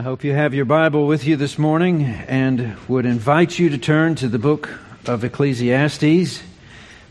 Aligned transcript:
I 0.00 0.02
hope 0.02 0.24
you 0.24 0.32
have 0.32 0.54
your 0.54 0.64
Bible 0.64 1.06
with 1.06 1.26
you 1.26 1.36
this 1.36 1.58
morning 1.58 2.04
and 2.04 2.74
would 2.88 3.04
invite 3.04 3.58
you 3.58 3.68
to 3.68 3.76
turn 3.76 4.14
to 4.14 4.28
the 4.28 4.38
book 4.38 4.70
of 5.04 5.24
Ecclesiastes, 5.24 6.40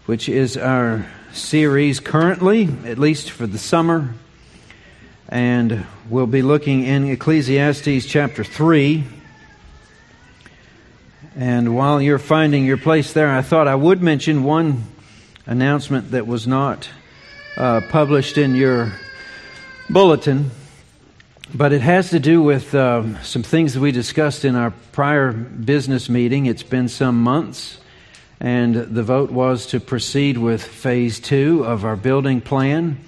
which 0.08 0.28
is 0.28 0.58
our 0.58 1.06
series 1.32 2.00
currently, 2.00 2.68
at 2.86 2.98
least 2.98 3.30
for 3.30 3.46
the 3.46 3.60
summer. 3.60 4.16
And 5.28 5.86
we'll 6.10 6.26
be 6.26 6.42
looking 6.42 6.84
in 6.84 7.08
Ecclesiastes 7.08 8.08
chapter 8.08 8.44
3. 8.44 9.04
And 11.36 11.76
while 11.76 12.02
you're 12.02 12.18
finding 12.18 12.66
your 12.66 12.78
place 12.78 13.14
there, 13.14 13.30
I 13.30 13.44
thought 13.44 13.68
I 13.68 13.76
would 13.76 14.02
mention 14.02 14.42
one 14.42 14.86
announcement 15.46 16.10
that 16.10 16.26
was 16.26 16.48
not 16.48 16.90
uh, 17.56 17.82
published 17.92 18.40
in 18.40 18.56
your 18.56 18.94
bulletin. 19.92 20.50
But 21.52 21.74
it 21.74 21.82
has 21.82 22.12
to 22.12 22.20
do 22.20 22.44
with 22.44 22.76
um, 22.76 23.18
some 23.24 23.42
things 23.42 23.74
that 23.74 23.80
we 23.80 23.92
discussed 23.92 24.46
in 24.46 24.56
our 24.56 24.70
prior 24.92 25.32
business 25.32 26.08
meeting. 26.08 26.46
It's 26.46 26.62
been 26.62 26.88
some 26.88 27.24
months, 27.24 27.80
and 28.40 28.76
the 28.76 29.02
vote 29.02 29.32
was 29.32 29.66
to 29.68 29.80
proceed 29.80 30.38
with 30.38 30.64
phase 30.64 31.20
two 31.20 31.66
of 31.66 31.86
our 31.86 31.96
building 31.96 32.40
plan. 32.40 33.00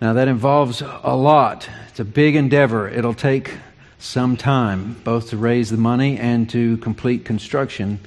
Now, 0.00 0.14
that 0.14 0.26
involves 0.26 0.82
a 0.82 1.14
lot. 1.14 1.68
It's 1.90 2.00
a 2.00 2.04
big 2.04 2.34
endeavor. 2.34 2.88
It'll 2.88 3.14
take 3.14 3.54
some 4.00 4.36
time, 4.36 4.96
both 5.04 5.30
to 5.30 5.36
raise 5.36 5.70
the 5.70 5.76
money 5.76 6.18
and 6.18 6.50
to 6.50 6.76
complete 6.78 7.24
construction. 7.24 8.00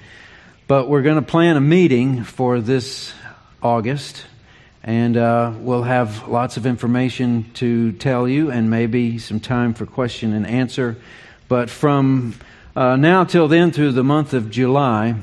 But 0.68 0.90
we're 0.90 1.04
going 1.04 1.16
to 1.16 1.22
plan 1.22 1.56
a 1.56 1.62
meeting 1.62 2.26
for 2.26 2.60
this 2.60 3.14
August 3.62 4.26
and 4.84 5.16
uh, 5.16 5.54
we'll 5.60 5.84
have 5.84 6.28
lots 6.28 6.58
of 6.58 6.66
information 6.66 7.50
to 7.54 7.94
tell 7.94 8.28
you 8.28 8.52
and 8.52 8.70
maybe 8.70 9.18
some 9.18 9.40
time 9.40 9.74
for 9.74 9.86
question 9.86 10.34
and 10.34 10.46
answer. 10.46 10.98
But 11.48 11.70
from 11.70 12.36
uh, 12.76 12.98
now 12.98 13.24
till 13.24 13.48
then, 13.48 13.72
through 13.72 13.94
the 13.94 14.04
month 14.04 14.34
of 14.34 14.52
July, 14.52 15.16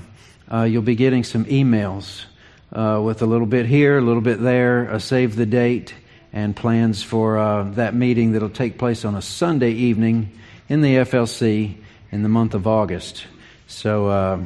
uh, 0.50 0.62
you'll 0.62 0.82
be 0.82 0.94
getting 0.94 1.24
some 1.24 1.44
emails 1.44 2.24
uh, 2.72 3.00
with 3.04 3.20
a 3.22 3.26
little 3.26 3.46
bit 3.46 3.66
here, 3.66 3.98
a 3.98 4.00
little 4.00 4.22
bit 4.22 4.40
there, 4.40 4.84
a 4.84 4.98
save 4.98 5.36
the 5.36 5.46
date, 5.46 5.94
and 6.32 6.56
plans 6.56 7.02
for 7.02 7.38
uh, 7.38 7.64
that 7.72 7.94
meeting 7.94 8.32
that'll 8.32 8.48
take 8.48 8.78
place 8.78 9.04
on 9.04 9.14
a 9.14 9.22
Sunday 9.22 9.72
evening 9.72 10.38
in 10.68 10.80
the 10.80 10.96
FLC 10.96 11.76
in 12.12 12.22
the 12.22 12.28
month 12.28 12.54
of 12.54 12.66
August. 12.66 13.26
So 13.66 14.08
uh, 14.08 14.40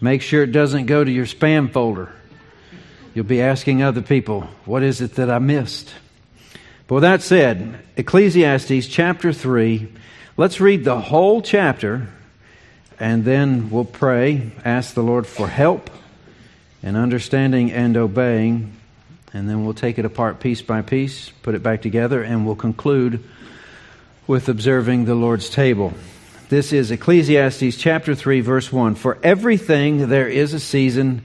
make 0.00 0.22
sure 0.22 0.42
it 0.42 0.52
doesn't 0.52 0.86
go 0.86 1.04
to 1.04 1.10
your 1.10 1.26
spam 1.26 1.70
folder. 1.70 2.12
You'll 3.18 3.26
be 3.26 3.42
asking 3.42 3.82
other 3.82 4.00
people, 4.00 4.42
what 4.64 4.84
is 4.84 5.00
it 5.00 5.16
that 5.16 5.28
I 5.28 5.40
missed? 5.40 5.92
But 6.86 6.94
with 6.94 7.02
that 7.02 7.20
said, 7.20 7.80
Ecclesiastes 7.96 8.86
chapter 8.86 9.32
3, 9.32 9.88
let's 10.36 10.60
read 10.60 10.84
the 10.84 11.00
whole 11.00 11.42
chapter 11.42 12.10
and 13.00 13.24
then 13.24 13.70
we'll 13.70 13.84
pray, 13.84 14.52
ask 14.64 14.94
the 14.94 15.02
Lord 15.02 15.26
for 15.26 15.48
help 15.48 15.90
in 16.80 16.94
understanding 16.94 17.72
and 17.72 17.96
obeying, 17.96 18.76
and 19.32 19.50
then 19.50 19.64
we'll 19.64 19.74
take 19.74 19.98
it 19.98 20.04
apart 20.04 20.38
piece 20.38 20.62
by 20.62 20.82
piece, 20.82 21.30
put 21.42 21.56
it 21.56 21.62
back 21.64 21.82
together, 21.82 22.22
and 22.22 22.46
we'll 22.46 22.54
conclude 22.54 23.24
with 24.28 24.48
observing 24.48 25.06
the 25.06 25.16
Lord's 25.16 25.50
table. 25.50 25.92
This 26.50 26.72
is 26.72 26.92
Ecclesiastes 26.92 27.76
chapter 27.78 28.14
3, 28.14 28.42
verse 28.42 28.72
1. 28.72 28.94
For 28.94 29.18
everything 29.24 30.06
there 30.06 30.28
is 30.28 30.54
a 30.54 30.60
season 30.60 31.24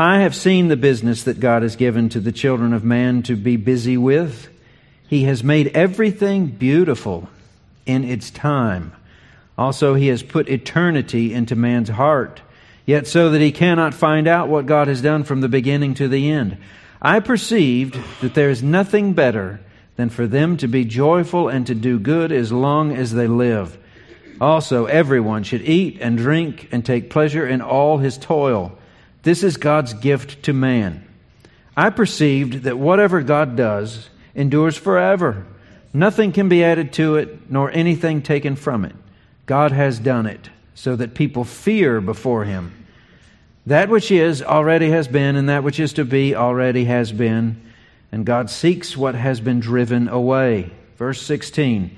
I 0.00 0.20
have 0.20 0.36
seen 0.36 0.68
the 0.68 0.76
business 0.76 1.24
that 1.24 1.40
God 1.40 1.62
has 1.62 1.74
given 1.74 2.08
to 2.10 2.20
the 2.20 2.30
children 2.30 2.72
of 2.72 2.84
man 2.84 3.24
to 3.24 3.34
be 3.34 3.56
busy 3.56 3.96
with. 3.96 4.48
He 5.08 5.24
has 5.24 5.42
made 5.42 5.72
everything 5.74 6.46
beautiful 6.46 7.28
in 7.84 8.04
its 8.04 8.30
time. 8.30 8.92
Also, 9.58 9.94
He 9.94 10.06
has 10.06 10.22
put 10.22 10.48
eternity 10.48 11.34
into 11.34 11.56
man's 11.56 11.88
heart, 11.88 12.40
yet 12.86 13.08
so 13.08 13.30
that 13.30 13.40
he 13.40 13.50
cannot 13.50 13.92
find 13.92 14.28
out 14.28 14.48
what 14.48 14.66
God 14.66 14.86
has 14.86 15.02
done 15.02 15.24
from 15.24 15.40
the 15.40 15.48
beginning 15.48 15.94
to 15.94 16.06
the 16.06 16.30
end. 16.30 16.58
I 17.02 17.18
perceived 17.18 17.98
that 18.20 18.34
there 18.34 18.50
is 18.50 18.62
nothing 18.62 19.14
better 19.14 19.58
than 19.96 20.10
for 20.10 20.28
them 20.28 20.58
to 20.58 20.68
be 20.68 20.84
joyful 20.84 21.48
and 21.48 21.66
to 21.66 21.74
do 21.74 21.98
good 21.98 22.30
as 22.30 22.52
long 22.52 22.94
as 22.94 23.14
they 23.14 23.26
live. 23.26 23.76
Also, 24.40 24.84
everyone 24.84 25.42
should 25.42 25.62
eat 25.62 25.98
and 26.00 26.16
drink 26.16 26.68
and 26.70 26.86
take 26.86 27.10
pleasure 27.10 27.44
in 27.44 27.60
all 27.60 27.98
his 27.98 28.16
toil 28.16 28.77
this 29.28 29.42
is 29.42 29.58
God's 29.58 29.92
gift 29.92 30.44
to 30.44 30.54
man. 30.54 31.06
I 31.76 31.90
perceived 31.90 32.62
that 32.62 32.78
whatever 32.78 33.20
God 33.20 33.56
does 33.56 34.08
endures 34.34 34.74
forever. 34.74 35.44
Nothing 35.92 36.32
can 36.32 36.48
be 36.48 36.64
added 36.64 36.94
to 36.94 37.16
it, 37.16 37.50
nor 37.50 37.70
anything 37.70 38.22
taken 38.22 38.56
from 38.56 38.86
it. 38.86 38.96
God 39.44 39.70
has 39.72 39.98
done 39.98 40.24
it 40.24 40.48
so 40.74 40.96
that 40.96 41.12
people 41.12 41.44
fear 41.44 42.00
before 42.00 42.44
him. 42.44 42.72
That 43.66 43.90
which 43.90 44.10
is 44.10 44.42
already 44.42 44.88
has 44.92 45.06
been, 45.08 45.36
and 45.36 45.50
that 45.50 45.62
which 45.62 45.78
is 45.78 45.92
to 45.92 46.06
be 46.06 46.34
already 46.34 46.86
has 46.86 47.12
been. 47.12 47.60
And 48.10 48.24
God 48.24 48.48
seeks 48.48 48.96
what 48.96 49.14
has 49.14 49.42
been 49.42 49.60
driven 49.60 50.08
away. 50.08 50.70
Verse 50.96 51.20
16 51.20 51.94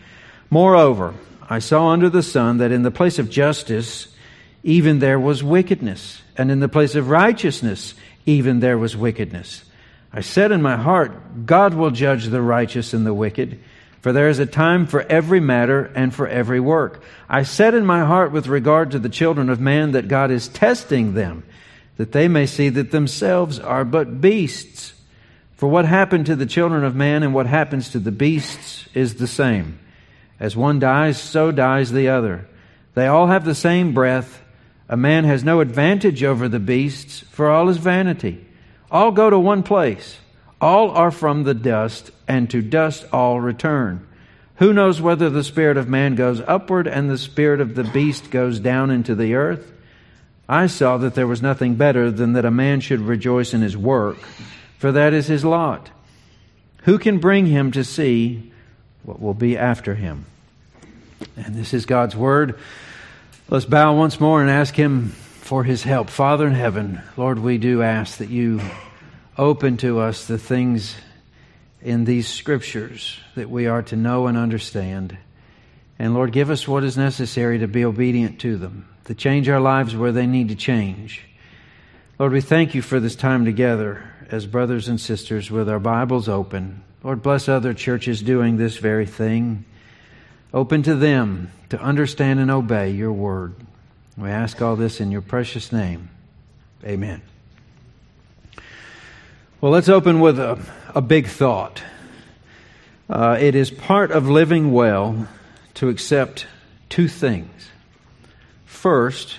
Moreover, 0.51 1.15
I 1.49 1.61
saw 1.61 1.91
under 1.91 2.11
the 2.11 2.25
sun 2.25 2.59
that 2.59 2.73
in 2.73 2.83
the 2.83 2.91
place 2.91 3.21
of 3.21 3.31
justice, 3.31 4.09
even 4.63 4.99
there 4.99 5.19
was 5.19 5.43
wickedness 5.43 6.23
and 6.37 6.51
in 6.51 6.61
the 6.61 6.69
place 6.69 6.95
of 6.95 7.11
righteousness, 7.11 7.95
even 8.27 8.61
there 8.61 8.79
was 8.79 8.97
wickedness. 8.97 9.65
I 10.13 10.21
said 10.21 10.53
in 10.53 10.63
my 10.63 10.77
heart, 10.77 11.47
God 11.47 11.75
will 11.75 11.91
judge 11.91 12.27
the 12.27 12.43
righteous 12.43 12.93
and 12.93 13.07
the 13.07 13.15
wicked, 13.15 13.61
for 14.01 14.13
there 14.13 14.29
is 14.29 14.39
a 14.39 14.47
time 14.47 14.87
for 14.87 15.03
every 15.03 15.41
matter 15.41 15.93
and 15.95 16.15
for 16.15 16.27
every 16.27 16.61
work. 16.61 17.03
I 17.29 17.43
said 17.43 17.75
in 17.75 17.87
my 17.87 18.05
heart 18.05 18.33
with 18.33 18.47
regard 18.47 18.91
to 18.91 18.99
the 18.99 19.09
children 19.09 19.51
of 19.51 19.61
man 19.61 19.93
that 19.93 20.09
God 20.09 20.31
is 20.31 20.49
testing 20.49 21.15
them, 21.15 21.45
that 21.97 22.13
they 22.13 22.29
may 22.29 22.47
see 22.47 22.71
that 22.71 22.91
themselves 22.91 23.59
are 23.59 23.85
but 23.85 24.21
beasts. 24.21 24.95
For 25.57 25.69
what 25.69 25.85
happened 25.85 26.27
to 26.27 26.37
the 26.37 26.47
children 26.47 26.85
of 26.85 26.97
man 26.97 27.23
and 27.23 27.35
what 27.35 27.47
happens 27.47 27.91
to 27.91 27.99
the 27.99 28.11
beasts 28.11 28.89
is 28.95 29.17
the 29.17 29.27
same. 29.27 29.79
As 30.41 30.57
one 30.57 30.79
dies, 30.79 31.21
so 31.21 31.53
dies 31.53 31.93
the 31.93 32.09
other. 32.09 32.49
They 32.95 33.07
all 33.07 33.27
have 33.27 33.45
the 33.45 33.55
same 33.55 33.93
breath 33.93 34.43
a 34.91 34.97
man 34.97 35.23
has 35.23 35.45
no 35.45 35.61
advantage 35.61 36.25
over 36.25 36.49
the 36.49 36.59
beasts, 36.59 37.21
for 37.31 37.49
all 37.49 37.69
is 37.69 37.77
vanity. 37.77 38.45
All 38.91 39.13
go 39.13 39.31
to 39.31 39.39
one 39.39 39.63
place. 39.63 40.19
All 40.61 40.91
are 40.91 41.13
from 41.13 41.45
the 41.45 41.55
dust, 41.55 42.11
and 42.27 42.51
to 42.51 42.61
dust 42.61 43.07
all 43.13 43.41
return. 43.41 44.05
Who 44.57 44.73
knows 44.73 45.01
whether 45.01 45.31
the 45.31 45.45
spirit 45.45 45.77
of 45.77 45.89
man 45.89 46.17
goes 46.17 46.41
upward 46.41 46.89
and 46.89 47.09
the 47.09 47.17
spirit 47.17 47.61
of 47.61 47.77
the 47.77 47.85
beast 47.85 48.33
goes 48.33 48.59
down 48.59 48.91
into 48.91 49.15
the 49.15 49.35
earth? 49.35 49.71
I 50.49 50.67
saw 50.67 50.97
that 50.99 51.15
there 51.15 51.29
was 51.29 51.41
nothing 51.41 51.77
better 51.77 52.11
than 52.11 52.33
that 52.33 52.45
a 52.45 52.51
man 52.51 52.81
should 52.81 53.01
rejoice 53.01 53.55
in 53.55 53.61
his 53.61 53.77
work, 53.77 54.19
for 54.79 54.91
that 54.91 55.15
is 55.15 55.29
his 55.29 55.45
lot. 55.45 55.89
Who 56.83 56.99
can 56.99 57.21
bring 57.21 57.47
him 57.47 57.71
to 57.73 57.85
see 57.85 58.51
what 59.05 59.23
will 59.23 59.35
be 59.35 59.57
after 59.57 59.95
him? 59.95 60.27
And 61.37 61.55
this 61.55 61.73
is 61.73 61.87
God's 61.87 62.17
word. 62.17 62.59
Let's 63.51 63.65
bow 63.65 63.97
once 63.97 64.21
more 64.21 64.41
and 64.41 64.49
ask 64.49 64.77
Him 64.77 65.09
for 65.09 65.65
His 65.65 65.83
help. 65.83 66.09
Father 66.09 66.47
in 66.47 66.55
heaven, 66.55 67.03
Lord, 67.17 67.41
we 67.41 67.59
do 67.59 67.83
ask 67.83 68.19
that 68.19 68.31
you 68.31 68.61
open 69.37 69.77
to 69.79 69.99
us 69.99 70.25
the 70.25 70.39
things 70.39 70.95
in 71.83 72.05
these 72.05 72.29
scriptures 72.29 73.19
that 73.35 73.51
we 73.51 73.67
are 73.67 73.83
to 73.83 73.97
know 73.97 74.29
and 74.29 74.39
understand. 74.39 75.19
And 75.99 76.15
Lord, 76.15 76.31
give 76.31 76.49
us 76.49 76.69
what 76.69 76.85
is 76.85 76.97
necessary 76.97 77.59
to 77.59 77.67
be 77.67 77.85
obedient 77.85 78.39
to 78.43 78.57
them, 78.57 78.89
to 79.07 79.17
change 79.17 79.49
our 79.49 79.61
lives 79.61 79.97
where 79.97 80.13
they 80.13 80.29
need 80.29 80.51
to 80.51 80.55
change. 80.55 81.23
Lord, 82.21 82.31
we 82.31 82.43
thank 82.43 82.77
you 82.77 82.83
for 82.83 83.01
this 83.01 83.17
time 83.17 83.45
together 83.45 84.13
as 84.31 84.47
brothers 84.47 84.87
and 84.87 85.01
sisters 85.01 85.51
with 85.51 85.69
our 85.69 85.81
Bibles 85.81 86.29
open. 86.29 86.85
Lord, 87.03 87.21
bless 87.21 87.49
other 87.49 87.75
churches 87.75 88.23
doing 88.23 88.59
this 88.59 88.77
very 88.77 89.07
thing. 89.07 89.65
Open 90.53 90.83
to 90.83 90.97
them 90.97 91.53
to 91.69 91.81
understand 91.81 92.41
and 92.41 92.51
obey 92.51 92.91
your 92.91 93.13
word. 93.13 93.55
We 94.17 94.29
ask 94.29 94.61
all 94.61 94.77
this 94.77 95.01
in 95.01 95.13
your 95.13 95.23
precious 95.23 95.73
name. 95.73 96.11
Amen. 96.85 97.23
Well, 99.61 99.71
let's 99.71 99.89
open 99.89 100.21
with 100.21 100.39
a, 100.39 100.59
a 100.95 101.01
big 101.01 101.27
thought. 101.27 101.83
Uh, 103.09 103.37
it 103.41 103.55
is 103.55 103.71
part 103.71 104.11
of 104.11 104.29
living 104.29 104.73
well 104.73 105.29
to 105.75 105.89
accept 105.89 106.47
two 106.89 107.09
things. 107.09 107.69
First, 108.67 109.39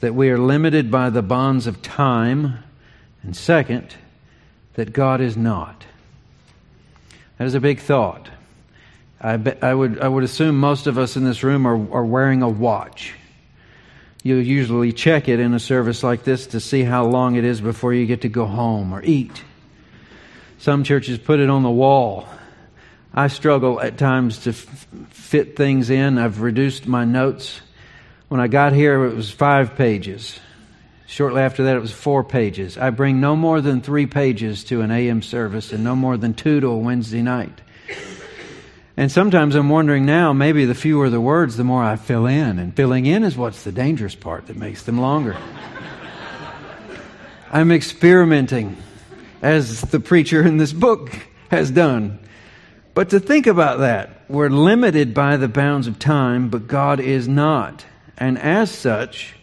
that 0.00 0.14
we 0.14 0.30
are 0.30 0.38
limited 0.38 0.90
by 0.90 1.10
the 1.10 1.22
bonds 1.22 1.66
of 1.66 1.80
time, 1.80 2.58
and 3.22 3.36
second, 3.36 3.94
that 4.74 4.92
God 4.92 5.20
is 5.20 5.36
not. 5.36 5.84
That 7.38 7.46
is 7.46 7.54
a 7.54 7.60
big 7.60 7.80
thought. 7.80 8.28
I, 9.22 9.36
be, 9.36 9.52
I, 9.62 9.72
would, 9.72 10.00
I 10.00 10.08
would 10.08 10.24
assume 10.24 10.58
most 10.58 10.88
of 10.88 10.98
us 10.98 11.16
in 11.16 11.22
this 11.22 11.44
room 11.44 11.66
are, 11.66 11.94
are 11.94 12.04
wearing 12.04 12.42
a 12.42 12.48
watch. 12.48 13.14
You 14.24 14.36
usually 14.36 14.92
check 14.92 15.28
it 15.28 15.38
in 15.38 15.54
a 15.54 15.60
service 15.60 16.02
like 16.02 16.24
this 16.24 16.48
to 16.48 16.60
see 16.60 16.82
how 16.82 17.04
long 17.04 17.36
it 17.36 17.44
is 17.44 17.60
before 17.60 17.94
you 17.94 18.06
get 18.06 18.22
to 18.22 18.28
go 18.28 18.46
home 18.46 18.92
or 18.92 19.02
eat. 19.02 19.42
Some 20.58 20.82
churches 20.82 21.18
put 21.18 21.38
it 21.38 21.50
on 21.50 21.62
the 21.62 21.70
wall. 21.70 22.26
I 23.14 23.28
struggle 23.28 23.80
at 23.80 23.98
times 23.98 24.38
to 24.44 24.50
f- 24.50 24.86
fit 25.10 25.56
things 25.56 25.90
in. 25.90 26.18
I've 26.18 26.40
reduced 26.40 26.86
my 26.86 27.04
notes. 27.04 27.60
When 28.28 28.40
I 28.40 28.48
got 28.48 28.72
here, 28.72 29.04
it 29.04 29.14
was 29.14 29.30
five 29.30 29.76
pages. 29.76 30.38
Shortly 31.06 31.42
after 31.42 31.64
that, 31.64 31.76
it 31.76 31.80
was 31.80 31.92
four 31.92 32.24
pages. 32.24 32.78
I 32.78 32.90
bring 32.90 33.20
no 33.20 33.36
more 33.36 33.60
than 33.60 33.82
three 33.82 34.06
pages 34.06 34.64
to 34.64 34.80
an 34.80 34.90
AM 34.90 35.22
service 35.22 35.72
and 35.72 35.84
no 35.84 35.94
more 35.94 36.16
than 36.16 36.32
two 36.32 36.60
to 36.60 36.68
a 36.68 36.76
Wednesday 36.76 37.22
night. 37.22 37.60
And 38.96 39.10
sometimes 39.10 39.54
I'm 39.54 39.68
wondering 39.68 40.04
now, 40.04 40.32
maybe 40.32 40.64
the 40.64 40.74
fewer 40.74 41.08
the 41.08 41.20
words, 41.20 41.56
the 41.56 41.64
more 41.64 41.82
I 41.82 41.96
fill 41.96 42.26
in. 42.26 42.58
And 42.58 42.74
filling 42.74 43.06
in 43.06 43.24
is 43.24 43.36
what's 43.36 43.62
the 43.62 43.72
dangerous 43.72 44.14
part 44.14 44.46
that 44.46 44.56
makes 44.56 44.82
them 44.82 45.00
longer. 45.00 45.36
I'm 47.52 47.72
experimenting, 47.72 48.76
as 49.40 49.80
the 49.80 50.00
preacher 50.00 50.46
in 50.46 50.58
this 50.58 50.72
book 50.72 51.10
has 51.50 51.70
done. 51.70 52.18
But 52.94 53.10
to 53.10 53.20
think 53.20 53.46
about 53.46 53.78
that, 53.78 54.24
we're 54.28 54.50
limited 54.50 55.14
by 55.14 55.38
the 55.38 55.48
bounds 55.48 55.86
of 55.86 55.98
time, 55.98 56.50
but 56.50 56.66
God 56.66 57.00
is 57.00 57.26
not. 57.26 57.84
And 58.18 58.38
as 58.38 58.70
such, 58.70 59.34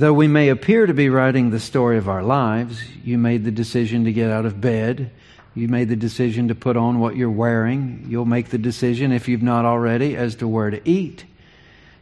Though 0.00 0.14
we 0.14 0.28
may 0.28 0.48
appear 0.48 0.86
to 0.86 0.94
be 0.94 1.10
writing 1.10 1.50
the 1.50 1.60
story 1.60 1.98
of 1.98 2.08
our 2.08 2.22
lives, 2.22 2.82
you 3.04 3.18
made 3.18 3.44
the 3.44 3.50
decision 3.50 4.04
to 4.04 4.12
get 4.14 4.30
out 4.30 4.46
of 4.46 4.58
bed. 4.58 5.10
You 5.54 5.68
made 5.68 5.88
the 5.88 5.96
decision 5.96 6.48
to 6.48 6.54
put 6.54 6.76
on 6.76 7.00
what 7.00 7.16
you're 7.16 7.30
wearing. 7.30 8.06
You'll 8.08 8.24
make 8.24 8.50
the 8.50 8.58
decision, 8.58 9.12
if 9.12 9.28
you've 9.28 9.42
not 9.42 9.64
already, 9.64 10.16
as 10.16 10.36
to 10.36 10.48
where 10.48 10.70
to 10.70 10.88
eat. 10.88 11.24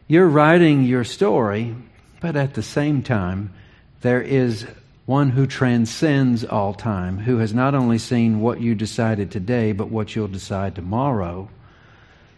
You're 0.07 0.27
writing 0.27 0.83
your 0.83 1.03
story, 1.03 1.75
but 2.21 2.35
at 2.35 2.53
the 2.53 2.63
same 2.63 3.03
time, 3.03 3.53
there 4.01 4.21
is 4.21 4.65
one 5.05 5.31
who 5.31 5.47
transcends 5.47 6.45
all 6.45 6.73
time, 6.73 7.17
who 7.17 7.37
has 7.39 7.53
not 7.53 7.73
only 7.73 7.97
seen 7.97 8.41
what 8.41 8.61
you 8.61 8.75
decided 8.75 9.31
today, 9.31 9.71
but 9.71 9.89
what 9.89 10.15
you'll 10.15 10.27
decide 10.27 10.75
tomorrow. 10.75 11.49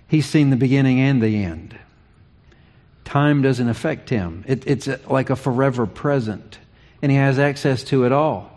He's 0.08 0.26
seen 0.26 0.50
the 0.50 0.56
beginning 0.56 1.00
and 1.00 1.22
the 1.22 1.44
end. 1.44 1.78
Time 3.04 3.42
doesn't 3.42 3.68
affect 3.68 4.10
him. 4.10 4.46
It, 4.48 4.66
it's 4.68 4.88
like 5.10 5.30
a 5.30 5.36
forever 5.36 5.86
present, 5.86 6.60
and 7.02 7.12
he 7.12 7.18
has 7.18 7.40
access 7.40 7.84
to 7.86 8.06
it 8.06 8.14
all. 8.14 8.51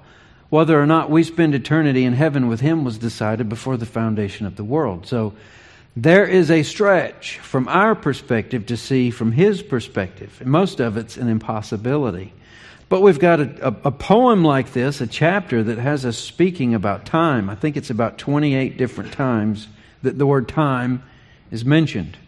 Whether 0.51 0.81
or 0.81 0.87
not 0.87 1.11
we 1.11 1.23
spend 1.23 1.55
eternity 1.55 2.05
in 2.05 2.13
heaven 2.13 2.49
with 2.49 2.61
him 2.61 2.85
was 2.85 2.99
decided 2.99 3.49
before 3.49 3.77
the 3.77 3.87
foundation 3.87 4.47
of 4.47 4.57
the 4.57 4.65
world. 4.65 5.07
So 5.07 5.33
there 5.97 6.27
is 6.27 6.51
a 6.51 6.63
stretch 6.63 7.39
from 7.39 7.69
our 7.69 7.95
perspective 7.95 8.67
to 8.67 8.77
see 8.77 9.11
from 9.11 9.33
his 9.33 9.63
perspective. 9.63 10.45
Most 10.45 10.81
of 10.81 10.97
it's 10.97 11.17
an 11.17 11.29
impossibility. 11.29 12.33
But 12.89 13.01
we've 13.01 13.19
got 13.19 13.41
a, 13.41 13.69
a, 13.69 13.77
a, 13.85 13.91
poem 13.91 14.45
like 14.45 14.73
this, 14.73 15.01
a 15.01 15.07
chapter 15.07 15.63
that 15.63 15.79
has 15.79 16.05
us 16.05 16.19
speaking 16.19 16.75
about 16.75 17.07
time. 17.07 17.49
I 17.49 17.55
think 17.55 17.77
it's 17.77 17.91
about 17.91 18.19
28 18.19 18.77
different 18.77 19.13
times 19.13 19.69
that 20.03 20.19
the 20.19 20.27
word 20.27 20.49
time 20.49 21.03
is 21.51 21.65
mentioned. 21.65 22.19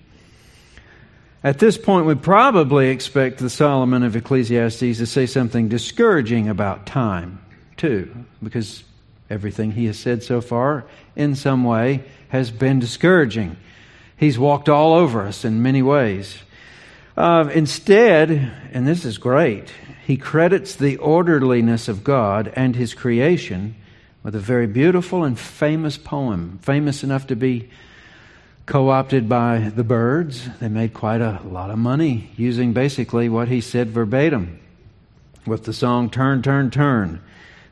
At 1.44 1.58
this 1.58 1.76
point, 1.76 2.06
we 2.06 2.14
probably 2.14 2.88
expect 2.88 3.38
the 3.38 3.50
Solomon 3.50 4.02
of 4.02 4.16
Ecclesiastes 4.16 4.98
to 4.98 5.06
say 5.06 5.26
something 5.26 5.68
discouraging 5.68 6.48
about 6.48 6.86
time, 6.86 7.38
too, 7.76 8.14
because 8.42 8.84
everything 9.28 9.72
he 9.72 9.86
has 9.86 9.98
said 9.98 10.22
so 10.22 10.40
far, 10.40 10.84
in 11.14 11.34
some 11.34 11.64
way, 11.64 12.04
has 12.28 12.50
been 12.50 12.78
discouraging. 12.78 13.56
He's 14.16 14.38
walked 14.38 14.68
all 14.68 14.94
over 14.94 15.22
us 15.22 15.44
in 15.44 15.62
many 15.62 15.82
ways. 15.82 16.38
Uh, 17.16 17.50
instead, 17.54 18.30
and 18.72 18.86
this 18.86 19.04
is 19.04 19.18
great, 19.18 19.72
he 20.06 20.16
credits 20.16 20.76
the 20.76 20.98
orderliness 20.98 21.88
of 21.88 22.04
God 22.04 22.52
and 22.54 22.76
his 22.76 22.94
creation 22.94 23.74
with 24.22 24.34
a 24.34 24.40
very 24.40 24.66
beautiful 24.66 25.24
and 25.24 25.38
famous 25.38 25.96
poem, 25.96 26.58
famous 26.62 27.02
enough 27.02 27.26
to 27.28 27.36
be 27.36 27.70
co 28.66 28.90
opted 28.90 29.28
by 29.28 29.70
the 29.74 29.84
Byrds. 29.84 30.48
They 30.60 30.68
made 30.68 30.92
quite 30.92 31.20
a 31.20 31.40
lot 31.44 31.70
of 31.70 31.78
money 31.78 32.30
using 32.36 32.72
basically 32.72 33.28
what 33.28 33.48
he 33.48 33.60
said 33.60 33.90
verbatim 33.90 34.60
with 35.46 35.64
the 35.64 35.72
song 35.72 36.10
Turn, 36.10 36.42
Turn, 36.42 36.70
Turn. 36.70 37.22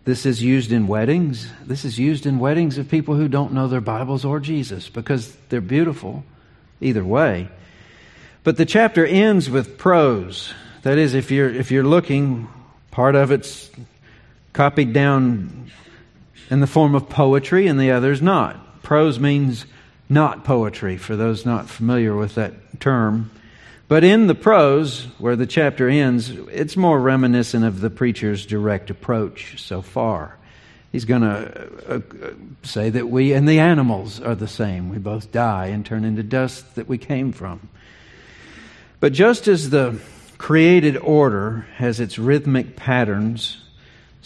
This 0.04 0.26
is 0.26 0.42
used 0.42 0.70
in 0.70 0.86
weddings. 0.86 1.50
This 1.64 1.84
is 1.84 1.98
used 1.98 2.26
in 2.26 2.38
weddings 2.38 2.76
of 2.76 2.88
people 2.88 3.14
who 3.14 3.26
don't 3.26 3.52
know 3.52 3.68
their 3.68 3.80
Bibles 3.80 4.24
or 4.24 4.38
Jesus 4.38 4.90
because 4.90 5.34
they're 5.48 5.62
beautiful 5.62 6.24
either 6.80 7.04
way. 7.04 7.48
But 8.42 8.58
the 8.58 8.66
chapter 8.66 9.06
ends 9.06 9.48
with 9.48 9.78
prose. 9.78 10.52
That 10.82 10.98
is, 10.98 11.14
if 11.14 11.30
you're, 11.30 11.48
if 11.48 11.70
you're 11.70 11.84
looking, 11.84 12.48
part 12.90 13.14
of 13.14 13.30
it's 13.30 13.70
copied 14.52 14.92
down 14.92 15.70
in 16.50 16.60
the 16.60 16.66
form 16.66 16.94
of 16.94 17.08
poetry 17.08 17.66
and 17.66 17.80
the 17.80 17.92
other's 17.92 18.20
not. 18.20 18.82
Prose 18.82 19.18
means 19.18 19.64
not 20.10 20.44
poetry, 20.44 20.98
for 20.98 21.16
those 21.16 21.46
not 21.46 21.70
familiar 21.70 22.14
with 22.14 22.34
that 22.34 22.78
term. 22.78 23.30
But 23.86 24.02
in 24.02 24.26
the 24.26 24.34
prose, 24.34 25.04
where 25.18 25.36
the 25.36 25.46
chapter 25.46 25.88
ends, 25.88 26.30
it's 26.30 26.76
more 26.76 26.98
reminiscent 26.98 27.64
of 27.64 27.80
the 27.80 27.90
preacher's 27.90 28.46
direct 28.46 28.90
approach 28.90 29.62
so 29.62 29.82
far. 29.82 30.36
He's 30.90 31.04
going 31.04 31.22
to 31.22 31.68
uh, 31.88 31.94
uh, 31.94 32.30
say 32.62 32.88
that 32.90 33.08
we 33.08 33.32
and 33.32 33.48
the 33.48 33.58
animals 33.58 34.20
are 34.20 34.34
the 34.34 34.48
same. 34.48 34.90
We 34.90 34.98
both 34.98 35.32
die 35.32 35.66
and 35.66 35.84
turn 35.84 36.04
into 36.04 36.22
dust 36.22 36.76
that 36.76 36.88
we 36.88 36.98
came 36.98 37.32
from. 37.32 37.68
But 39.00 39.12
just 39.12 39.48
as 39.48 39.70
the 39.70 39.98
created 40.38 40.96
order 40.96 41.66
has 41.76 42.00
its 42.00 42.18
rhythmic 42.18 42.76
patterns 42.76 43.58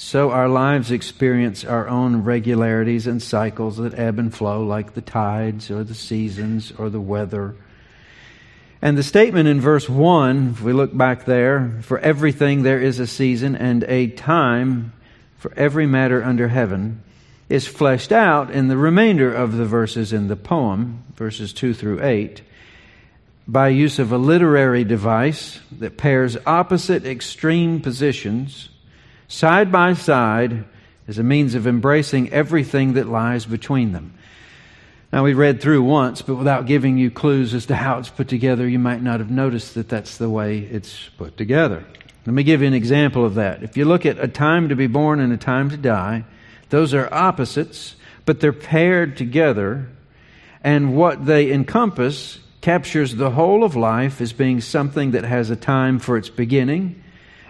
so 0.01 0.31
our 0.31 0.49
lives 0.49 0.93
experience 0.93 1.65
our 1.65 1.89
own 1.89 2.23
regularities 2.23 3.09
and 3.09 3.21
cycles 3.21 3.79
that 3.79 3.99
ebb 3.99 4.21
and 4.21 4.33
flow, 4.33 4.65
like 4.65 4.95
the 4.95 5.01
tides 5.01 5.73
or 5.73 5.83
the 5.83 5.93
seasons 5.93 6.73
or 6.79 6.89
the 6.89 7.01
weather. 7.01 7.57
And 8.81 8.97
the 8.97 9.03
statement 9.03 9.49
in 9.49 9.61
verse 9.61 9.89
1, 9.89 10.51
if 10.51 10.63
we 10.63 10.73
look 10.73 10.97
back 10.97 11.25
there, 11.25 11.79
for 11.83 11.99
everything 11.99 12.63
there 12.63 12.81
is 12.81 13.01
a 13.01 13.07
season 13.07 13.57
and 13.57 13.83
a 13.85 14.07
time 14.09 14.93
for 15.39 15.53
every 15.57 15.87
matter 15.87 16.23
under 16.23 16.49
heaven, 16.49 17.03
is 17.49 17.67
fleshed 17.67 18.13
out 18.13 18.51
in 18.51 18.69
the 18.69 18.77
remainder 18.77 19.33
of 19.33 19.57
the 19.57 19.65
verses 19.65 20.13
in 20.13 20.29
the 20.29 20.37
poem, 20.37 21.03
verses 21.15 21.53
2 21.53 21.75
through 21.75 22.05
8, 22.05 22.43
by 23.49 23.69
use 23.69 23.99
of 23.99 24.13
a 24.13 24.19
literary 24.19 24.85
device 24.85 25.59
that 25.79 25.97
pairs 25.97 26.37
opposite 26.47 27.07
extreme 27.07 27.81
positions 27.81 28.69
side 29.27 29.73
by 29.73 29.95
side 29.95 30.65
as 31.09 31.19
a 31.19 31.23
means 31.23 31.55
of 31.55 31.67
embracing 31.67 32.31
everything 32.31 32.93
that 32.93 33.09
lies 33.09 33.47
between 33.47 33.93
them. 33.93 34.13
Now, 35.11 35.25
we 35.25 35.33
read 35.33 35.63
through 35.63 35.83
once, 35.85 36.21
but 36.21 36.35
without 36.35 36.67
giving 36.67 36.99
you 36.99 37.11
clues 37.11 37.55
as 37.55 37.65
to 37.67 37.77
how 37.77 37.99
it's 37.99 38.11
put 38.11 38.29
together, 38.29 38.69
you 38.69 38.79
might 38.79 39.03
not 39.03 39.21
have 39.21 39.31
noticed 39.31 39.75
that 39.75 39.89
that's 39.89 40.19
the 40.19 40.29
way 40.29 40.59
it's 40.59 41.09
put 41.17 41.39
together. 41.39 41.85
Let 42.27 42.35
me 42.35 42.43
give 42.43 42.61
you 42.61 42.67
an 42.67 42.75
example 42.75 43.25
of 43.25 43.37
that. 43.37 43.63
If 43.63 43.79
you 43.79 43.87
look 43.87 44.05
at 44.05 44.19
a 44.19 44.29
time 44.29 44.69
to 44.69 44.77
be 44.77 44.87
born 44.87 45.19
and 45.21 45.33
a 45.33 45.39
time 45.39 45.71
to 45.71 45.79
die, 45.79 46.25
those 46.69 46.93
are 46.93 47.09
opposites, 47.13 47.97
but 48.27 48.41
they're 48.41 48.53
paired 48.53 49.17
together, 49.17 49.89
and 50.63 50.95
what 50.95 51.25
they 51.25 51.51
encompass 51.51 52.41
captures 52.61 53.15
the 53.15 53.31
whole 53.31 53.65
of 53.65 53.75
life 53.75 54.21
as 54.21 54.35
being 54.35 54.61
something 54.61 55.13
that 55.13 55.25
has 55.25 55.49
a 55.49 55.57
time 55.57 55.99
for 55.99 56.19
its 56.19 56.29
beginning 56.29 57.03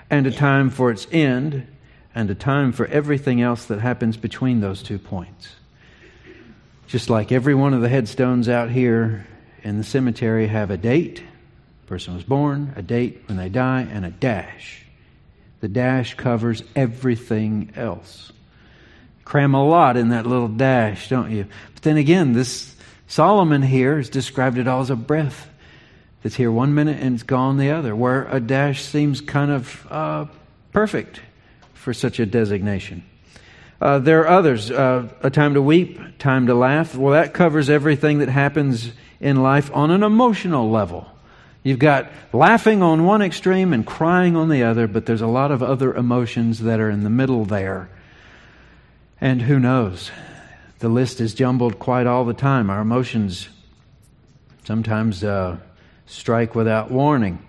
and 0.09 0.29
a 0.29 0.31
time 0.31 0.71
for 0.71 0.93
its 0.93 1.09
end, 1.11 1.67
and 2.15 2.31
a 2.31 2.35
time 2.35 2.71
for 2.71 2.87
everything 2.87 3.43
else 3.43 3.65
that 3.67 3.81
happens 3.81 4.17
between 4.17 4.61
those 4.61 4.83
two 4.83 4.99
points. 4.99 5.57
Just 6.89 7.11
like 7.11 7.31
every 7.33 7.55
one 7.55 7.75
of 7.75 7.83
the 7.83 7.89
headstones 7.89 8.49
out 8.49 8.71
here 8.71 9.27
in 9.63 9.79
the 9.79 9.85
cemetery 9.85 10.47
have 10.47 10.71
a 10.71 10.77
date 10.77 11.23
person 11.89 12.15
was 12.15 12.23
born, 12.23 12.75
a 12.77 12.83
date 12.83 13.23
when 13.27 13.39
they 13.39 13.49
die, 13.49 13.89
and 13.91 14.05
a 14.05 14.11
dash. 14.11 14.85
The 15.61 15.69
dash 15.69 16.15
covers 16.15 16.63
everything 16.77 17.73
else. 17.75 18.31
Cram 19.25 19.55
a 19.55 19.67
lot 19.67 19.97
in 19.97 20.11
that 20.11 20.27
little 20.27 20.49
dash, 20.49 21.09
don't 21.09 21.31
you? 21.31 21.47
But 21.75 21.83
then 21.83 21.97
again, 21.97 22.35
this 22.35 22.77
Solomon 23.07 23.63
here 23.63 23.97
has 23.97 24.11
described 24.11 24.59
it 24.59 24.69
all 24.69 24.83
as 24.83 24.91
a 24.91 24.97
breath 24.97 25.49
that's 26.23 26.37
here 26.37 26.53
one 26.53 26.75
minute 26.75 27.01
and 27.01 27.15
it's 27.15 27.23
gone 27.23 27.57
the 27.57 27.71
other, 27.71 27.97
where 27.97 28.29
a 28.29 28.39
dash 28.39 28.83
seems 28.83 29.21
kind 29.21 29.51
of 29.51 29.87
uh, 29.91 30.27
perfect 30.73 31.21
for 31.73 31.95
such 31.95 32.21
a 32.21 32.27
designation. 32.27 33.03
Uh, 33.81 33.99
there 33.99 34.23
are 34.23 34.29
others. 34.29 34.71
Uh, 34.71 35.09
a 35.23 35.31
time 35.31 35.55
to 35.55 35.63
weep, 35.63 36.19
time 36.19 36.47
to 36.47 36.55
laugh. 36.55 36.95
Well, 36.95 37.13
that 37.13 37.33
covers 37.33 37.71
everything 37.71 38.19
that 38.19 38.29
happens 38.29 38.91
in 39.21 39.43
life 39.43 39.71
on 39.73 39.91
an 39.91 40.03
emotional 40.03 40.71
level. 40.71 41.09
You've 41.63 41.79
got 41.79 42.11
laughing 42.33 42.83
on 42.83 43.05
one 43.05 43.23
extreme 43.23 43.73
and 43.73 43.87
crying 43.87 44.37
on 44.37 44.49
the 44.49 44.65
other, 44.65 44.87
but 44.87 45.07
there's 45.07 45.21
a 45.21 45.27
lot 45.27 45.51
of 45.53 45.63
other 45.63 45.95
emotions 45.95 46.61
that 46.61 46.81
are 46.81 46.91
in 46.91 47.05
the 47.05 47.11
middle 47.11 47.45
there. 47.45 47.89
And 49.21 49.43
who 49.43 49.59
knows? 49.59 50.11
The 50.79 50.89
list 50.89 51.21
is 51.21 51.35
jumbled 51.35 51.79
quite 51.79 52.07
all 52.07 52.25
the 52.25 52.35
time. 52.35 52.71
Our 52.71 52.81
emotions 52.81 53.49
sometimes 54.65 55.25
uh, 55.25 55.59
strike 56.07 56.55
without 56.55 56.91
warning. 56.91 57.45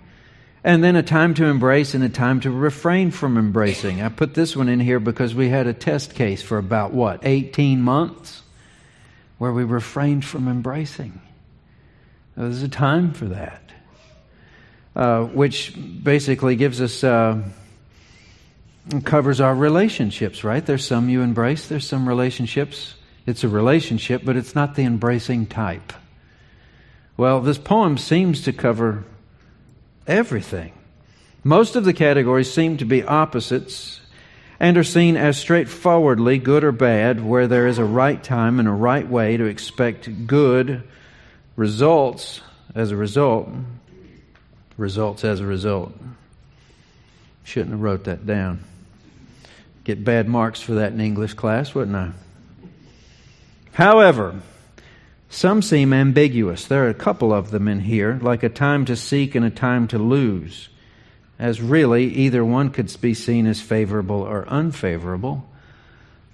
And 0.64 0.84
then 0.84 0.96
a 0.96 1.04
time 1.04 1.34
to 1.36 1.46
embrace 1.46 1.94
and 1.94 2.04
a 2.04 2.10
time 2.10 2.42
to 2.42 2.52
refrain 2.52 3.12
from 3.12 3.38
embracing. 3.38 4.02
I 4.02 4.10
put 4.10 4.34
this 4.34 4.56
one 4.56 4.68
in 4.68 4.80
here 4.80 5.00
because 5.00 5.34
we 5.34 5.50
had 5.50 5.68
a 5.68 5.74
test 5.74 6.16
case 6.16 6.42
for 6.42 6.58
about 6.58 6.92
what, 6.92 7.22
18 7.24 7.82
months, 7.82 8.42
where 9.38 9.54
we 9.54 9.64
refrained 9.64 10.26
from 10.26 10.50
embracing. 10.50 11.22
There's 12.36 12.64
a 12.64 12.70
time 12.70 13.14
for 13.14 13.26
that, 13.26 13.62
uh, 14.96 15.24
which 15.24 15.74
basically 16.04 16.56
gives 16.56 16.82
us. 16.82 17.04
Uh, 17.04 17.44
covers 19.04 19.40
our 19.40 19.54
relationships, 19.54 20.44
right? 20.44 20.66
There's 20.66 20.86
some 20.86 21.10
you 21.10 21.22
embrace, 21.22 21.68
there's 21.68 21.88
some 21.88 22.08
relationships. 22.08 22.96
It's 23.26 23.44
a 23.44 23.48
relationship, 23.48 24.24
but 24.26 24.36
it's 24.36 24.56
not 24.56 24.76
the 24.76 24.84
embracing 24.84 25.46
type. 25.46 25.94
Well, 27.16 27.42
this 27.42 27.58
poem 27.58 27.98
seems 27.98 28.42
to 28.44 28.54
cover 28.54 29.04
everything. 30.10 30.74
Most 31.44 31.78
of 31.78 31.86
the 31.86 31.94
categories 31.94 32.52
seem 32.52 32.78
to 32.78 32.86
be 32.86 33.04
opposites 33.04 34.02
and 34.60 34.78
are 34.78 34.84
seen 34.84 35.16
as 35.16 35.38
straightforwardly 35.38 36.38
good 36.38 36.66
or 36.66 36.74
bad, 36.74 37.24
where 37.24 37.48
there 37.48 37.68
is 37.68 37.78
a 37.78 37.86
right 37.86 38.22
time 38.22 38.60
and 38.60 38.68
a 38.68 38.74
right 38.74 39.08
way 39.08 39.38
to 39.38 39.46
expect 39.46 40.28
good 40.28 40.84
results 41.56 42.42
as 42.76 42.92
a 42.92 42.98
result. 42.98 43.50
Results 44.78 45.24
as 45.24 45.40
a 45.40 45.46
result. 45.46 45.94
Shouldn't 47.46 47.72
have 47.72 47.82
wrote 47.82 48.04
that 48.04 48.26
down. 48.26 48.64
Get 49.86 50.04
bad 50.04 50.28
marks 50.28 50.62
for 50.62 50.74
that 50.76 50.92
in 50.92 51.00
English 51.00 51.36
class, 51.36 51.74
wouldn't 51.74 51.96
I? 51.96 52.12
However, 53.72 54.42
some 55.30 55.62
seem 55.62 55.94
ambiguous. 55.94 56.66
There 56.66 56.86
are 56.86 56.90
a 56.90 56.96
couple 56.96 57.32
of 57.32 57.52
them 57.52 57.68
in 57.68 57.82
here, 57.82 58.20
like 58.22 58.42
a 58.44 58.50
time 58.50 58.86
to 58.86 58.96
seek 58.96 59.36
and 59.36 59.46
a 59.46 59.52
time 59.52 59.88
to 59.90 60.00
lose, 60.00 60.70
as 61.38 61.62
really 61.62 62.06
either 62.06 62.44
one 62.44 62.72
could 62.72 62.94
be 63.00 63.14
seen 63.14 63.46
as 63.46 63.62
favorable 63.62 64.22
or 64.22 64.48
unfavorable. 64.50 65.48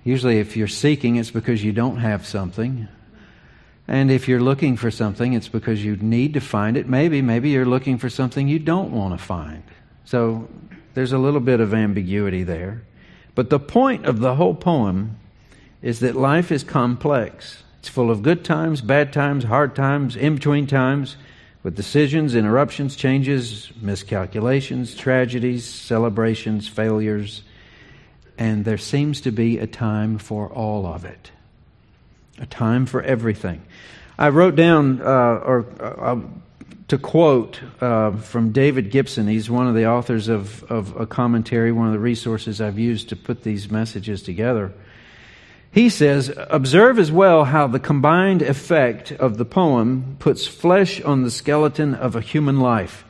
Usually, 0.06 0.40
if 0.40 0.56
you're 0.56 0.68
seeking, 0.68 1.18
it's 1.18 1.32
because 1.32 1.64
you 1.64 1.74
don't 1.74 1.98
have 1.98 2.25
something. 2.25 2.88
And 3.88 4.10
if 4.10 4.28
you're 4.28 4.42
looking 4.42 4.78
for 4.78 4.90
something, 4.90 5.34
it's 5.34 5.50
because 5.50 5.84
you 5.84 5.98
need 5.98 6.34
to 6.36 6.42
find 6.42 6.78
it. 6.78 6.88
Maybe, 6.88 7.22
maybe 7.22 7.50
you're 7.50 7.66
looking 7.66 7.98
for 7.98 8.10
something 8.10 8.48
you 8.48 8.60
don't 8.60 8.92
want 8.92 9.18
to 9.18 9.24
find. 9.24 9.64
So 10.06 10.48
there's 10.94 11.12
a 11.12 11.18
little 11.18 11.40
bit 11.40 11.60
of 11.60 11.74
ambiguity 11.74 12.44
there. 12.44 12.84
But 13.36 13.50
the 13.50 13.60
point 13.60 14.06
of 14.06 14.20
the 14.20 14.36
whole 14.36 14.56
poem 14.56 15.18
is 15.82 16.00
that 16.00 16.16
life 16.16 16.52
is 16.52 16.64
complex. 16.64 17.64
It's 17.86 17.94
full 17.94 18.10
of 18.10 18.24
good 18.24 18.44
times, 18.44 18.82
bad 18.82 19.13
times, 19.13 19.44
hard 19.44 19.75
times, 19.75 20.15
in 20.15 20.34
between 20.34 20.65
times, 20.65 21.18
with 21.62 21.75
decisions, 21.75 22.34
interruptions, 22.34 22.96
changes, 22.96 23.72
miscalculations, 23.80 24.96
tragedies, 24.96 25.65
celebrations, 25.65 26.68
failures. 26.68 27.44
And 28.39 28.65
there 28.65 28.80
seems 28.80 29.22
to 29.22 29.32
be 29.32 29.60
a 29.60 29.68
time 29.68 30.18
for 30.18 30.50
all 30.50 30.88
of 30.88 31.06
it, 31.06 31.30
a 32.39 32.48
time 32.48 32.88
for 32.88 33.04
everything. 33.04 33.62
I 34.18 34.30
wrote 34.30 34.56
down, 34.56 35.00
uh, 35.00 35.06
or 35.06 35.68
uh, 35.80 36.22
to 36.88 36.98
quote 36.98 37.60
uh, 37.82 38.13
from 38.13 38.51
David 38.51 38.89
Gibson. 38.89 39.27
He's 39.27 39.48
one 39.48 39.68
of 39.68 39.75
the 39.75 39.86
authors 39.86 40.27
of, 40.27 40.63
of 40.72 41.00
a 41.00 41.06
commentary, 41.06 41.72
one 41.72 41.86
of 41.86 41.94
the 41.94 42.00
resources 42.00 42.60
I've 42.62 42.80
used 42.80 43.10
to 43.10 43.15
put 43.15 43.44
these 43.44 43.70
messages 43.70 44.24
together. 44.24 44.74
He 45.75 45.89
says, 45.89 46.32
Observe 46.38 46.98
as 47.00 47.12
well 47.12 47.44
how 47.44 47.67
the 47.67 47.82
combined 47.82 48.41
effect 48.41 49.12
of 49.12 49.38
the 49.38 49.44
poem 49.44 50.15
puts 50.20 50.48
flesh 50.48 51.01
on 51.01 51.24
the 51.24 51.29
skeleton 51.29 51.94
of 51.94 52.15
a 52.15 52.22
human 52.22 52.62
life. 52.62 53.03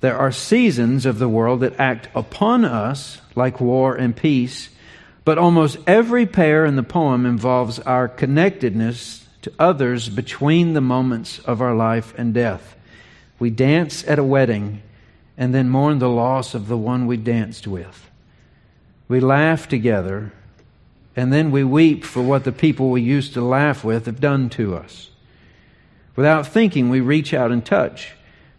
There 0.00 0.16
are 0.16 0.32
seasons 0.32 1.04
of 1.04 1.18
the 1.18 1.28
world 1.28 1.60
that 1.60 1.78
act 1.78 2.08
upon 2.14 2.64
us 2.64 3.20
like 3.36 3.60
war 3.60 3.94
and 3.94 4.16
peace, 4.16 4.70
but 5.26 5.36
almost 5.36 5.76
every 5.86 6.24
pair 6.24 6.64
in 6.64 6.76
the 6.76 6.82
poem 6.82 7.26
involves 7.26 7.78
our 7.80 8.08
connectedness 8.08 9.26
to 9.42 9.52
others 9.58 10.08
between 10.08 10.72
the 10.72 10.80
moments 10.80 11.38
of 11.40 11.60
our 11.60 11.74
life 11.74 12.14
and 12.16 12.32
death. 12.32 12.76
We 13.38 13.50
dance 13.50 14.08
at 14.08 14.18
a 14.18 14.24
wedding 14.24 14.80
and 15.36 15.54
then 15.54 15.68
mourn 15.68 15.98
the 15.98 16.08
loss 16.08 16.54
of 16.54 16.66
the 16.66 16.78
one 16.78 17.06
we 17.06 17.18
danced 17.18 17.66
with. 17.66 18.10
We 19.06 19.20
laugh 19.20 19.68
together 19.68 20.32
and 21.16 21.32
then 21.32 21.50
we 21.50 21.64
weep 21.64 22.04
for 22.04 22.22
what 22.22 22.44
the 22.44 22.52
people 22.52 22.90
we 22.90 23.02
used 23.02 23.34
to 23.34 23.40
laugh 23.40 23.82
with 23.82 24.06
have 24.06 24.20
done 24.20 24.48
to 24.50 24.76
us. 24.76 25.10
Without 26.16 26.46
thinking, 26.46 26.90
we 26.90 27.00
reach 27.00 27.34
out 27.34 27.50
and 27.50 27.64
touch, 27.64 28.12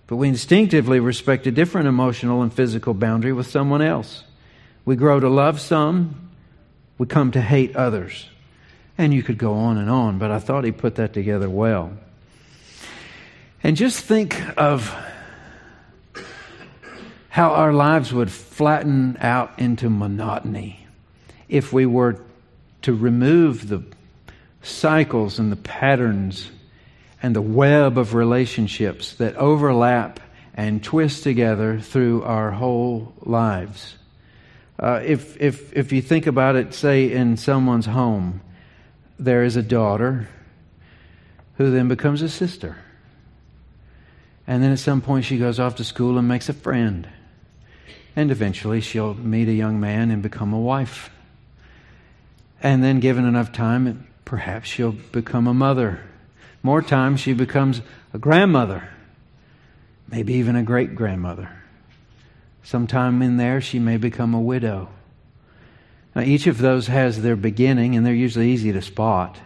but 0.08 0.18
we 0.18 0.28
instinctively 0.28 1.00
respect 1.00 1.48
a 1.48 1.52
different 1.52 1.88
emotional 1.88 2.42
and 2.42 2.54
physical 2.54 2.94
boundary 2.94 3.34
with 3.34 3.48
someone 3.48 3.82
else. 3.82 4.24
We 4.84 4.96
grow 4.96 5.20
to 5.20 5.30
love 5.30 5.60
some, 5.60 6.30
we 6.98 7.08
come 7.08 7.32
to 7.32 7.42
hate 7.42 7.76
others. 7.76 8.28
And 8.98 9.14
you 9.14 9.24
could 9.24 9.38
go 9.38 9.54
on 9.54 9.78
and 9.78 9.90
on, 9.90 10.18
but 10.18 10.32
I 10.32 10.40
thought 10.40 10.64
he 10.64 10.72
put 10.72 10.96
that 10.96 11.14
together 11.14 11.50
well. 11.50 11.92
And 13.64 13.78
just 13.78 14.04
think 14.04 14.40
of 14.58 14.94
how 17.30 17.52
our 17.52 17.74
lives 17.74 18.12
would 18.12 18.32
flatten 18.32 19.18
out 19.22 19.58
into 19.58 19.90
monotony 19.90 20.86
if 21.48 21.72
we 21.72 21.86
were 21.86 22.20
to 22.84 22.94
remove 22.94 23.68
the 23.68 23.84
cycles 24.62 25.40
and 25.40 25.52
the 25.52 25.58
patterns 25.58 26.50
and 27.22 27.36
the 27.36 27.42
web 27.42 27.98
of 27.98 28.14
relationships 28.14 29.16
that 29.16 29.36
overlap 29.36 30.20
and 30.54 30.84
twist 30.84 31.24
together 31.24 31.80
through 31.80 32.24
our 32.24 32.52
whole 32.52 33.14
lives. 33.22 33.96
Uh, 34.80 35.00
if, 35.04 35.40
if, 35.40 35.72
if 35.74 35.92
you 35.92 36.02
think 36.02 36.28
about 36.28 36.56
it, 36.56 36.74
say 36.74 37.12
in 37.12 37.38
someone's 37.38 37.86
home, 37.86 38.42
there 39.20 39.44
is 39.44 39.56
a 39.56 39.62
daughter 39.62 40.28
who 41.58 41.70
then 41.70 41.88
becomes 41.88 42.22
a 42.22 42.30
sister 42.30 42.78
and 44.48 44.62
then 44.62 44.74
at 44.74 44.80
some 44.80 45.02
point, 45.02 45.24
she 45.24 45.38
goes 45.38 45.60
off 45.60 45.76
to 45.76 45.84
school 45.86 46.18
and 46.18 46.28
makes 46.28 46.50
a 46.50 46.54
friend. 46.54 47.08
And 48.16 48.32
eventually, 48.32 48.82
she'll 48.82 49.14
meet 49.14 49.48
a 49.48 49.54
young 49.54 49.80
man 49.80 50.12
and 50.12 50.22
become 50.22 50.52
a 50.52 50.60
wife. 50.60 51.10
And 52.62 52.84
then, 52.84 53.00
given 53.00 53.26
enough 53.26 53.52
time, 53.52 54.08
perhaps 54.24 54.70
she'll 54.70 54.92
become 54.92 55.48
a 55.48 55.54
mother. 55.54 56.00
More 56.64 56.82
time, 56.82 57.18
she 57.18 57.34
becomes 57.34 57.82
a 58.14 58.20
grandmother, 58.20 58.88
maybe 60.10 60.34
even 60.36 60.56
a 60.56 60.64
great 60.64 60.96
grandmother. 60.96 61.50
Sometime 62.64 63.22
in 63.24 63.38
there, 63.38 63.62
she 63.62 63.80
may 63.80 63.98
become 63.98 64.34
a 64.34 64.40
widow. 64.40 64.90
Now, 66.16 66.22
each 66.22 66.46
of 66.46 66.60
those 66.60 66.88
has 66.88 67.22
their 67.22 67.36
beginning, 67.36 67.96
and 67.96 68.06
they're 68.06 68.14
usually 68.14 68.52
easy 68.52 68.72
to 68.72 68.82
spot. 68.82 69.40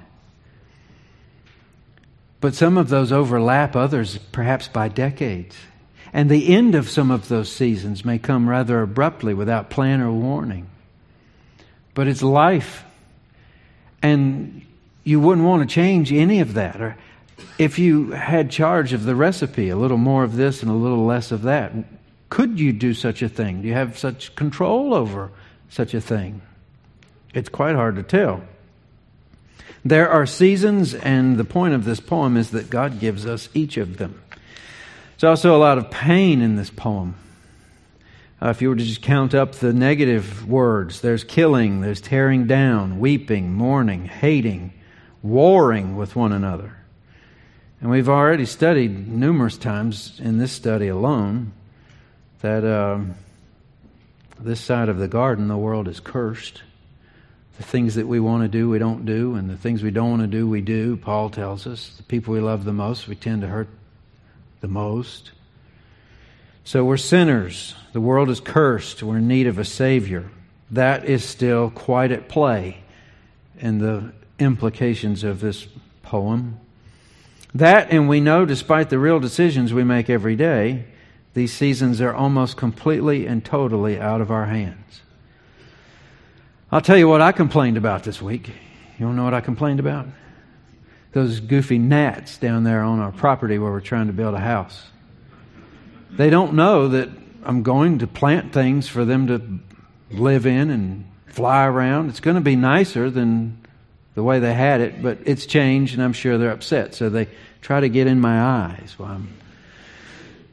But 2.41 2.53
some 2.53 2.77
of 2.77 2.89
those 2.89 3.11
overlap 3.11 3.75
others, 3.75 4.17
perhaps 4.31 4.67
by 4.67 4.89
decades. 4.89 5.55
And 6.11 6.29
the 6.29 6.53
end 6.53 6.75
of 6.75 6.89
some 6.89 7.11
of 7.11 7.27
those 7.27 7.51
seasons 7.51 8.05
may 8.05 8.19
come 8.19 8.49
rather 8.49 8.81
abruptly 8.81 9.33
without 9.33 9.69
plan 9.69 10.01
or 10.01 10.11
warning. 10.11 10.67
But 11.93 12.07
it's 12.07 12.21
life. 12.21 12.83
And 14.05 14.61
you 15.03 15.19
wouldn't 15.19 15.47
want 15.47 15.67
to 15.67 15.73
change 15.73 16.13
any 16.13 16.39
of 16.39 16.53
that. 16.53 16.79
Or 16.79 16.95
if 17.57 17.79
you 17.79 18.11
had 18.11 18.51
charge 18.51 18.93
of 18.93 19.03
the 19.03 19.15
recipe, 19.15 19.69
a 19.69 19.75
little 19.75 19.97
more 19.97 20.23
of 20.23 20.35
this 20.35 20.61
and 20.61 20.69
a 20.69 20.75
little 20.75 21.07
less 21.07 21.31
of 21.31 21.41
that, 21.41 21.73
could 22.29 22.59
you 22.59 22.71
do 22.71 22.93
such 22.93 23.23
a 23.23 23.29
thing? 23.29 23.63
Do 23.63 23.67
you 23.67 23.73
have 23.73 23.97
such 23.97 24.35
control 24.35 24.93
over 24.93 25.31
such 25.69 25.95
a 25.95 26.01
thing? 26.01 26.43
It's 27.33 27.49
quite 27.49 27.75
hard 27.75 27.95
to 27.95 28.03
tell. 28.03 28.43
There 29.83 30.07
are 30.07 30.27
seasons, 30.27 30.93
and 30.93 31.37
the 31.37 31.43
point 31.43 31.73
of 31.73 31.83
this 31.83 31.99
poem 31.99 32.37
is 32.37 32.51
that 32.51 32.69
God 32.69 32.99
gives 32.99 33.25
us 33.25 33.49
each 33.55 33.75
of 33.77 33.97
them. 33.97 34.21
There's 35.17 35.31
also 35.31 35.55
a 35.55 35.57
lot 35.57 35.79
of 35.79 35.89
pain 35.89 36.43
in 36.43 36.57
this 36.57 36.69
poem. 36.69 37.15
Uh, 38.41 38.49
if 38.49 38.61
you 38.61 38.69
were 38.69 38.75
to 38.75 38.83
just 38.83 39.01
count 39.01 39.33
up 39.33 39.53
the 39.53 39.73
negative 39.73 40.47
words, 40.47 41.01
there's 41.01 41.23
killing, 41.23 41.81
there's 41.81 42.01
tearing 42.01 42.47
down, 42.47 42.99
weeping, 42.99 43.53
mourning, 43.53 44.05
hating, 44.05 44.73
warring 45.23 45.95
with 45.95 46.15
one 46.15 46.33
another. 46.33 46.75
And 47.79 47.89
we've 47.89 48.09
already 48.09 48.45
studied 48.45 49.07
numerous 49.07 49.57
times 49.57 50.19
in 50.19 50.37
this 50.37 50.51
study 50.51 50.87
alone 50.87 51.53
that 52.41 52.65
um, 52.65 53.15
this 54.39 54.59
side 54.59 54.89
of 54.89 54.97
the 54.97 55.07
garden, 55.07 55.47
the 55.47 55.57
world 55.57 55.87
is 55.87 55.99
cursed. 55.99 56.61
The 57.57 57.63
things 57.63 57.95
that 57.95 58.07
we 58.07 58.19
want 58.19 58.43
to 58.43 58.49
do, 58.49 58.69
we 58.69 58.79
don't 58.79 59.05
do, 59.05 59.35
and 59.35 59.49
the 59.49 59.55
things 59.55 59.81
we 59.81 59.91
don't 59.91 60.09
want 60.09 60.21
to 60.23 60.27
do, 60.27 60.47
we 60.47 60.59
do. 60.59 60.97
Paul 60.97 61.29
tells 61.29 61.65
us 61.65 61.93
the 61.95 62.03
people 62.03 62.33
we 62.33 62.41
love 62.41 62.65
the 62.65 62.73
most, 62.73 63.07
we 63.07 63.15
tend 63.15 63.43
to 63.43 63.47
hurt 63.47 63.69
the 64.59 64.67
most. 64.67 65.31
So 66.65 66.83
we're 66.83 66.97
sinners. 66.97 67.75
The 67.93 68.01
world 68.01 68.27
is 68.31 68.39
cursed. 68.39 69.03
We're 69.03 69.19
in 69.19 69.27
need 69.27 69.45
of 69.45 69.59
a 69.59 69.63
Savior. 69.63 70.31
That 70.71 71.05
is 71.05 71.23
still 71.23 71.69
quite 71.69 72.11
at 72.11 72.27
play 72.27 72.79
in 73.59 73.77
the 73.77 74.11
implications 74.39 75.23
of 75.23 75.41
this 75.41 75.67
poem. 76.01 76.59
That, 77.53 77.91
and 77.91 78.09
we 78.09 78.19
know, 78.19 78.45
despite 78.45 78.89
the 78.89 78.97
real 78.97 79.19
decisions 79.19 79.73
we 79.73 79.83
make 79.83 80.09
every 80.09 80.35
day, 80.35 80.85
these 81.35 81.53
seasons 81.53 82.01
are 82.01 82.15
almost 82.15 82.57
completely 82.57 83.27
and 83.27 83.45
totally 83.45 83.99
out 83.99 84.19
of 84.19 84.31
our 84.31 84.47
hands. 84.47 85.01
I'll 86.71 86.81
tell 86.81 86.97
you 86.97 87.07
what 87.07 87.21
I 87.21 87.31
complained 87.31 87.77
about 87.77 88.03
this 88.03 88.23
week. 88.23 88.47
You 88.97 89.05
don't 89.05 89.15
know 89.15 89.23
what 89.23 89.35
I 89.35 89.41
complained 89.41 89.79
about? 89.79 90.07
Those 91.11 91.41
goofy 91.41 91.77
gnats 91.77 92.39
down 92.39 92.63
there 92.63 92.81
on 92.81 92.99
our 92.99 93.11
property 93.11 93.59
where 93.59 93.71
we're 93.71 93.81
trying 93.81 94.07
to 94.07 94.13
build 94.13 94.33
a 94.33 94.39
house. 94.39 94.87
They 96.17 96.29
don't 96.29 96.53
know 96.53 96.89
that 96.89 97.09
I'm 97.43 97.63
going 97.63 97.99
to 97.99 98.07
plant 98.07 98.53
things 98.53 98.87
for 98.87 99.05
them 99.05 99.27
to 99.27 99.59
live 100.15 100.45
in 100.45 100.69
and 100.69 101.09
fly 101.27 101.65
around. 101.65 102.09
It's 102.09 102.19
going 102.19 102.35
to 102.35 102.41
be 102.41 102.55
nicer 102.55 103.09
than 103.09 103.59
the 104.15 104.23
way 104.23 104.39
they 104.39 104.53
had 104.53 104.81
it, 104.81 105.03
but 105.03 105.19
it's 105.25 105.45
changed 105.45 105.93
and 105.93 106.01
I'm 106.01 106.13
sure 106.13 106.37
they're 106.37 106.51
upset. 106.51 106.95
So 106.95 107.09
they 107.09 107.27
try 107.61 107.81
to 107.81 107.89
get 107.89 108.07
in 108.07 108.21
my 108.21 108.41
eyes 108.41 108.95
while 108.97 109.11
I'm 109.11 109.27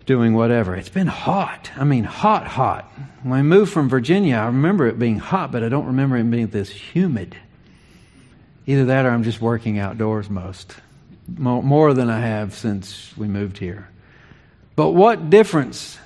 doing 0.05 0.35
whatever. 0.35 0.75
It's 0.75 0.89
been 0.89 1.07
hot. 1.07 1.71
I 1.77 1.85
mean, 1.85 2.03
hot, 2.03 2.47
hot. 2.47 2.91
When 3.23 3.39
I 3.39 3.43
moved 3.43 3.73
from 3.73 3.89
Virginia, 3.89 4.37
I 4.37 4.47
remember 4.47 4.89
it 4.89 4.99
being 4.99 5.21
hot, 5.21 5.53
but 5.53 5.63
I 5.63 5.69
don't 5.69 5.87
remember 5.87 6.17
it 6.17 6.29
being 6.29 6.49
this 6.49 6.71
humid. 6.71 7.37
Either 8.67 8.87
that 8.87 9.07
or 9.07 9.11
I'm 9.11 9.23
just 9.23 9.41
working 9.41 9.79
outdoors 9.79 10.29
most, 10.29 10.75
more 11.29 11.95
than 11.95 12.11
I 12.11 12.19
have 12.21 12.55
since 12.55 13.17
we 13.17 13.29
moved 13.29 13.59
here. 13.59 13.89
But 14.75 14.91
what 14.91 15.31
difference, 15.31 15.99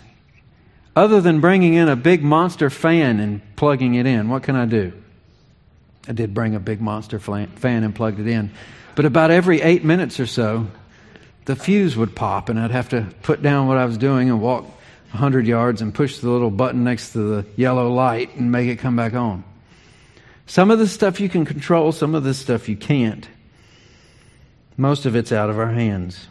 other 0.95 1.21
than 1.21 1.41
bringing 1.41 1.75
in 1.75 1.89
a 1.89 1.97
big 1.97 2.23
monster 2.23 2.71
fan 2.71 3.21
and 3.21 3.41
plugging 3.57 3.95
it 3.95 4.07
in, 4.07 4.29
what 4.29 4.43
can 4.43 4.57
I 4.57 4.67
do? 4.67 4.93
I 6.09 6.13
did 6.13 6.35
bring 6.35 6.55
a 6.55 6.61
big 6.61 6.81
monster 6.81 7.19
fan 7.19 7.49
and 7.65 7.95
plugged 7.95 8.21
it 8.21 8.27
in. 8.27 8.51
But 8.95 9.05
about 9.05 9.31
every 9.31 9.61
eight 9.61 9.85
minutes 9.85 10.21
or 10.21 10.27
so, 10.27 10.69
the 11.45 11.57
fuse 11.57 11.97
would 11.97 12.15
pop, 12.15 12.49
and 12.49 12.59
I'd 12.59 12.71
have 12.71 12.89
to 12.91 13.07
put 13.23 13.43
down 13.43 13.69
what 13.69 13.77
I 13.77 13.85
was 13.85 13.99
doing 13.99 14.31
and 14.31 14.41
walk 14.41 14.65
100 15.11 15.47
yards 15.47 15.81
and 15.81 15.95
push 15.95 16.19
the 16.19 16.29
little 16.29 16.51
button 16.51 16.85
next 16.85 17.13
to 17.13 17.19
the 17.19 17.47
yellow 17.57 17.93
light 17.93 18.35
and 18.35 18.51
make 18.51 18.69
it 18.69 18.77
come 18.77 18.97
back 18.97 19.15
on. 19.15 19.45
Some 20.47 20.71
of 20.71 20.79
the 20.79 20.87
stuff 20.87 21.21
you 21.21 21.29
can 21.29 21.45
control, 21.45 21.93
some 21.93 22.15
of 22.15 22.25
the 22.25 22.35
stuff 22.35 22.69
you 22.69 22.77
can't. 22.77 23.29
Most 24.77 25.07
of 25.07 25.17
it's 25.17 25.33
out 25.33 25.51
of 25.51 25.59
our 25.59 25.73
hands. 25.73 26.27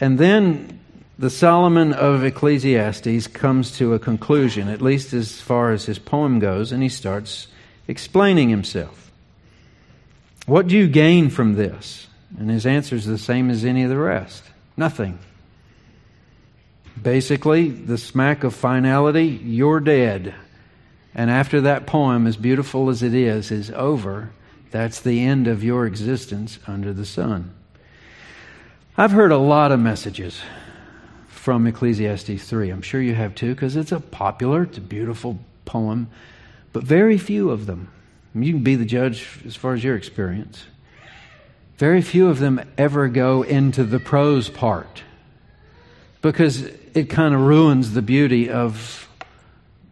And 0.00 0.18
then 0.18 0.77
the 1.18 1.30
Solomon 1.30 1.92
of 1.92 2.22
Ecclesiastes 2.22 3.26
comes 3.26 3.76
to 3.78 3.92
a 3.92 3.98
conclusion, 3.98 4.68
at 4.68 4.80
least 4.80 5.12
as 5.12 5.40
far 5.40 5.72
as 5.72 5.86
his 5.86 5.98
poem 5.98 6.38
goes, 6.38 6.70
and 6.70 6.80
he 6.82 6.88
starts 6.88 7.48
explaining 7.88 8.50
himself. 8.50 9.10
What 10.46 10.68
do 10.68 10.76
you 10.76 10.86
gain 10.86 11.28
from 11.28 11.54
this? 11.54 12.06
And 12.38 12.48
his 12.48 12.66
answer 12.66 12.94
is 12.94 13.04
the 13.04 13.18
same 13.18 13.50
as 13.50 13.64
any 13.64 13.82
of 13.82 13.90
the 13.90 13.98
rest 13.98 14.44
nothing. 14.76 15.18
Basically, 17.02 17.68
the 17.68 17.98
smack 17.98 18.44
of 18.44 18.54
finality, 18.54 19.26
you're 19.26 19.80
dead. 19.80 20.34
And 21.14 21.30
after 21.30 21.60
that 21.62 21.86
poem, 21.86 22.28
as 22.28 22.36
beautiful 22.36 22.88
as 22.90 23.02
it 23.02 23.12
is, 23.12 23.50
is 23.50 23.72
over, 23.72 24.30
that's 24.70 25.00
the 25.00 25.24
end 25.24 25.48
of 25.48 25.64
your 25.64 25.84
existence 25.84 26.60
under 26.68 26.92
the 26.92 27.04
sun. 27.04 27.52
I've 28.96 29.10
heard 29.10 29.32
a 29.32 29.38
lot 29.38 29.72
of 29.72 29.80
messages 29.80 30.40
from 31.38 31.66
Ecclesiastes 31.66 32.44
3. 32.44 32.70
I'm 32.70 32.82
sure 32.82 33.00
you 33.00 33.14
have 33.14 33.34
too, 33.34 33.54
because 33.54 33.76
it's 33.76 33.92
a 33.92 34.00
popular, 34.00 34.64
it's 34.64 34.76
a 34.76 34.82
beautiful 34.82 35.38
poem, 35.64 36.08
but 36.72 36.82
very 36.82 37.16
few 37.16 37.50
of 37.50 37.66
them. 37.66 37.90
You 38.34 38.52
can 38.52 38.62
be 38.62 38.74
the 38.74 38.84
judge 38.84 39.26
as 39.46 39.56
far 39.56 39.72
as 39.72 39.82
your 39.82 39.96
experience. 39.96 40.64
Very 41.78 42.02
few 42.02 42.28
of 42.28 42.40
them 42.40 42.60
ever 42.76 43.08
go 43.08 43.42
into 43.42 43.84
the 43.84 44.00
prose 44.00 44.50
part 44.50 45.04
because 46.20 46.62
it 46.94 47.08
kind 47.08 47.34
of 47.34 47.40
ruins 47.40 47.92
the 47.92 48.02
beauty 48.02 48.50
of 48.50 49.08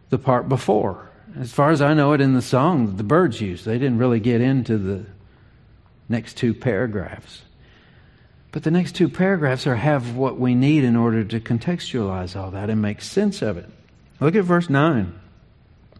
the 0.09 0.19
part 0.19 0.49
before. 0.49 1.09
As 1.39 1.51
far 1.51 1.71
as 1.71 1.81
I 1.81 1.93
know 1.93 2.13
it 2.13 2.21
in 2.21 2.33
the 2.33 2.41
song 2.41 2.97
the 2.97 3.03
Byrds 3.03 3.39
used, 3.39 3.65
they 3.65 3.77
didn't 3.77 3.97
really 3.97 4.19
get 4.19 4.41
into 4.41 4.77
the 4.77 5.05
next 6.09 6.35
two 6.35 6.53
paragraphs. 6.53 7.41
But 8.57 8.63
the 8.63 8.71
next 8.71 8.95
two 8.95 9.07
paragraphs 9.07 9.67
are 9.67 9.75
have 9.75 10.15
what 10.15 10.39
we 10.39 10.55
need 10.55 10.83
in 10.83 10.95
order 10.95 11.23
to 11.23 11.39
contextualize 11.39 12.35
all 12.35 12.49
that 12.49 12.71
and 12.71 12.81
make 12.81 13.03
sense 13.03 13.43
of 13.43 13.55
it. 13.55 13.69
Look 14.19 14.33
at 14.33 14.45
verse 14.45 14.67
9. 14.67 15.13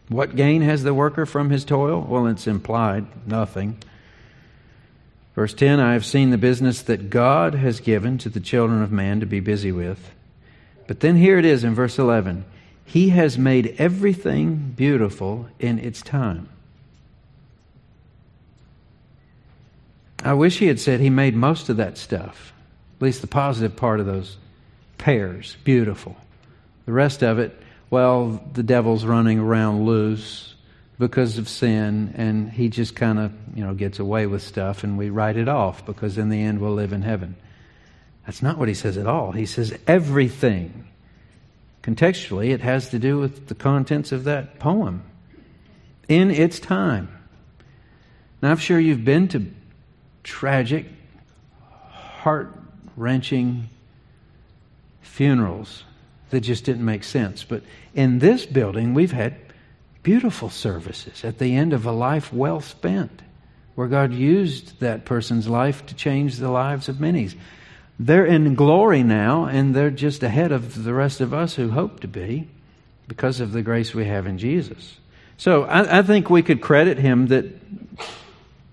What 0.10 0.36
gain 0.36 0.64
has 0.64 0.82
the 0.82 0.96
worker 0.96 1.28
from 1.28 1.52
his 1.52 1.64
toil? 1.64 2.02
Well, 2.02 2.26
it's 2.26 2.48
implied 2.48 3.06
nothing. 3.28 3.78
Verse 5.36 5.54
10 5.54 5.80
I 5.80 5.94
have 5.94 6.04
seen 6.04 6.32
the 6.32 6.40
business 6.40 6.82
that 6.82 7.12
God 7.12 7.54
has 7.54 7.80
given 7.80 8.18
to 8.18 8.30
the 8.30 8.40
children 8.40 8.82
of 8.82 8.92
man 8.92 9.20
to 9.20 9.28
be 9.28 9.40
busy 9.40 9.72
with. 9.72 10.10
But 10.88 11.02
then 11.02 11.16
here 11.16 11.38
it 11.38 11.46
is 11.46 11.64
in 11.64 11.76
verse 11.76 12.00
11 12.00 12.44
He 12.84 13.10
has 13.10 13.38
made 13.38 13.76
everything 13.78 14.74
beautiful 14.76 15.46
in 15.60 15.78
its 15.78 16.02
time. 16.02 16.50
I 20.24 20.34
wish 20.34 20.58
he 20.58 20.68
had 20.68 20.80
said 20.80 21.00
he 21.00 21.10
made 21.10 21.36
most 21.36 21.70
of 21.70 21.78
that 21.78 21.98
stuff, 21.98 22.54
at 22.98 23.02
least 23.02 23.22
the 23.22 23.28
positive 23.28 23.76
part 23.76 24.00
of 24.00 24.06
those 24.06 24.38
pairs, 24.98 25.58
beautiful. 25.64 26.18
The 26.86 26.92
rest 26.92 27.24
of 27.24 27.40
it, 27.40 27.56
well, 27.90 28.42
the 28.54 28.64
devil's 28.64 29.06
running 29.06 29.40
around 29.40 29.86
loose 29.86 30.56
because 31.00 31.38
of 31.38 31.48
sin, 31.48 32.14
and 32.18 32.52
he 32.52 32.70
just 32.70 32.96
kind 32.96 33.20
of, 33.20 33.32
you 33.56 33.64
know, 33.64 33.76
gets 33.76 34.00
away 34.00 34.26
with 34.26 34.42
stuff, 34.42 34.84
and 34.84 34.98
we 34.98 35.10
write 35.10 35.38
it 35.38 35.48
off 35.48 35.86
because 35.86 36.18
in 36.18 36.30
the 36.30 36.42
end 36.42 36.60
we'll 36.60 36.74
live 36.74 36.94
in 36.94 37.04
heaven. 37.04 37.36
That's 38.26 38.42
not 38.42 38.58
what 38.58 38.68
he 38.68 38.74
says 38.74 38.98
at 38.98 39.06
all. 39.06 39.32
He 39.32 39.46
says 39.46 39.78
everything. 39.86 40.88
Contextually, 41.84 42.50
it 42.50 42.62
has 42.62 42.90
to 42.90 43.00
do 43.00 43.20
with 43.20 43.48
the 43.48 43.56
contents 43.56 44.12
of 44.12 44.26
that 44.26 44.60
poem 44.60 45.04
in 46.10 46.32
its 46.32 46.60
time. 46.60 47.08
Now, 48.42 48.52
I'm 48.52 48.58
sure 48.58 48.80
you've 48.80 49.06
been 49.06 49.28
to 49.30 49.46
tragic, 50.28 50.86
heart 51.90 52.54
wrenching 52.98 53.70
funerals 55.02 55.84
that 56.30 56.42
just 56.42 56.66
didn't 56.66 56.86
make 56.86 57.04
sense. 57.04 57.44
But 57.44 57.64
in 57.96 58.20
this 58.20 58.46
building, 58.46 58.94
we've 58.94 59.14
had 59.14 59.36
beautiful 60.04 60.50
services 60.50 61.24
at 61.24 61.40
the 61.40 61.56
end 61.56 61.74
of 61.74 61.86
a 61.86 61.92
life 61.92 62.32
well 62.34 62.60
spent, 62.60 63.22
where 63.76 63.88
God 63.88 64.14
used 64.14 64.80
that 64.82 65.06
person's 65.06 65.48
life 65.48 65.86
to 65.88 65.96
change 65.96 66.36
the 66.36 66.52
lives 66.52 66.90
of 66.90 67.00
many. 67.00 67.30
They're 67.98 68.26
in 68.26 68.54
glory 68.54 69.04
now, 69.04 69.46
and 69.46 69.74
they're 69.74 69.90
just 69.90 70.24
ahead 70.24 70.52
of 70.52 70.84
the 70.84 70.94
rest 70.94 71.22
of 71.22 71.34
us 71.34 71.56
who 71.56 71.70
hope 71.70 72.02
to 72.02 72.08
be 72.08 72.50
because 73.08 73.40
of 73.40 73.54
the 73.54 73.62
grace 73.62 73.94
we 73.94 74.06
have 74.06 74.28
in 74.28 74.38
Jesus. 74.38 74.98
So 75.38 75.64
I, 75.64 76.00
I 76.00 76.02
think 76.02 76.30
we 76.30 76.44
could 76.44 76.62
credit 76.62 76.98
him 76.98 77.28
that 77.28 77.46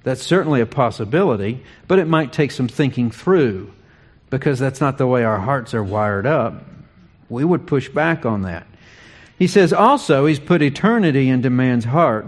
that's 0.04 0.22
certainly 0.22 0.60
a 0.60 0.66
possibility, 0.66 1.64
but 1.88 1.98
it 1.98 2.06
might 2.06 2.32
take 2.32 2.52
some 2.52 2.68
thinking 2.68 3.10
through 3.10 3.72
because 4.30 4.58
that's 4.58 4.80
not 4.80 4.98
the 4.98 5.06
way 5.06 5.24
our 5.24 5.38
hearts 5.38 5.74
are 5.74 5.82
wired 5.82 6.26
up. 6.26 6.62
We 7.28 7.44
would 7.44 7.66
push 7.66 7.88
back 7.88 8.26
on 8.26 8.42
that. 8.42 8.66
He 9.38 9.46
says 9.46 9.72
also 9.72 10.26
he's 10.26 10.38
put 10.38 10.62
eternity 10.62 11.28
into 11.28 11.50
man's 11.50 11.86
heart, 11.86 12.26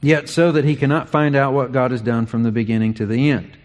yet 0.00 0.28
so 0.28 0.50
that 0.52 0.64
he 0.64 0.74
cannot 0.74 1.10
find 1.10 1.36
out 1.36 1.52
what 1.52 1.70
God 1.72 1.90
has 1.90 2.00
done 2.00 2.26
from 2.26 2.42
the 2.42 2.50
beginning 2.50 2.94
to 2.94 3.06
the 3.06 3.30
end. 3.30 3.56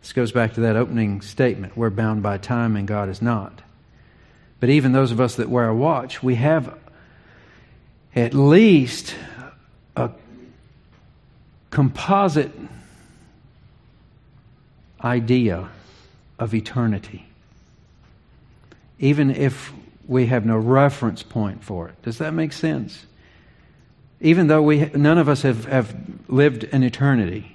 This 0.00 0.12
goes 0.12 0.32
back 0.32 0.54
to 0.54 0.60
that 0.62 0.76
opening 0.76 1.20
statement 1.20 1.76
we're 1.76 1.90
bound 1.90 2.22
by 2.22 2.38
time 2.38 2.76
and 2.76 2.88
God 2.88 3.08
is 3.08 3.20
not. 3.20 3.60
But 4.60 4.70
even 4.70 4.92
those 4.92 5.12
of 5.12 5.20
us 5.20 5.36
that 5.36 5.50
wear 5.50 5.68
a 5.68 5.74
watch, 5.74 6.22
we 6.22 6.36
have 6.36 6.76
at 8.16 8.32
least 8.32 9.14
composite 11.70 12.52
idea 15.02 15.68
of 16.38 16.54
eternity. 16.54 17.24
even 18.98 19.30
if 19.30 19.72
we 20.06 20.26
have 20.26 20.44
no 20.44 20.56
reference 20.56 21.22
point 21.22 21.62
for 21.62 21.88
it. 21.88 22.02
Does 22.02 22.18
that 22.18 22.32
make 22.32 22.52
sense? 22.52 23.06
Even 24.20 24.48
though 24.48 24.62
we, 24.62 24.90
none 24.94 25.18
of 25.18 25.28
us 25.28 25.42
have, 25.42 25.66
have 25.66 25.94
lived 26.26 26.64
an 26.64 26.82
eternity, 26.82 27.54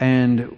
and 0.00 0.56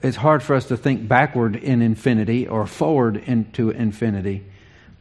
it's 0.00 0.16
hard 0.16 0.42
for 0.42 0.54
us 0.54 0.66
to 0.66 0.76
think 0.76 1.06
backward 1.06 1.56
in 1.56 1.82
infinity 1.82 2.46
or 2.46 2.66
forward 2.66 3.16
into 3.16 3.70
infinity, 3.70 4.44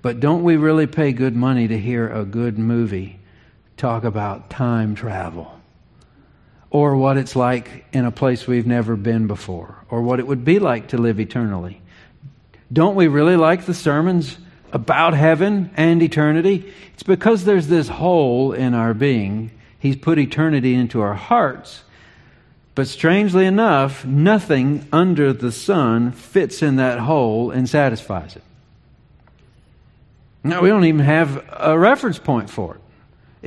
but 0.01 0.19
don't 0.19 0.43
we 0.43 0.57
really 0.57 0.87
pay 0.87 1.11
good 1.11 1.35
money 1.35 1.67
to 1.67 1.77
hear 1.77 2.09
a 2.09 2.25
good 2.25 2.57
movie 2.57 3.19
talk 3.77 4.03
about 4.03 4.49
time 4.49 4.95
travel? 4.95 5.56
Or 6.69 6.95
what 6.95 7.17
it's 7.17 7.35
like 7.35 7.85
in 7.93 8.05
a 8.05 8.11
place 8.11 8.45
we've 8.45 8.67
never 8.67 8.95
been 8.95 9.27
before, 9.27 9.83
or 9.89 10.01
what 10.01 10.19
it 10.19 10.27
would 10.27 10.43
be 10.43 10.59
like 10.59 10.89
to 10.89 10.97
live 10.97 11.19
eternally. 11.19 11.81
Don't 12.71 12.95
we 12.95 13.07
really 13.07 13.37
like 13.37 13.65
the 13.65 13.73
sermons 13.73 14.37
about 14.73 15.13
heaven 15.13 15.71
and 15.77 16.03
eternity? 16.03 16.73
It's 16.93 17.03
because 17.03 17.45
there's 17.45 17.67
this 17.67 17.87
hole 17.87 18.51
in 18.51 18.73
our 18.73 18.93
being. 18.93 19.51
He's 19.79 19.95
put 19.95 20.19
eternity 20.19 20.73
into 20.73 20.99
our 20.99 21.13
hearts. 21.13 21.83
But 22.75 22.87
strangely 22.87 23.45
enough, 23.45 24.05
nothing 24.05 24.87
under 24.91 25.33
the 25.33 25.51
sun 25.51 26.11
fits 26.11 26.61
in 26.61 26.75
that 26.75 26.99
hole 26.99 27.49
and 27.49 27.67
satisfies 27.67 28.35
it. 28.35 28.43
Now, 30.43 30.61
we 30.61 30.69
don't 30.69 30.85
even 30.85 31.03
have 31.03 31.43
a 31.51 31.77
reference 31.77 32.19
point 32.19 32.49
for 32.49 32.75
it. 32.75 32.81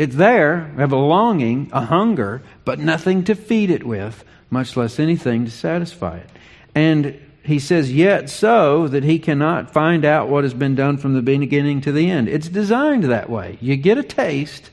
It's 0.00 0.16
there. 0.16 0.72
Have 0.78 0.92
a 0.92 0.96
longing, 0.96 1.68
a 1.74 1.84
hunger, 1.84 2.40
but 2.64 2.78
nothing 2.78 3.24
to 3.24 3.34
feed 3.34 3.68
it 3.68 3.84
with, 3.84 4.24
much 4.48 4.74
less 4.74 4.98
anything 4.98 5.44
to 5.44 5.50
satisfy 5.50 6.16
it. 6.16 6.30
And 6.74 7.20
he 7.44 7.58
says, 7.58 7.92
yet 7.92 8.30
so 8.30 8.88
that 8.88 9.04
he 9.04 9.18
cannot 9.18 9.74
find 9.74 10.06
out 10.06 10.30
what 10.30 10.44
has 10.44 10.54
been 10.54 10.74
done 10.74 10.96
from 10.96 11.12
the 11.12 11.20
beginning 11.20 11.82
to 11.82 11.92
the 11.92 12.10
end. 12.10 12.30
It's 12.30 12.48
designed 12.48 13.04
that 13.04 13.28
way. 13.28 13.58
You 13.60 13.76
get 13.76 13.98
a 13.98 14.02
taste, 14.02 14.70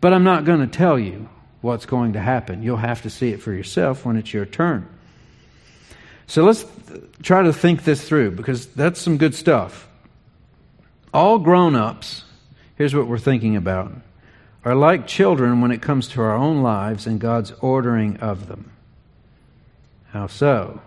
but 0.00 0.12
I'm 0.12 0.22
not 0.22 0.44
going 0.44 0.60
to 0.60 0.68
tell 0.68 1.00
you 1.00 1.28
what's 1.60 1.84
going 1.84 2.12
to 2.12 2.20
happen. 2.20 2.62
You'll 2.62 2.76
have 2.76 3.02
to 3.02 3.10
see 3.10 3.30
it 3.30 3.42
for 3.42 3.52
yourself 3.52 4.06
when 4.06 4.16
it's 4.16 4.32
your 4.32 4.46
turn. 4.46 4.88
So 6.28 6.44
let's 6.44 6.64
try 7.24 7.42
to 7.42 7.52
think 7.52 7.82
this 7.82 8.08
through 8.08 8.30
because 8.30 8.66
that's 8.66 9.00
some 9.00 9.18
good 9.18 9.34
stuff. 9.34 9.88
All 11.12 11.40
grown 11.40 11.74
ups, 11.74 12.22
here's 12.76 12.94
what 12.94 13.08
we're 13.08 13.18
thinking 13.18 13.56
about, 13.56 13.90
are 14.64 14.74
like 14.74 15.06
children 15.06 15.60
when 15.60 15.70
it 15.70 15.82
comes 15.82 16.08
to 16.08 16.22
our 16.22 16.34
own 16.34 16.62
lives 16.62 17.06
and 17.06 17.20
God's 17.20 17.52
ordering 17.60 18.16
of 18.18 18.48
them. 18.48 18.70
How 20.10 20.26
so? 20.26 20.80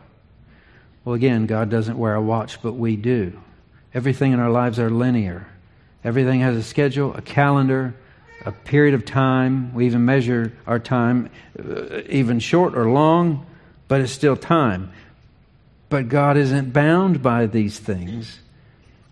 Well, 1.05 1.15
again, 1.15 1.45
God 1.45 1.69
doesn't 1.69 1.97
wear 1.97 2.15
a 2.15 2.21
watch, 2.21 2.61
but 2.61 2.73
we 2.73 2.95
do. 2.95 3.39
Everything 3.93 4.33
in 4.33 4.39
our 4.39 4.49
lives 4.49 4.79
are 4.79 4.89
linear. 4.89 5.47
Everything 6.03 6.39
has 6.41 6.57
a 6.57 6.63
schedule, 6.63 7.13
a 7.15 7.21
calendar, 7.21 7.93
a 8.45 8.51
period 8.51 8.93
of 8.93 9.05
time. 9.05 9.73
We 9.73 9.85
even 9.85 10.05
measure 10.05 10.53
our 10.65 10.79
time, 10.79 11.29
uh, 11.57 12.01
even 12.09 12.39
short 12.39 12.75
or 12.77 12.89
long, 12.89 13.45
but 13.87 14.01
it's 14.01 14.11
still 14.11 14.35
time. 14.35 14.91
But 15.89 16.09
God 16.09 16.35
isn't 16.37 16.73
bound 16.73 17.21
by 17.21 17.45
these 17.45 17.79
things. 17.79 18.39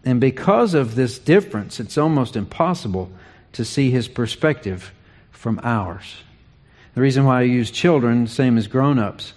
And 0.03 0.19
because 0.19 0.73
of 0.73 0.95
this 0.95 1.17
difference, 1.17 1.79
it's 1.79 1.97
almost 1.97 2.35
impossible 2.35 3.11
to 3.55 3.65
see 3.65 3.89
his 3.89 4.07
perspective 4.07 4.93
from 5.31 5.59
ours. 5.63 6.17
The 6.93 7.01
reason 7.01 7.25
why 7.25 7.39
I 7.39 7.43
use 7.43 7.71
children, 7.71 8.27
same 8.27 8.57
as 8.57 8.67
grown 8.67 8.99
ups, 8.99 9.33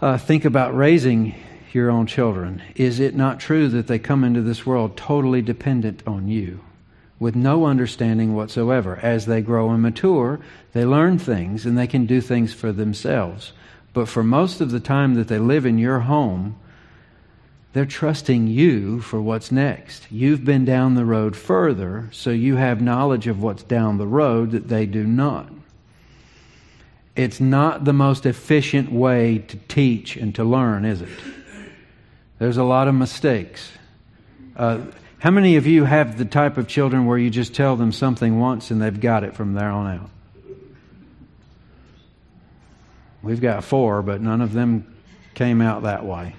uh, 0.00 0.18
think 0.18 0.44
about 0.44 0.76
raising 0.76 1.34
your 1.72 1.90
own 1.90 2.06
children, 2.06 2.62
is 2.74 3.00
it 3.00 3.14
not 3.14 3.40
true 3.40 3.68
that 3.68 3.86
they 3.88 3.98
come 3.98 4.24
into 4.24 4.40
this 4.40 4.64
world 4.64 4.96
totally 4.96 5.42
dependent 5.42 6.02
on 6.06 6.28
you, 6.28 6.60
with 7.18 7.34
no 7.34 7.66
understanding 7.66 8.34
whatsoever? 8.34 8.98
As 9.02 9.26
they 9.26 9.40
grow 9.40 9.70
and 9.70 9.82
mature, 9.82 10.40
they 10.72 10.84
learn 10.84 11.18
things 11.18 11.66
and 11.66 11.76
they 11.76 11.86
can 11.86 12.06
do 12.06 12.20
things 12.20 12.52
for 12.52 12.72
themselves. 12.72 13.52
But 13.92 14.08
for 14.08 14.22
most 14.22 14.60
of 14.60 14.70
the 14.70 14.80
time 14.80 15.14
that 15.14 15.28
they 15.28 15.38
live 15.38 15.66
in 15.66 15.78
your 15.78 16.00
home, 16.00 16.56
they're 17.72 17.86
trusting 17.86 18.46
you 18.46 19.00
for 19.00 19.20
what's 19.20 19.52
next. 19.52 20.10
You've 20.10 20.44
been 20.44 20.64
down 20.64 20.94
the 20.94 21.04
road 21.04 21.36
further, 21.36 22.08
so 22.12 22.30
you 22.30 22.56
have 22.56 22.80
knowledge 22.80 23.26
of 23.26 23.42
what's 23.42 23.62
down 23.62 23.98
the 23.98 24.06
road 24.06 24.52
that 24.52 24.68
they 24.68 24.86
do 24.86 25.04
not. 25.04 25.50
It's 27.14 27.40
not 27.40 27.84
the 27.84 27.92
most 27.92 28.26
efficient 28.26 28.92
way 28.92 29.38
to 29.38 29.56
teach 29.68 30.16
and 30.16 30.34
to 30.36 30.44
learn, 30.44 30.84
is 30.84 31.02
it? 31.02 31.08
There's 32.38 32.56
a 32.56 32.64
lot 32.64 32.88
of 32.88 32.94
mistakes. 32.94 33.70
Uh, 34.56 34.82
how 35.18 35.32
many 35.32 35.56
of 35.56 35.66
you 35.66 35.84
have 35.84 36.16
the 36.16 36.24
type 36.24 36.56
of 36.56 36.68
children 36.68 37.06
where 37.06 37.18
you 37.18 37.28
just 37.28 37.54
tell 37.54 37.74
them 37.74 37.90
something 37.90 38.38
once 38.38 38.70
and 38.70 38.80
they've 38.80 39.00
got 39.00 39.24
it 39.24 39.34
from 39.34 39.54
there 39.54 39.70
on 39.70 39.98
out? 39.98 40.10
We've 43.20 43.40
got 43.40 43.64
four, 43.64 44.00
but 44.02 44.20
none 44.20 44.40
of 44.40 44.52
them 44.52 44.94
came 45.34 45.60
out 45.60 45.82
that 45.82 46.06
way. 46.06 46.34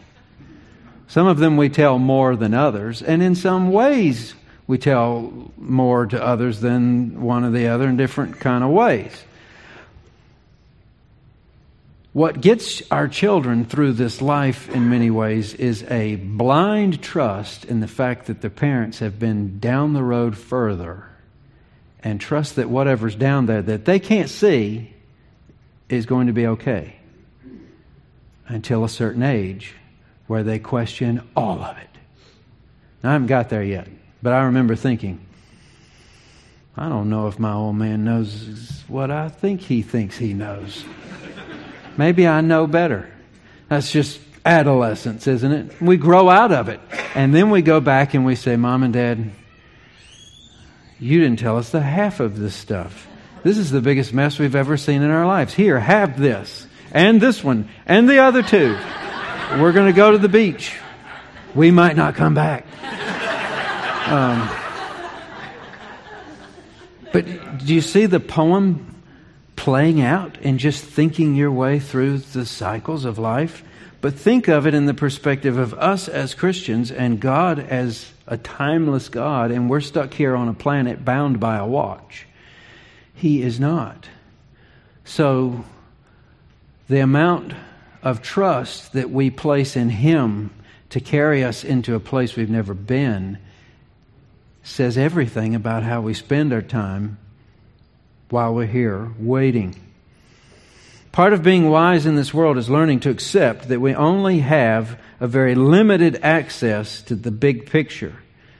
Some 1.09 1.25
of 1.25 1.39
them 1.39 1.57
we 1.57 1.69
tell 1.69 1.97
more 1.97 2.35
than 2.35 2.53
others, 2.53 3.01
and 3.01 3.23
in 3.23 3.33
some 3.33 3.71
ways 3.71 4.35
we 4.67 4.77
tell 4.77 5.51
more 5.57 6.05
to 6.05 6.23
others 6.23 6.61
than 6.61 7.21
one 7.21 7.43
or 7.43 7.49
the 7.49 7.67
other 7.67 7.89
in 7.89 7.97
different 7.97 8.39
kind 8.39 8.63
of 8.63 8.69
ways. 8.69 9.11
What 12.13 12.41
gets 12.41 12.83
our 12.91 13.07
children 13.07 13.65
through 13.65 13.93
this 13.93 14.21
life 14.21 14.69
in 14.69 14.91
many 14.91 15.09
ways 15.09 15.55
is 15.55 15.81
a 15.89 16.17
blind 16.17 17.01
trust 17.01 17.65
in 17.65 17.79
the 17.79 17.87
fact 17.87 18.27
that 18.27 18.41
their 18.41 18.51
parents 18.51 18.99
have 18.99 19.17
been 19.17 19.59
down 19.59 19.93
the 19.93 20.03
road 20.03 20.37
further 20.37 21.09
and 22.03 22.21
trust 22.21 22.55
that 22.57 22.69
whatever's 22.69 23.15
down 23.15 23.47
there 23.47 23.63
that 23.63 23.85
they 23.85 23.97
can't 23.97 24.29
see 24.29 24.93
is 25.89 26.05
going 26.05 26.27
to 26.27 26.33
be 26.33 26.45
okay 26.45 26.97
until 28.47 28.83
a 28.83 28.89
certain 28.89 29.23
age 29.23 29.73
where 30.29 30.43
they 30.43 30.59
question 30.59 31.27
all 31.35 31.59
of 31.59 31.75
it. 31.79 31.89
Now, 33.01 33.09
I 33.09 33.13
haven't 33.13 33.27
got 33.27 33.49
there 33.49 33.63
yet, 33.63 33.87
but 34.21 34.31
I 34.31 34.43
remember 34.43 34.75
thinking, 34.75 35.25
I 36.77 36.87
don't 36.87 37.09
know 37.09 37.27
if 37.27 37.39
my 37.39 37.51
old 37.51 37.75
man 37.75 38.03
knows 38.03 38.83
what 38.87 39.09
I 39.09 39.29
think 39.29 39.61
he 39.61 39.81
thinks 39.81 40.19
he 40.19 40.35
knows. 40.35 40.85
Maybe 41.97 42.27
I 42.27 42.41
know 42.41 42.67
better. 42.67 43.09
That's 43.69 43.91
just 43.91 44.21
adolescence, 44.45 45.25
isn't 45.25 45.51
it? 45.51 45.81
We 45.81 45.97
grow 45.97 46.29
out 46.29 46.51
of 46.51 46.69
it. 46.69 46.79
And 47.15 47.33
then 47.33 47.49
we 47.49 47.63
go 47.63 47.81
back 47.81 48.13
and 48.13 48.23
we 48.23 48.35
say, 48.35 48.55
Mom 48.55 48.83
and 48.83 48.93
Dad, 48.93 49.31
you 50.99 51.21
didn't 51.21 51.39
tell 51.39 51.57
us 51.57 51.71
the 51.71 51.81
half 51.81 52.19
of 52.19 52.37
this 52.37 52.53
stuff. 52.53 53.07
This 53.41 53.57
is 53.57 53.71
the 53.71 53.81
biggest 53.81 54.13
mess 54.13 54.37
we've 54.37 54.55
ever 54.55 54.77
seen 54.77 55.01
in 55.01 55.09
our 55.09 55.25
lives. 55.25 55.55
Here, 55.55 55.79
have 55.79 56.19
this, 56.19 56.67
and 56.91 57.19
this 57.19 57.43
one, 57.43 57.67
and 57.87 58.07
the 58.07 58.19
other 58.19 58.43
two. 58.43 58.77
We're 59.57 59.71
going 59.71 59.87
to 59.87 59.95
go 59.95 60.11
to 60.11 60.17
the 60.19 60.29
beach. 60.29 60.77
We 61.55 61.71
might 61.71 61.95
not 61.95 62.13
come 62.13 62.35
back. 62.35 62.67
Um, 64.07 64.47
but 67.11 67.25
do 67.65 67.73
you 67.73 67.81
see 67.81 68.05
the 68.05 68.19
poem 68.19 68.95
playing 69.55 70.01
out 70.01 70.37
and 70.43 70.59
just 70.59 70.83
thinking 70.83 71.35
your 71.35 71.51
way 71.51 71.79
through 71.79 72.19
the 72.19 72.45
cycles 72.45 73.05
of 73.05 73.17
life, 73.17 73.63
but 74.01 74.13
think 74.13 74.47
of 74.47 74.67
it 74.67 74.73
in 74.73 74.85
the 74.85 74.93
perspective 74.93 75.57
of 75.57 75.73
us 75.73 76.07
as 76.07 76.33
Christians 76.35 76.91
and 76.91 77.19
God 77.19 77.59
as 77.59 78.13
a 78.27 78.37
timeless 78.37 79.09
God, 79.09 79.51
and 79.51 79.69
we're 79.69 79.81
stuck 79.81 80.13
here 80.13 80.35
on 80.35 80.47
a 80.47 80.53
planet 80.53 81.03
bound 81.03 81.39
by 81.39 81.57
a 81.57 81.65
watch. 81.65 82.27
He 83.15 83.41
is 83.41 83.59
not. 83.59 84.07
So, 85.03 85.65
the 86.87 86.99
amount 86.99 87.53
of 88.01 88.21
trust 88.21 88.93
that 88.93 89.09
we 89.09 89.29
place 89.29 89.75
in 89.75 89.89
Him 89.89 90.51
to 90.89 90.99
carry 90.99 91.43
us 91.43 91.63
into 91.63 91.95
a 91.95 91.99
place 91.99 92.35
we've 92.35 92.49
never 92.49 92.73
been 92.73 93.37
says 94.63 94.97
everything 94.97 95.55
about 95.55 95.83
how 95.83 96.01
we 96.01 96.13
spend 96.13 96.53
our 96.53 96.61
time 96.61 97.17
while 98.29 98.53
we're 98.53 98.65
here 98.65 99.11
waiting. 99.17 99.75
Part 101.11 101.33
of 101.33 101.41
being 101.41 101.69
wise 101.69 102.05
in 102.05 102.15
this 102.15 102.33
world 102.33 102.57
is 102.57 102.69
learning 102.69 103.01
to 103.01 103.09
accept 103.09 103.69
that 103.69 103.81
we 103.81 103.95
only 103.95 104.39
have 104.39 104.99
a 105.19 105.27
very 105.27 105.55
limited 105.55 106.19
access 106.21 107.01
to 107.03 107.15
the 107.15 107.31
big 107.31 107.65
picture. 107.65 108.15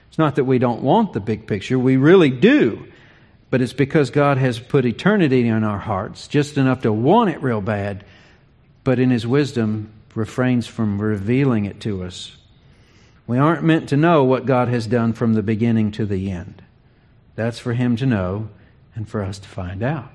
It's 0.08 0.18
not 0.18 0.36
that 0.36 0.44
we 0.44 0.58
don't 0.58 0.82
want 0.82 1.12
the 1.12 1.20
big 1.20 1.46
picture, 1.46 1.78
we 1.78 1.96
really 1.96 2.30
do. 2.30 2.86
But 3.50 3.60
it's 3.60 3.72
because 3.72 4.10
God 4.10 4.38
has 4.38 4.60
put 4.60 4.84
eternity 4.84 5.46
in 5.46 5.64
our 5.64 5.78
hearts, 5.78 6.28
just 6.28 6.56
enough 6.56 6.82
to 6.82 6.92
want 6.92 7.30
it 7.30 7.42
real 7.42 7.60
bad, 7.60 8.04
but 8.90 8.98
in 8.98 9.10
His 9.10 9.24
wisdom 9.24 9.88
refrains 10.16 10.66
from 10.66 11.00
revealing 11.00 11.64
it 11.64 11.78
to 11.78 12.02
us. 12.02 12.36
We 13.24 13.38
aren't 13.38 13.62
meant 13.62 13.90
to 13.90 13.96
know 13.96 14.24
what 14.24 14.46
God 14.46 14.66
has 14.66 14.84
done 14.84 15.12
from 15.12 15.34
the 15.34 15.44
beginning 15.44 15.92
to 15.92 16.04
the 16.04 16.32
end. 16.32 16.60
That's 17.36 17.60
for 17.60 17.72
Him 17.72 17.94
to 17.98 18.06
know 18.06 18.48
and 18.96 19.08
for 19.08 19.22
us 19.22 19.38
to 19.38 19.48
find 19.48 19.84
out. 19.84 20.10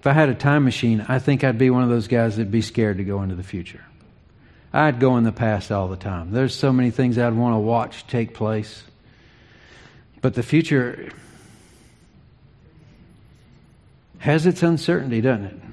If 0.00 0.08
I 0.08 0.12
had 0.12 0.28
a 0.28 0.34
time 0.34 0.64
machine, 0.64 1.06
I 1.08 1.20
think 1.20 1.44
I'd 1.44 1.56
be 1.56 1.70
one 1.70 1.84
of 1.84 1.88
those 1.88 2.08
guys 2.08 2.36
that'd 2.36 2.50
be 2.50 2.62
scared 2.62 2.96
to 2.96 3.04
go 3.04 3.22
into 3.22 3.36
the 3.36 3.44
future. 3.44 3.84
I'd 4.72 4.98
go 4.98 5.18
in 5.18 5.22
the 5.22 5.30
past 5.30 5.70
all 5.70 5.86
the 5.86 5.96
time. 5.96 6.32
There's 6.32 6.52
so 6.52 6.72
many 6.72 6.90
things 6.90 7.16
I'd 7.16 7.32
want 7.32 7.54
to 7.54 7.60
watch 7.60 8.08
take 8.08 8.34
place. 8.34 8.82
But 10.20 10.34
the 10.34 10.42
future 10.42 11.12
has 14.18 14.46
its 14.46 14.64
uncertainty, 14.64 15.20
doesn't 15.20 15.44
it? 15.44 15.67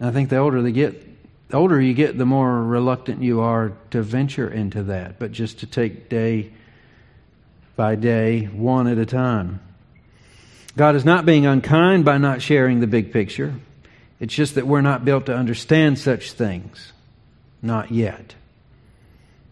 I 0.00 0.10
think 0.10 0.28
the 0.28 0.36
older 0.36 0.60
they 0.62 0.72
get, 0.72 1.02
the 1.48 1.56
older 1.56 1.80
you 1.80 1.94
get, 1.94 2.18
the 2.18 2.26
more 2.26 2.62
reluctant 2.62 3.22
you 3.22 3.40
are 3.40 3.72
to 3.90 4.02
venture 4.02 4.48
into 4.48 4.82
that, 4.84 5.18
but 5.18 5.32
just 5.32 5.60
to 5.60 5.66
take 5.66 6.08
day 6.08 6.52
by 7.76 7.94
day, 7.94 8.44
one 8.46 8.86
at 8.86 8.98
a 8.98 9.06
time. 9.06 9.60
God 10.76 10.96
is 10.96 11.04
not 11.04 11.24
being 11.24 11.46
unkind 11.46 12.04
by 12.04 12.18
not 12.18 12.42
sharing 12.42 12.80
the 12.80 12.86
big 12.86 13.12
picture. 13.12 13.54
It's 14.20 14.34
just 14.34 14.54
that 14.54 14.66
we're 14.66 14.82
not 14.82 15.04
built 15.04 15.26
to 15.26 15.36
understand 15.36 15.98
such 15.98 16.32
things. 16.32 16.92
Not 17.62 17.90
yet. 17.90 18.34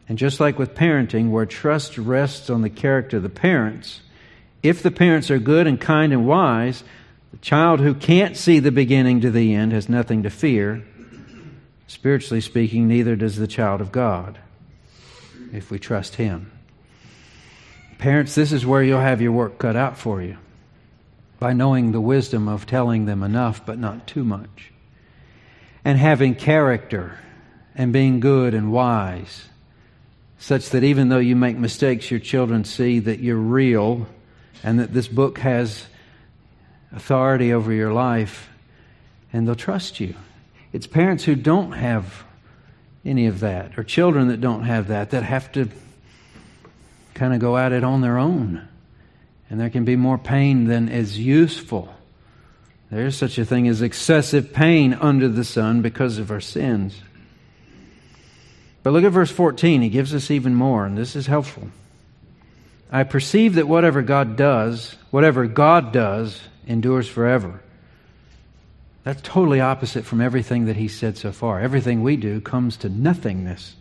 And 0.09 0.19
just 0.19 0.41
like 0.41 0.59
with 0.59 0.75
parenting, 0.75 1.31
where 1.31 1.47
trust 1.47 1.97
rests 1.97 2.51
on 2.51 2.63
the 2.63 2.71
character 2.71 3.17
of 3.19 3.23
the 3.23 3.31
parents, 3.31 4.01
if 4.63 4.83
the 4.83 4.91
parents 4.91 5.31
are 5.31 5.39
good 5.39 5.67
and 5.67 5.81
kind 5.81 6.13
and 6.13 6.27
wise, 6.27 6.85
the 7.35 7.41
child 7.41 7.81
who 7.81 7.95
can't 7.95 8.37
see 8.37 8.61
the 8.61 8.71
beginning 8.71 9.23
to 9.23 9.31
the 9.31 9.55
end 9.55 9.73
has 9.73 9.89
nothing 9.89 10.23
to 10.23 10.31
fear. 10.31 10.85
Spiritually 11.89 12.41
speaking, 12.41 12.87
neither 12.87 13.17
does 13.17 13.35
the 13.35 13.49
child 13.49 13.81
of 13.81 13.91
God, 13.91 14.39
if 15.53 15.69
we 15.69 15.81
trust 15.81 16.15
Him. 16.15 16.53
Parents, 17.99 18.37
this 18.37 18.53
is 18.53 18.65
where 18.65 18.85
you'll 18.85 19.01
have 19.01 19.21
your 19.21 19.33
work 19.33 19.59
cut 19.59 19.75
out 19.75 19.99
for 19.99 20.23
you 20.23 20.37
by 21.41 21.53
knowing 21.53 21.91
the 21.91 22.01
wisdom 22.01 22.47
of 22.47 22.67
telling 22.67 23.07
them 23.07 23.25
enough 23.25 23.67
but 23.67 23.81
not 23.81 24.07
too 24.07 24.23
much, 24.23 24.71
and 25.85 25.99
having 25.99 26.37
character 26.37 27.19
and 27.75 27.93
being 27.93 28.21
good 28.21 28.55
and 28.55 28.71
wise, 28.71 29.49
such 30.39 30.71
that 30.71 30.85
even 30.85 31.09
though 31.09 31.19
you 31.19 31.35
make 31.35 31.57
mistakes, 31.57 32.13
your 32.13 32.21
children 32.21 32.63
see 32.63 33.01
that 33.01 33.19
you're 33.19 33.37
real 33.37 34.07
and 34.63 34.79
that 34.79 34.95
this 34.95 35.09
book 35.09 35.39
has 35.39 35.87
authority 36.95 37.53
over 37.53 37.73
your 37.73 37.93
life 37.93 38.49
and 39.33 39.47
they'll 39.47 39.55
trust 39.55 40.01
you. 40.01 40.15
It's 40.73 40.87
parents 40.87 41.25
who 41.25 41.35
don't 41.35 41.73
have 41.73 42.25
any 43.05 43.27
of 43.27 43.41
that, 43.41 43.79
or 43.79 43.85
children 43.85 44.29
that 44.29 44.41
don't 44.41 44.65
have 44.65 44.89
that, 44.89 45.11
that 45.11 45.23
have 45.23 45.53
to 45.53 45.69
kind 47.13 47.35
of 47.35 47.41
go 47.41 47.57
at 47.57 47.73
it 47.73 47.85
on 47.85 48.01
their 48.01 48.19
own. 48.19 48.67
And 49.51 49.61
there 49.61 49.71
can 49.71 49.85
be 49.85 49.97
more 49.97 50.19
pain 50.19 50.65
than 50.65 50.89
is 50.89 51.19
useful. 51.19 51.95
There 52.91 53.07
is 53.07 53.17
such 53.17 53.39
a 53.39 53.45
thing 53.45 53.69
as 53.69 53.83
excessive 53.83 54.53
pain 54.53 54.95
under 54.95 55.29
the 55.29 55.45
sun 55.45 55.83
because 55.83 56.19
of 56.19 56.31
our 56.31 56.41
sins. 56.41 56.99
But 58.83 58.93
look 58.93 59.05
at 59.05 59.13
verse 59.13 59.31
14. 59.31 59.83
He 59.83 59.89
gives 59.89 60.15
us 60.15 60.31
even 60.31 60.55
more, 60.55 60.87
and 60.87 60.97
this 60.97 61.17
is 61.17 61.27
helpful. 61.27 61.69
I 62.91 63.03
perceive 63.03 63.57
that 63.57 63.69
whatever 63.69 64.03
God 64.03 64.37
does, 64.37 64.97
whatever 65.11 65.47
God 65.47 65.93
does, 65.93 66.41
endures 66.67 67.09
forever. 67.09 67.61
That's 69.05 69.21
totally 69.23 69.61
opposite 69.61 70.05
from 70.05 70.21
everything 70.21 70.65
that 70.65 70.77
he 70.77 70.89
said 70.89 71.19
so 71.19 71.31
far. 71.31 71.61
Everything 71.61 72.03
we 72.03 72.17
do 72.17 72.41
comes 72.41 72.79
to 72.79 72.89
nothingness. 72.89 73.77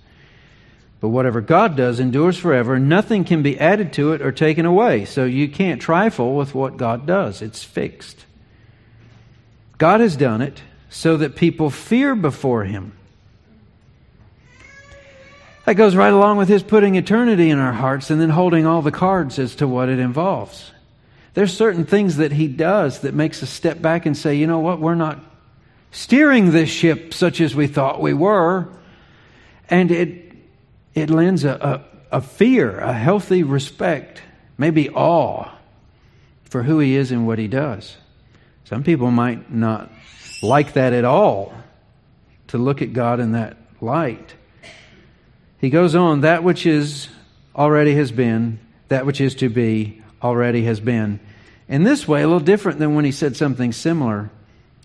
But 0.99 1.09
whatever 1.09 1.41
God 1.41 1.75
does 1.75 1.99
endures 1.99 2.37
forever. 2.37 2.77
Nothing 2.79 3.23
can 3.23 3.41
be 3.41 3.59
added 3.59 3.93
to 3.93 4.13
it 4.13 4.21
or 4.21 4.31
taken 4.31 4.65
away. 4.65 5.05
So 5.05 5.25
you 5.25 5.49
can't 5.49 5.81
trifle 5.81 6.35
with 6.35 6.53
what 6.53 6.77
God 6.77 7.05
does, 7.05 7.41
it's 7.41 7.63
fixed. 7.63 8.25
God 9.77 9.99
has 9.99 10.15
done 10.15 10.41
it 10.41 10.61
so 10.89 11.17
that 11.17 11.35
people 11.35 11.69
fear 11.69 12.15
before 12.15 12.63
him. 12.65 12.93
That 15.65 15.75
goes 15.75 15.95
right 15.95 16.13
along 16.13 16.37
with 16.37 16.49
his 16.49 16.61
putting 16.63 16.95
eternity 16.95 17.49
in 17.49 17.57
our 17.57 17.73
hearts 17.73 18.09
and 18.09 18.19
then 18.19 18.29
holding 18.29 18.65
all 18.65 18.81
the 18.81 18.91
cards 18.91 19.39
as 19.39 19.55
to 19.55 19.67
what 19.67 19.89
it 19.89 19.99
involves. 19.99 20.71
There's 21.33 21.55
certain 21.55 21.85
things 21.85 22.17
that 22.17 22.31
he 22.31 22.47
does 22.47 22.99
that 22.99 23.13
makes 23.13 23.41
us 23.41 23.49
step 23.49 23.81
back 23.81 24.05
and 24.05 24.15
say, 24.15 24.35
you 24.35 24.45
know 24.45 24.59
what, 24.59 24.79
we're 24.79 24.95
not 24.95 25.19
steering 25.91 26.51
this 26.51 26.69
ship 26.69 27.13
such 27.13 27.41
as 27.41 27.55
we 27.55 27.67
thought 27.67 28.01
we 28.01 28.13
were. 28.13 28.69
And 29.69 29.91
it, 29.91 30.35
it 30.93 31.09
lends 31.09 31.43
a, 31.43 31.83
a, 32.11 32.17
a 32.17 32.21
fear, 32.21 32.77
a 32.79 32.93
healthy 32.93 33.41
respect, 33.41 34.21
maybe 34.57 34.89
awe 34.89 35.49
for 36.43 36.61
who 36.61 36.77
he 36.77 36.95
is 36.95 37.11
and 37.11 37.25
what 37.25 37.39
he 37.39 37.47
does. 37.47 37.97
Some 38.65 38.83
people 38.83 39.09
might 39.09 39.51
not 39.51 39.91
like 40.43 40.73
that 40.73 40.93
at 40.93 41.05
all, 41.05 41.53
to 42.47 42.59
look 42.59 42.83
at 42.83 42.93
God 42.93 43.19
in 43.19 43.31
that 43.31 43.57
light. 43.81 44.35
He 45.57 45.71
goes 45.71 45.95
on, 45.95 46.21
that 46.21 46.43
which 46.43 46.67
is 46.67 47.07
already 47.55 47.95
has 47.95 48.11
been, 48.11 48.59
that 48.89 49.07
which 49.07 49.19
is 49.19 49.33
to 49.35 49.49
be 49.49 50.02
already 50.23 50.63
has 50.63 50.79
been. 50.79 51.19
In 51.67 51.83
this 51.83 52.07
way, 52.07 52.21
a 52.21 52.27
little 52.27 52.39
different 52.39 52.79
than 52.79 52.95
when 52.95 53.05
he 53.05 53.11
said 53.11 53.35
something 53.35 53.71
similar, 53.71 54.29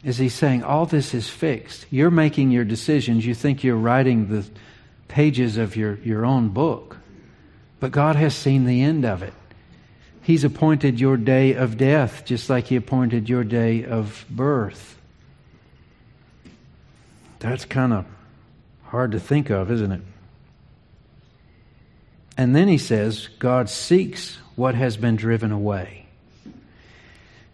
is 0.04 0.18
he's 0.18 0.34
saying, 0.34 0.62
All 0.62 0.86
this 0.86 1.14
is 1.14 1.28
fixed. 1.28 1.86
You're 1.90 2.10
making 2.10 2.50
your 2.50 2.64
decisions. 2.64 3.26
You 3.26 3.34
think 3.34 3.64
you're 3.64 3.76
writing 3.76 4.28
the 4.28 4.44
pages 5.08 5.56
of 5.56 5.76
your, 5.76 5.96
your 5.96 6.24
own 6.24 6.50
book, 6.50 6.96
but 7.80 7.90
God 7.90 8.16
has 8.16 8.34
seen 8.34 8.64
the 8.64 8.82
end 8.82 9.04
of 9.04 9.22
it. 9.22 9.34
He's 10.22 10.44
appointed 10.44 11.00
your 11.00 11.16
day 11.16 11.54
of 11.54 11.76
death, 11.78 12.24
just 12.24 12.50
like 12.50 12.66
He 12.66 12.76
appointed 12.76 13.28
your 13.28 13.44
day 13.44 13.84
of 13.84 14.24
birth. 14.28 14.96
That's 17.38 17.64
kind 17.64 17.92
of 17.92 18.04
hard 18.84 19.12
to 19.12 19.20
think 19.20 19.50
of, 19.50 19.70
isn't 19.70 19.92
it? 19.92 20.02
And 22.38 22.54
then 22.54 22.68
he 22.68 22.78
says, 22.78 23.28
God 23.40 23.68
seeks 23.68 24.38
what 24.54 24.76
has 24.76 24.96
been 24.96 25.16
driven 25.16 25.50
away. 25.50 26.06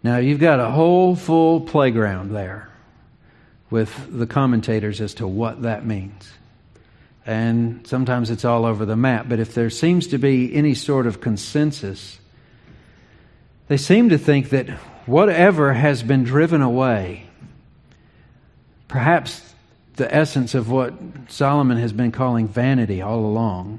Now, 0.02 0.18
you've 0.18 0.40
got 0.40 0.60
a 0.60 0.70
whole 0.70 1.16
full 1.16 1.62
playground 1.62 2.32
there 2.32 2.68
with 3.70 3.90
the 4.10 4.26
commentators 4.26 5.00
as 5.00 5.14
to 5.14 5.26
what 5.26 5.62
that 5.62 5.86
means. 5.86 6.30
And 7.24 7.86
sometimes 7.86 8.28
it's 8.28 8.44
all 8.44 8.66
over 8.66 8.84
the 8.84 8.96
map, 8.96 9.26
but 9.26 9.40
if 9.40 9.54
there 9.54 9.70
seems 9.70 10.08
to 10.08 10.18
be 10.18 10.54
any 10.54 10.74
sort 10.74 11.06
of 11.06 11.22
consensus, 11.22 12.18
they 13.68 13.78
seem 13.78 14.10
to 14.10 14.18
think 14.18 14.50
that 14.50 14.68
whatever 15.06 15.72
has 15.72 16.02
been 16.02 16.24
driven 16.24 16.60
away, 16.60 17.26
perhaps 18.88 19.54
the 19.96 20.14
essence 20.14 20.54
of 20.54 20.70
what 20.70 20.92
Solomon 21.28 21.78
has 21.78 21.94
been 21.94 22.12
calling 22.12 22.46
vanity 22.46 23.00
all 23.00 23.20
along, 23.20 23.78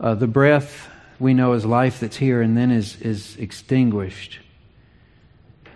uh, 0.00 0.14
the 0.14 0.26
breath 0.26 0.88
we 1.18 1.34
know 1.34 1.52
as 1.52 1.64
life 1.64 2.00
that's 2.00 2.16
here 2.16 2.42
and 2.42 2.56
then 2.56 2.70
is, 2.70 3.00
is 3.00 3.36
extinguished. 3.36 4.38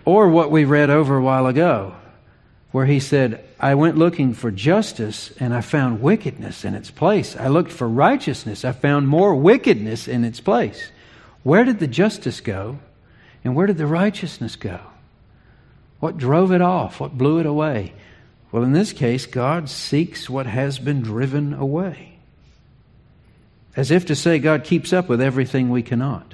Or 0.05 0.29
what 0.29 0.51
we 0.51 0.65
read 0.65 0.89
over 0.89 1.17
a 1.17 1.21
while 1.21 1.47
ago, 1.47 1.95
where 2.71 2.85
he 2.85 2.99
said, 2.99 3.43
I 3.59 3.75
went 3.75 3.97
looking 3.97 4.33
for 4.33 4.49
justice 4.49 5.31
and 5.39 5.53
I 5.53 5.61
found 5.61 6.01
wickedness 6.01 6.63
in 6.63 6.73
its 6.73 6.89
place. 6.89 7.35
I 7.35 7.47
looked 7.47 7.71
for 7.71 7.87
righteousness. 7.87 8.63
I 8.63 8.71
found 8.71 9.07
more 9.07 9.35
wickedness 9.35 10.07
in 10.07 10.23
its 10.23 10.39
place. 10.39 10.91
Where 11.43 11.63
did 11.63 11.79
the 11.79 11.87
justice 11.87 12.39
go? 12.39 12.79
And 13.43 13.55
where 13.55 13.67
did 13.67 13.77
the 13.77 13.87
righteousness 13.87 14.55
go? 14.55 14.79
What 15.99 16.17
drove 16.17 16.51
it 16.51 16.61
off? 16.61 16.99
What 16.99 17.17
blew 17.17 17.39
it 17.39 17.45
away? 17.45 17.93
Well, 18.51 18.63
in 18.63 18.73
this 18.73 18.93
case, 18.93 19.25
God 19.25 19.69
seeks 19.69 20.29
what 20.29 20.45
has 20.45 20.79
been 20.79 21.01
driven 21.01 21.53
away. 21.53 22.10
As 23.75 23.91
if 23.91 24.05
to 24.07 24.15
say 24.15 24.39
God 24.39 24.63
keeps 24.63 24.91
up 24.91 25.07
with 25.07 25.21
everything 25.21 25.69
we 25.69 25.81
cannot. 25.81 26.33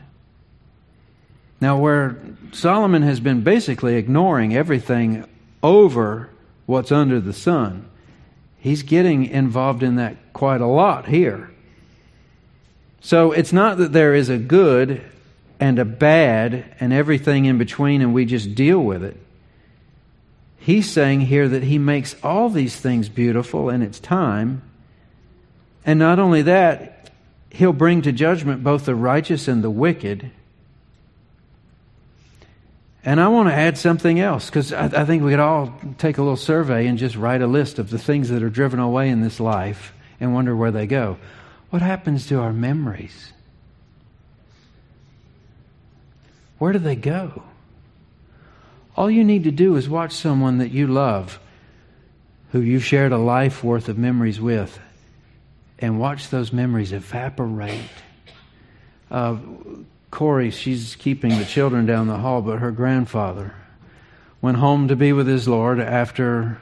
Now, 1.59 1.77
where 1.77 2.17
Solomon 2.51 3.01
has 3.03 3.19
been 3.19 3.41
basically 3.41 3.95
ignoring 3.95 4.55
everything 4.55 5.25
over 5.63 6.29
what's 6.65 6.91
under 6.91 7.19
the 7.19 7.33
sun, 7.33 7.89
he's 8.59 8.83
getting 8.83 9.25
involved 9.25 9.83
in 9.83 9.95
that 9.95 10.33
quite 10.33 10.61
a 10.61 10.67
lot 10.67 11.07
here. 11.07 11.51
So 13.01 13.31
it's 13.31 13.53
not 13.53 13.77
that 13.77 13.93
there 13.93 14.13
is 14.13 14.29
a 14.29 14.37
good 14.37 15.01
and 15.59 15.79
a 15.79 15.85
bad 15.85 16.75
and 16.79 16.93
everything 16.93 17.45
in 17.45 17.57
between 17.57 18.01
and 18.01 18.13
we 18.13 18.25
just 18.25 18.53
deal 18.53 18.79
with 18.79 19.03
it. 19.03 19.17
He's 20.59 20.91
saying 20.91 21.21
here 21.21 21.47
that 21.47 21.63
he 21.63 21.77
makes 21.77 22.15
all 22.21 22.49
these 22.49 22.75
things 22.75 23.09
beautiful 23.09 23.69
in 23.69 23.81
its 23.81 23.99
time. 23.99 24.61
And 25.85 25.97
not 25.97 26.19
only 26.19 26.41
that, 26.43 26.96
he'll 27.57 27.73
bring 27.73 28.03
to 28.03 28.11
judgment 28.11 28.63
both 28.63 28.85
the 28.85 28.93
righteous 28.93 29.47
and 29.47 29.63
the 29.63 29.69
wicked. 29.69 30.29
And 33.03 33.19
I 33.19 33.29
want 33.29 33.49
to 33.49 33.55
add 33.55 33.79
something 33.79 34.19
else 34.19 34.45
because 34.45 34.71
I, 34.71 34.85
I, 34.85 35.05
think 35.05 35.23
we 35.23 35.31
could 35.31 35.39
all 35.39 35.73
take 35.97 36.19
a 36.19 36.21
little 36.21 36.37
survey 36.37 36.85
and 36.85 36.99
just 36.99 37.15
write 37.15 37.41
a 37.41 37.47
list 37.47 37.79
of 37.79 37.89
the 37.89 37.97
things 37.97 38.29
that 38.29 38.43
are 38.43 38.49
driven 38.51 38.79
away 38.79 39.09
in 39.09 39.21
this 39.21 39.39
life 39.39 39.91
and 40.19 40.35
wonder 40.35 40.55
where 40.55 40.69
they 40.69 40.85
go. 40.85 41.17
What 41.71 41.81
happens 41.81 42.27
to 42.27 42.39
our 42.39 42.53
memories? 42.53 43.33
Where 46.59 46.73
do 46.73 46.79
they 46.79 46.95
go? 46.95 47.41
All 48.95 49.09
you 49.09 49.23
need 49.23 49.45
to 49.45 49.51
do 49.51 49.77
is 49.77 49.89
watch 49.89 50.11
someone 50.11 50.59
that 50.59 50.69
you 50.69 50.85
love, 50.85 51.39
who 52.51 52.61
you've 52.61 52.85
shared 52.85 53.13
a 53.13 53.17
life 53.17 53.63
worth 53.63 53.89
of 53.89 53.97
memories 53.97 54.39
with, 54.39 54.79
and 55.79 55.99
watch 55.99 56.29
those 56.29 56.51
memories 56.51 56.91
evaporate. 56.91 57.89
Uh, 59.09 59.37
Corey, 60.11 60.51
she's 60.51 60.95
keeping 60.95 61.37
the 61.37 61.45
children 61.45 61.85
down 61.85 62.07
the 62.07 62.17
hall, 62.17 62.41
but 62.41 62.59
her 62.59 62.71
grandfather 62.71 63.53
went 64.41 64.57
home 64.57 64.87
to 64.87 64.95
be 64.95 65.13
with 65.13 65.27
his 65.27 65.47
Lord 65.47 65.79
after 65.79 66.59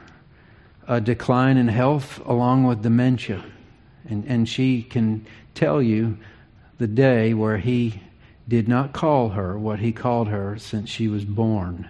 a 0.88 1.00
decline 1.00 1.56
in 1.56 1.68
health 1.68 2.20
along 2.26 2.64
with 2.64 2.82
dementia. 2.82 3.44
And, 4.08 4.24
and 4.26 4.48
she 4.48 4.82
can 4.82 5.26
tell 5.54 5.82
you 5.82 6.18
the 6.78 6.86
day 6.86 7.34
where 7.34 7.58
he 7.58 8.02
did 8.48 8.68
not 8.68 8.92
call 8.92 9.30
her 9.30 9.58
what 9.58 9.80
he 9.80 9.92
called 9.92 10.28
her 10.28 10.56
since 10.58 10.88
she 10.88 11.08
was 11.08 11.24
born. 11.24 11.88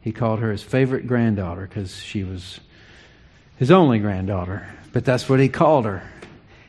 He 0.00 0.12
called 0.12 0.40
her 0.40 0.50
his 0.50 0.62
favorite 0.62 1.06
granddaughter 1.06 1.66
because 1.66 2.00
she 2.00 2.24
was 2.24 2.60
his 3.56 3.70
only 3.70 3.98
granddaughter. 3.98 4.66
But 4.92 5.04
that's 5.04 5.28
what 5.28 5.40
he 5.40 5.48
called 5.48 5.84
her. 5.84 6.02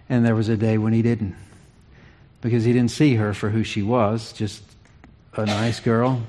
And 0.09 0.25
there 0.25 0.35
was 0.35 0.49
a 0.49 0.57
day 0.57 0.77
when 0.77 0.93
he 0.93 1.01
didn't 1.01 1.35
because 2.41 2.63
he 2.63 2.73
didn't 2.73 2.91
see 2.91 3.15
her 3.15 3.33
for 3.33 3.49
who 3.49 3.63
she 3.63 3.81
was, 3.81 4.31
just 4.33 4.63
a 5.33 5.45
nice 5.45 5.79
girl. 5.79 6.21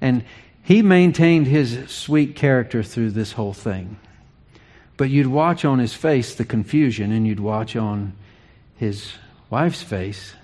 And 0.00 0.24
he 0.62 0.82
maintained 0.82 1.46
his 1.46 1.88
sweet 1.88 2.36
character 2.36 2.82
through 2.82 3.12
this 3.12 3.32
whole 3.32 3.54
thing. 3.54 3.96
But 4.96 5.10
you'd 5.10 5.28
watch 5.28 5.64
on 5.64 5.78
his 5.78 5.94
face 5.94 6.34
the 6.34 6.44
confusion, 6.44 7.12
and 7.12 7.26
you'd 7.26 7.40
watch 7.40 7.76
on 7.76 8.14
his 8.76 9.12
wife's 9.50 9.82
face 9.82 10.34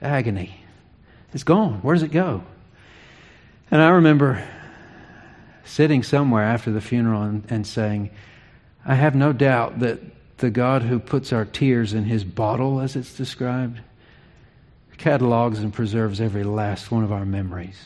agony. 0.00 0.56
It's 1.32 1.44
gone. 1.44 1.74
Where 1.82 1.94
does 1.94 2.02
it 2.02 2.12
go? 2.12 2.42
And 3.70 3.80
I 3.80 3.90
remember 3.90 4.46
sitting 5.64 6.02
somewhere 6.02 6.42
after 6.42 6.70
the 6.70 6.80
funeral 6.80 7.22
and, 7.22 7.44
and 7.48 7.66
saying, 7.66 8.10
I 8.84 8.94
have 8.94 9.14
no 9.14 9.32
doubt 9.32 9.78
that 9.80 10.00
the 10.42 10.50
God 10.50 10.82
who 10.82 10.98
puts 10.98 11.32
our 11.32 11.46
tears 11.46 11.94
in 11.94 12.04
his 12.04 12.24
bottle, 12.24 12.80
as 12.80 12.96
it's 12.96 13.16
described, 13.16 13.80
catalogs 14.98 15.60
and 15.60 15.72
preserves 15.72 16.20
every 16.20 16.44
last 16.44 16.90
one 16.90 17.02
of 17.02 17.10
our 17.10 17.24
memories. 17.24 17.80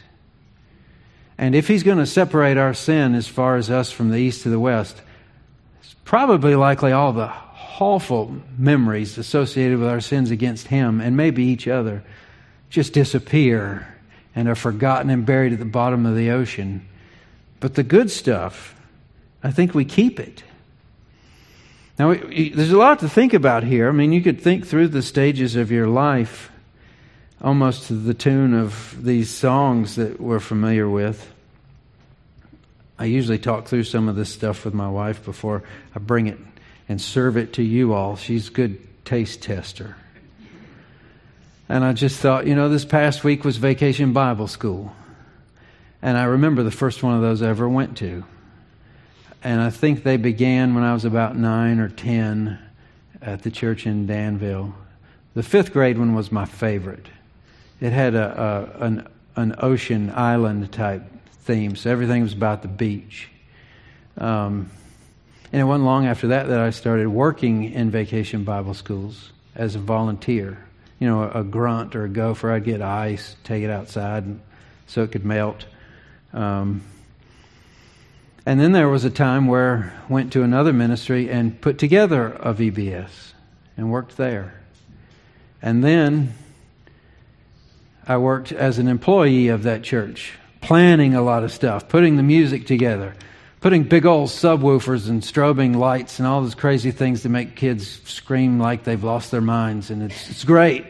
And 1.38 1.54
if 1.54 1.68
he's 1.68 1.82
going 1.82 1.98
to 1.98 2.06
separate 2.06 2.56
our 2.56 2.74
sin 2.74 3.14
as 3.14 3.28
far 3.28 3.56
as 3.56 3.70
us 3.70 3.92
from 3.92 4.10
the 4.10 4.16
east 4.16 4.42
to 4.42 4.48
the 4.48 4.58
west, 4.58 5.00
it's 5.80 5.94
probably 6.04 6.56
likely 6.56 6.92
all 6.92 7.12
the 7.12 7.32
awful 7.78 8.34
memories 8.58 9.18
associated 9.18 9.78
with 9.78 9.88
our 9.88 10.00
sins 10.00 10.30
against 10.30 10.66
him 10.66 11.00
and 11.00 11.16
maybe 11.16 11.44
each 11.44 11.68
other 11.68 12.02
just 12.70 12.94
disappear 12.94 13.86
and 14.34 14.48
are 14.48 14.54
forgotten 14.54 15.10
and 15.10 15.26
buried 15.26 15.52
at 15.52 15.58
the 15.58 15.64
bottom 15.64 16.06
of 16.06 16.16
the 16.16 16.30
ocean. 16.30 16.86
But 17.60 17.74
the 17.74 17.82
good 17.82 18.10
stuff, 18.10 18.74
I 19.42 19.50
think 19.50 19.74
we 19.74 19.84
keep 19.84 20.18
it. 20.18 20.42
Now, 21.98 22.12
there's 22.12 22.72
a 22.72 22.76
lot 22.76 22.98
to 23.00 23.08
think 23.08 23.32
about 23.32 23.64
here. 23.64 23.88
I 23.88 23.92
mean, 23.92 24.12
you 24.12 24.20
could 24.20 24.40
think 24.40 24.66
through 24.66 24.88
the 24.88 25.02
stages 25.02 25.56
of 25.56 25.70
your 25.70 25.88
life 25.88 26.50
almost 27.42 27.88
to 27.88 27.94
the 27.94 28.14
tune 28.14 28.54
of 28.54 29.02
these 29.02 29.30
songs 29.30 29.96
that 29.96 30.20
we're 30.20 30.40
familiar 30.40 30.88
with. 30.88 31.32
I 32.98 33.06
usually 33.06 33.38
talk 33.38 33.66
through 33.66 33.84
some 33.84 34.08
of 34.08 34.16
this 34.16 34.32
stuff 34.32 34.64
with 34.64 34.74
my 34.74 34.88
wife 34.88 35.24
before 35.24 35.62
I 35.94 35.98
bring 35.98 36.26
it 36.26 36.38
and 36.88 37.00
serve 37.00 37.36
it 37.36 37.54
to 37.54 37.62
you 37.62 37.92
all. 37.92 38.16
She's 38.16 38.48
a 38.48 38.52
good 38.52 38.78
taste 39.04 39.42
tester. 39.42 39.96
And 41.68 41.84
I 41.84 41.92
just 41.92 42.20
thought, 42.20 42.46
you 42.46 42.54
know, 42.54 42.68
this 42.68 42.84
past 42.84 43.24
week 43.24 43.44
was 43.44 43.56
Vacation 43.56 44.12
Bible 44.12 44.48
School. 44.48 44.94
And 46.00 46.16
I 46.16 46.24
remember 46.24 46.62
the 46.62 46.70
first 46.70 47.02
one 47.02 47.14
of 47.14 47.22
those 47.22 47.42
I 47.42 47.48
ever 47.48 47.68
went 47.68 47.96
to. 47.98 48.24
And 49.42 49.60
I 49.60 49.70
think 49.70 50.02
they 50.02 50.16
began 50.16 50.74
when 50.74 50.84
I 50.84 50.92
was 50.92 51.04
about 51.04 51.36
nine 51.36 51.78
or 51.78 51.88
ten 51.88 52.58
at 53.22 53.42
the 53.42 53.50
church 53.50 53.86
in 53.86 54.06
Danville. 54.06 54.74
The 55.34 55.42
fifth 55.42 55.72
grade 55.72 55.98
one 55.98 56.14
was 56.14 56.32
my 56.32 56.46
favorite. 56.46 57.06
It 57.80 57.92
had 57.92 58.14
a, 58.14 58.70
a 58.80 58.84
an, 58.84 59.08
an 59.36 59.54
ocean 59.58 60.10
island 60.14 60.72
type 60.72 61.02
theme, 61.42 61.76
so 61.76 61.90
everything 61.90 62.22
was 62.22 62.32
about 62.32 62.62
the 62.62 62.68
beach. 62.68 63.28
Um, 64.18 64.70
and 65.52 65.60
it 65.60 65.64
wasn't 65.64 65.84
long 65.84 66.06
after 66.06 66.28
that 66.28 66.48
that 66.48 66.60
I 66.60 66.70
started 66.70 67.08
working 67.08 67.72
in 67.72 67.90
vacation 67.90 68.44
Bible 68.44 68.74
schools 68.74 69.30
as 69.54 69.74
a 69.74 69.78
volunteer. 69.78 70.58
You 70.98 71.06
know, 71.06 71.22
a, 71.22 71.40
a 71.40 71.44
grunt 71.44 71.94
or 71.94 72.04
a 72.04 72.08
gopher, 72.08 72.50
I'd 72.50 72.64
get 72.64 72.80
ice, 72.80 73.36
take 73.44 73.62
it 73.62 73.70
outside 73.70 74.24
so 74.86 75.02
it 75.02 75.12
could 75.12 75.24
melt. 75.24 75.66
Um, 76.32 76.82
and 78.46 78.60
then 78.60 78.70
there 78.70 78.88
was 78.88 79.04
a 79.04 79.10
time 79.10 79.48
where 79.48 79.92
I 80.08 80.12
went 80.12 80.32
to 80.34 80.44
another 80.44 80.72
ministry 80.72 81.28
and 81.28 81.60
put 81.60 81.78
together 81.78 82.28
a 82.28 82.54
VBS 82.54 83.32
and 83.76 83.90
worked 83.90 84.16
there. 84.16 84.62
And 85.60 85.82
then 85.82 86.32
I 88.06 88.18
worked 88.18 88.52
as 88.52 88.78
an 88.78 88.86
employee 88.86 89.48
of 89.48 89.64
that 89.64 89.82
church, 89.82 90.34
planning 90.60 91.16
a 91.16 91.22
lot 91.22 91.42
of 91.42 91.50
stuff, 91.50 91.88
putting 91.88 92.16
the 92.16 92.22
music 92.22 92.68
together, 92.68 93.16
putting 93.60 93.82
big 93.82 94.06
old 94.06 94.28
subwoofers 94.28 95.08
and 95.08 95.22
strobing 95.22 95.74
lights 95.74 96.20
and 96.20 96.28
all 96.28 96.40
those 96.40 96.54
crazy 96.54 96.92
things 96.92 97.22
to 97.22 97.28
make 97.28 97.56
kids 97.56 98.00
scream 98.04 98.60
like 98.60 98.84
they've 98.84 99.02
lost 99.02 99.32
their 99.32 99.40
minds. 99.40 99.90
And 99.90 100.04
it's, 100.04 100.30
it's 100.30 100.44
great. 100.44 100.84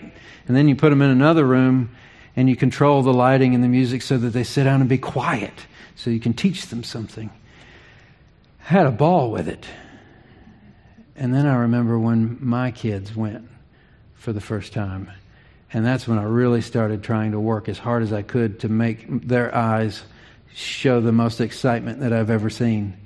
And 0.46 0.54
then 0.54 0.68
you 0.68 0.76
put 0.76 0.90
them 0.90 1.00
in 1.00 1.08
another 1.08 1.46
room 1.46 1.88
and 2.36 2.50
you 2.50 2.54
control 2.54 3.00
the 3.00 3.14
lighting 3.14 3.54
and 3.54 3.64
the 3.64 3.68
music 3.68 4.02
so 4.02 4.18
that 4.18 4.30
they 4.30 4.44
sit 4.44 4.64
down 4.64 4.80
and 4.80 4.90
be 4.90 4.98
quiet 4.98 5.54
so 5.94 6.10
you 6.10 6.20
can 6.20 6.34
teach 6.34 6.66
them 6.66 6.84
something. 6.84 7.30
Had 8.66 8.88
a 8.88 8.90
ball 8.90 9.30
with 9.30 9.46
it. 9.46 9.64
And 11.14 11.32
then 11.32 11.46
I 11.46 11.54
remember 11.54 11.96
when 12.00 12.38
my 12.40 12.72
kids 12.72 13.14
went 13.14 13.48
for 14.14 14.32
the 14.32 14.40
first 14.40 14.72
time. 14.72 15.08
And 15.72 15.86
that's 15.86 16.08
when 16.08 16.18
I 16.18 16.24
really 16.24 16.62
started 16.62 17.04
trying 17.04 17.30
to 17.30 17.38
work 17.38 17.68
as 17.68 17.78
hard 17.78 18.02
as 18.02 18.12
I 18.12 18.22
could 18.22 18.58
to 18.60 18.68
make 18.68 19.28
their 19.28 19.54
eyes 19.54 20.02
show 20.52 21.00
the 21.00 21.12
most 21.12 21.40
excitement 21.40 22.00
that 22.00 22.12
I've 22.12 22.28
ever 22.28 22.50
seen. 22.50 22.96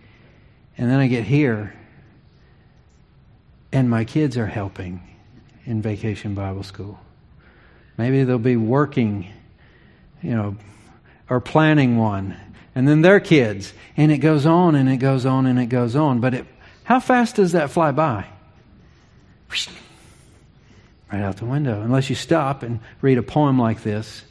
And 0.79 0.91
then 0.91 0.99
I 0.99 1.09
get 1.09 1.25
here, 1.25 1.75
and 3.71 3.91
my 3.91 4.07
kids 4.07 4.39
are 4.39 4.47
helping 4.47 5.03
in 5.67 5.83
Vacation 5.83 6.35
Bible 6.35 6.63
School. 6.63 6.99
Maybe 7.99 8.25
they'll 8.25 8.39
be 8.39 8.57
working, 8.57 9.31
you 10.23 10.35
know, 10.35 10.57
or 11.29 11.39
planning 11.39 11.99
one, 11.99 12.35
and 12.75 12.87
then 12.87 13.03
their 13.03 13.21
kids. 13.21 13.73
And 13.97 14.11
it 14.13 14.19
goes 14.19 14.47
on 14.47 14.75
and 14.75 14.89
it 14.89 14.99
goes 14.99 15.27
on 15.27 15.47
and 15.47 15.59
it 15.59 15.67
goes 15.67 15.97
on. 15.97 16.21
But 16.21 16.35
it, 16.35 16.47
how 16.85 17.01
fast 17.01 17.37
does 17.37 17.53
that 17.53 17.71
fly 17.71 17.93
by? 17.93 18.27
right 21.13 21.23
out 21.23 21.37
the 21.37 21.45
window. 21.45 21.81
Unless 21.83 22.09
you 22.09 22.17
stop 22.17 22.63
and 22.63 22.81
read 23.01 23.19
a 23.19 23.23
poem 23.23 23.59
like 23.59 23.83
this 23.83 24.23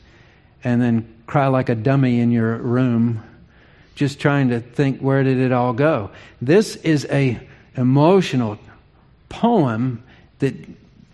and 0.63 0.81
then 0.81 1.13
cry 1.27 1.47
like 1.47 1.69
a 1.69 1.75
dummy 1.75 2.19
in 2.19 2.31
your 2.31 2.57
room 2.57 3.23
just 3.95 4.19
trying 4.19 4.49
to 4.49 4.61
think 4.61 4.99
where 5.01 5.23
did 5.23 5.37
it 5.39 5.51
all 5.51 5.73
go. 5.73 6.11
This 6.41 6.77
is 6.77 7.05
a 7.09 7.39
emotional 7.75 8.57
poem 9.27 10.03
that 10.39 10.55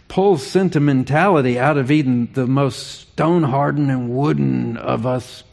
pulls 0.08 0.46
sentimentality 0.46 1.58
out 1.58 1.78
of 1.78 1.90
even 1.90 2.30
the 2.34 2.46
most 2.46 3.10
stone 3.10 3.44
hardened 3.44 3.90
and 3.90 4.10
wooden 4.10 4.78
of 4.78 5.06
us 5.06 5.44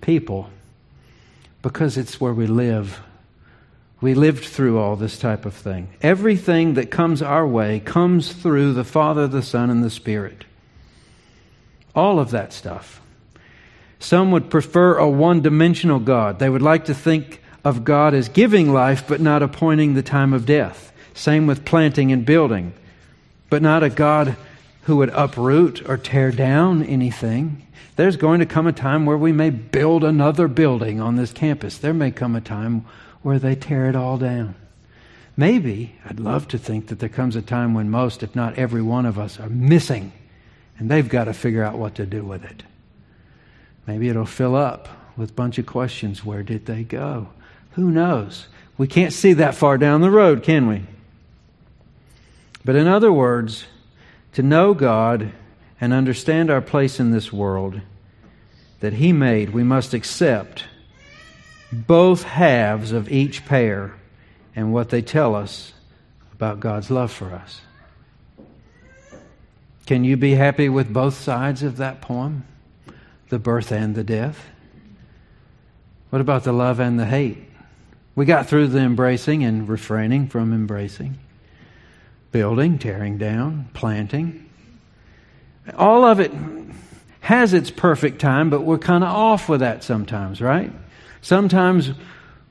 people 0.00 0.48
because 1.62 1.96
it's 1.96 2.20
where 2.20 2.32
we 2.32 2.46
live. 2.46 3.00
We 4.00 4.14
lived 4.14 4.44
through 4.44 4.78
all 4.78 4.96
this 4.96 5.18
type 5.18 5.44
of 5.44 5.54
thing. 5.54 5.88
Everything 6.00 6.74
that 6.74 6.90
comes 6.90 7.20
our 7.20 7.46
way 7.46 7.80
comes 7.80 8.32
through 8.32 8.74
the 8.74 8.84
Father, 8.84 9.26
the 9.26 9.42
Son, 9.42 9.70
and 9.70 9.82
the 9.82 9.90
Spirit. 9.90 10.44
All 11.94 12.20
of 12.20 12.30
that 12.30 12.52
stuff. 12.52 13.00
Some 13.98 14.30
would 14.30 14.50
prefer 14.50 14.96
a 14.96 15.08
one 15.08 15.42
dimensional 15.42 15.98
God. 15.98 16.38
They 16.38 16.48
would 16.48 16.62
like 16.62 16.84
to 16.84 16.94
think 16.94 17.42
of 17.64 17.84
God 17.84 18.14
as 18.14 18.28
giving 18.28 18.72
life, 18.72 19.06
but 19.08 19.20
not 19.20 19.42
appointing 19.42 19.94
the 19.94 20.02
time 20.02 20.32
of 20.32 20.46
death. 20.46 20.92
Same 21.14 21.48
with 21.48 21.64
planting 21.64 22.12
and 22.12 22.24
building, 22.24 22.72
but 23.50 23.62
not 23.62 23.82
a 23.82 23.90
God 23.90 24.36
who 24.82 24.96
would 24.98 25.10
uproot 25.10 25.86
or 25.88 25.96
tear 25.96 26.30
down 26.30 26.84
anything. 26.84 27.66
There's 27.98 28.16
going 28.16 28.38
to 28.38 28.46
come 28.46 28.68
a 28.68 28.72
time 28.72 29.06
where 29.06 29.16
we 29.16 29.32
may 29.32 29.50
build 29.50 30.04
another 30.04 30.46
building 30.46 31.00
on 31.00 31.16
this 31.16 31.32
campus. 31.32 31.78
There 31.78 31.92
may 31.92 32.12
come 32.12 32.36
a 32.36 32.40
time 32.40 32.84
where 33.22 33.40
they 33.40 33.56
tear 33.56 33.88
it 33.88 33.96
all 33.96 34.18
down. 34.18 34.54
Maybe, 35.36 35.96
I'd 36.08 36.20
love 36.20 36.46
to 36.48 36.58
think 36.58 36.86
that 36.86 37.00
there 37.00 37.08
comes 37.08 37.34
a 37.34 37.42
time 37.42 37.74
when 37.74 37.90
most, 37.90 38.22
if 38.22 38.36
not 38.36 38.56
every 38.56 38.82
one 38.82 39.04
of 39.04 39.18
us, 39.18 39.40
are 39.40 39.48
missing, 39.48 40.12
and 40.78 40.88
they've 40.88 41.08
got 41.08 41.24
to 41.24 41.34
figure 41.34 41.64
out 41.64 41.76
what 41.76 41.96
to 41.96 42.06
do 42.06 42.22
with 42.22 42.44
it. 42.44 42.62
Maybe 43.84 44.08
it'll 44.08 44.26
fill 44.26 44.54
up 44.54 44.88
with 45.16 45.30
a 45.30 45.34
bunch 45.34 45.58
of 45.58 45.66
questions. 45.66 46.24
Where 46.24 46.44
did 46.44 46.66
they 46.66 46.84
go? 46.84 47.30
Who 47.72 47.90
knows? 47.90 48.46
We 48.76 48.86
can't 48.86 49.12
see 49.12 49.32
that 49.32 49.56
far 49.56 49.76
down 49.76 50.02
the 50.02 50.10
road, 50.12 50.44
can 50.44 50.68
we? 50.68 50.84
But 52.64 52.76
in 52.76 52.86
other 52.86 53.12
words, 53.12 53.64
to 54.34 54.42
know 54.44 54.72
God 54.72 55.32
and 55.80 55.92
understand 55.92 56.50
our 56.50 56.60
place 56.60 56.98
in 56.98 57.10
this 57.10 57.32
world 57.32 57.80
that 58.80 58.94
He 58.94 59.12
made, 59.12 59.50
we 59.50 59.62
must 59.62 59.94
accept 59.94 60.64
both 61.72 62.22
halves 62.22 62.92
of 62.92 63.10
each 63.10 63.44
pair 63.44 63.94
and 64.56 64.72
what 64.72 64.90
they 64.90 65.02
tell 65.02 65.34
us 65.34 65.72
about 66.32 66.60
God's 66.60 66.90
love 66.90 67.12
for 67.12 67.32
us. 67.32 67.60
Can 69.86 70.04
you 70.04 70.16
be 70.16 70.34
happy 70.34 70.68
with 70.68 70.92
both 70.92 71.14
sides 71.14 71.62
of 71.62 71.78
that 71.78 72.00
poem? 72.00 72.44
The 73.28 73.38
birth 73.38 73.72
and 73.72 73.94
the 73.94 74.04
death? 74.04 74.46
What 76.10 76.20
about 76.20 76.44
the 76.44 76.52
love 76.52 76.80
and 76.80 76.98
the 76.98 77.06
hate? 77.06 77.38
We 78.14 78.24
got 78.24 78.48
through 78.48 78.68
the 78.68 78.80
embracing 78.80 79.44
and 79.44 79.68
refraining 79.68 80.28
from 80.28 80.52
embracing, 80.52 81.18
building, 82.32 82.78
tearing 82.78 83.18
down, 83.18 83.68
planting. 83.74 84.47
All 85.76 86.04
of 86.04 86.20
it 86.20 86.32
has 87.20 87.52
its 87.52 87.70
perfect 87.70 88.20
time, 88.20 88.50
but 88.50 88.62
we're 88.62 88.78
kind 88.78 89.04
of 89.04 89.10
off 89.10 89.48
with 89.48 89.60
that 89.60 89.84
sometimes, 89.84 90.40
right? 90.40 90.72
Sometimes 91.20 91.92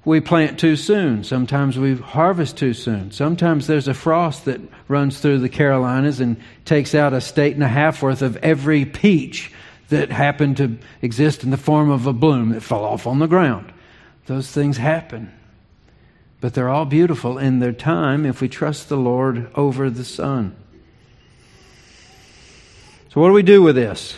we 0.05 0.21
plant 0.21 0.59
too 0.59 0.75
soon. 0.75 1.23
Sometimes 1.23 1.77
we 1.77 1.95
harvest 1.95 2.57
too 2.57 2.73
soon. 2.73 3.11
Sometimes 3.11 3.67
there's 3.67 3.87
a 3.87 3.93
frost 3.93 4.45
that 4.45 4.61
runs 4.87 5.19
through 5.19 5.39
the 5.39 5.49
Carolinas 5.49 6.19
and 6.19 6.37
takes 6.63 6.95
out 6.95 7.13
a 7.13 7.19
state 7.19 7.55
and 7.55 7.63
a 7.63 7.67
half 7.67 8.01
worth 8.01 8.21
of 8.21 8.37
every 8.37 8.85
peach 8.85 9.51
that 9.89 10.11
happened 10.11 10.57
to 10.57 10.77
exist 11.01 11.43
in 11.43 11.49
the 11.49 11.57
form 11.57 11.89
of 11.89 12.07
a 12.07 12.13
bloom 12.13 12.49
that 12.49 12.61
fell 12.61 12.85
off 12.85 13.07
on 13.07 13.19
the 13.19 13.27
ground. 13.27 13.73
Those 14.27 14.49
things 14.49 14.77
happen. 14.77 15.33
But 16.39 16.53
they're 16.53 16.69
all 16.69 16.85
beautiful 16.85 17.37
in 17.37 17.59
their 17.59 17.73
time 17.73 18.25
if 18.25 18.41
we 18.41 18.47
trust 18.47 18.89
the 18.89 18.97
Lord 18.97 19.49
over 19.55 19.89
the 19.89 20.05
sun. 20.05 20.55
So, 23.17 23.21
what 23.21 23.29
do 23.29 23.33
we 23.33 23.41
do 23.41 23.63
with 23.63 23.75
this? 23.75 24.15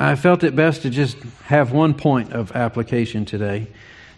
I 0.00 0.16
felt 0.16 0.42
it 0.42 0.56
best 0.56 0.82
to 0.82 0.90
just 0.90 1.16
have 1.44 1.70
one 1.70 1.94
point 1.94 2.32
of 2.32 2.56
application 2.56 3.24
today. 3.24 3.68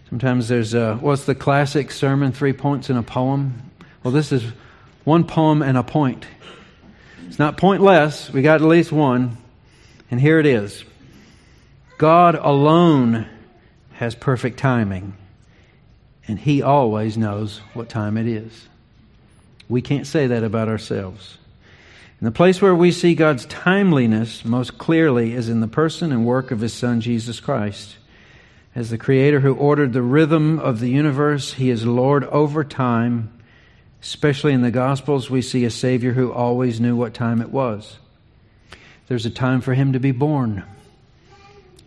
Sometimes 0.09 0.47
there's 0.47 0.73
a, 0.73 0.95
what's 0.95 1.25
the 1.25 1.35
classic 1.35 1.91
sermon, 1.91 2.31
three 2.31 2.53
points 2.53 2.89
in 2.89 2.97
a 2.97 3.03
poem? 3.03 3.69
Well, 4.01 4.11
this 4.11 4.31
is 4.31 4.43
one 5.03 5.25
poem 5.25 5.61
and 5.61 5.77
a 5.77 5.83
point. 5.83 6.25
It's 7.27 7.37
not 7.37 7.57
pointless. 7.57 8.33
We 8.33 8.41
got 8.41 8.61
at 8.61 8.67
least 8.67 8.91
one. 8.91 9.37
And 10.09 10.19
here 10.19 10.39
it 10.39 10.47
is 10.47 10.83
God 11.99 12.33
alone 12.33 13.27
has 13.93 14.15
perfect 14.15 14.57
timing, 14.57 15.13
and 16.27 16.39
He 16.39 16.63
always 16.63 17.15
knows 17.15 17.59
what 17.75 17.89
time 17.89 18.17
it 18.17 18.25
is. 18.25 18.69
We 19.69 19.83
can't 19.83 20.07
say 20.07 20.25
that 20.25 20.43
about 20.43 20.67
ourselves. 20.67 21.37
And 22.19 22.27
the 22.27 22.31
place 22.31 22.61
where 22.61 22.75
we 22.75 22.91
see 22.91 23.13
God's 23.13 23.45
timeliness 23.45 24.45
most 24.45 24.77
clearly 24.77 25.33
is 25.33 25.49
in 25.49 25.59
the 25.59 25.67
person 25.67 26.11
and 26.11 26.25
work 26.25 26.51
of 26.51 26.61
His 26.61 26.73
Son, 26.73 27.01
Jesus 27.01 27.39
Christ. 27.39 27.97
As 28.73 28.89
the 28.89 28.97
Creator 28.97 29.41
who 29.41 29.53
ordered 29.53 29.93
the 29.93 30.01
rhythm 30.01 30.59
of 30.59 30.79
the 30.79 30.89
universe, 30.89 31.53
He 31.53 31.69
is 31.69 31.85
Lord 31.85 32.23
over 32.25 32.63
time. 32.63 33.31
Especially 34.01 34.53
in 34.53 34.61
the 34.61 34.71
Gospels, 34.71 35.29
we 35.29 35.41
see 35.41 35.65
a 35.65 35.71
Savior 35.71 36.13
who 36.13 36.31
always 36.31 36.79
knew 36.79 36.95
what 36.95 37.13
time 37.13 37.41
it 37.41 37.51
was. 37.51 37.97
There's 39.07 39.25
a 39.25 39.31
time 39.31 39.61
for 39.61 39.73
Him 39.73 39.93
to 39.93 39.99
be 39.99 40.11
born. 40.11 40.63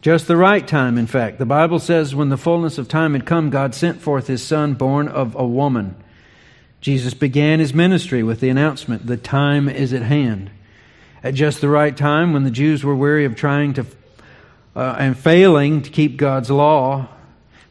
Just 0.01 0.29
the 0.29 0.37
right 0.37 0.66
time, 0.66 0.99
in 0.99 1.07
fact. 1.07 1.39
The 1.39 1.47
Bible 1.47 1.79
says 1.79 2.14
when 2.14 2.29
the 2.29 2.37
fullness 2.37 2.79
of 2.79 2.89
time 2.89 3.14
had 3.14 3.26
come, 3.26 3.51
God 3.51 3.74
sent 3.74 4.01
forth 4.01 4.26
His 4.26 4.43
Son, 4.43 4.74
born 4.74 5.09
of 5.09 5.35
a 5.35 5.47
woman. 5.47 5.97
Jesus 6.81 7.14
began 7.14 7.59
his 7.59 7.74
ministry 7.74 8.22
with 8.22 8.41
the 8.41 8.49
announcement, 8.49 9.07
The 9.07 9.16
time 9.16 9.68
is 9.68 9.93
at 9.93 10.03
hand. 10.03 10.51
At 11.22 11.35
just 11.35 11.61
the 11.61 11.68
right 11.68 11.97
time, 11.97 12.33
when 12.33 12.45
the 12.45 12.51
Jews 12.51 12.85
were 12.85 12.95
weary 12.95 13.24
of 13.24 13.35
trying 13.35 13.74
to 13.74 13.87
uh, 14.76 14.95
and 14.99 15.18
failing 15.18 15.83
to 15.83 15.91
keep 15.91 16.16
God's 16.16 16.51
law, 16.51 17.09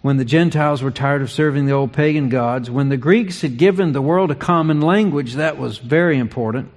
when 0.01 0.17
the 0.17 0.25
Gentiles 0.25 0.83
were 0.83 0.91
tired 0.91 1.21
of 1.21 1.31
serving 1.31 1.65
the 1.65 1.71
old 1.71 1.93
pagan 1.93 2.27
gods, 2.27 2.69
when 2.69 2.89
the 2.89 2.97
Greeks 2.97 3.41
had 3.41 3.57
given 3.57 3.93
the 3.93 4.01
world 4.01 4.29
a 4.29 4.35
common 4.35 4.81
language, 4.81 5.35
that 5.35 5.57
was 5.57 5.77
very 5.77 6.17
important, 6.17 6.71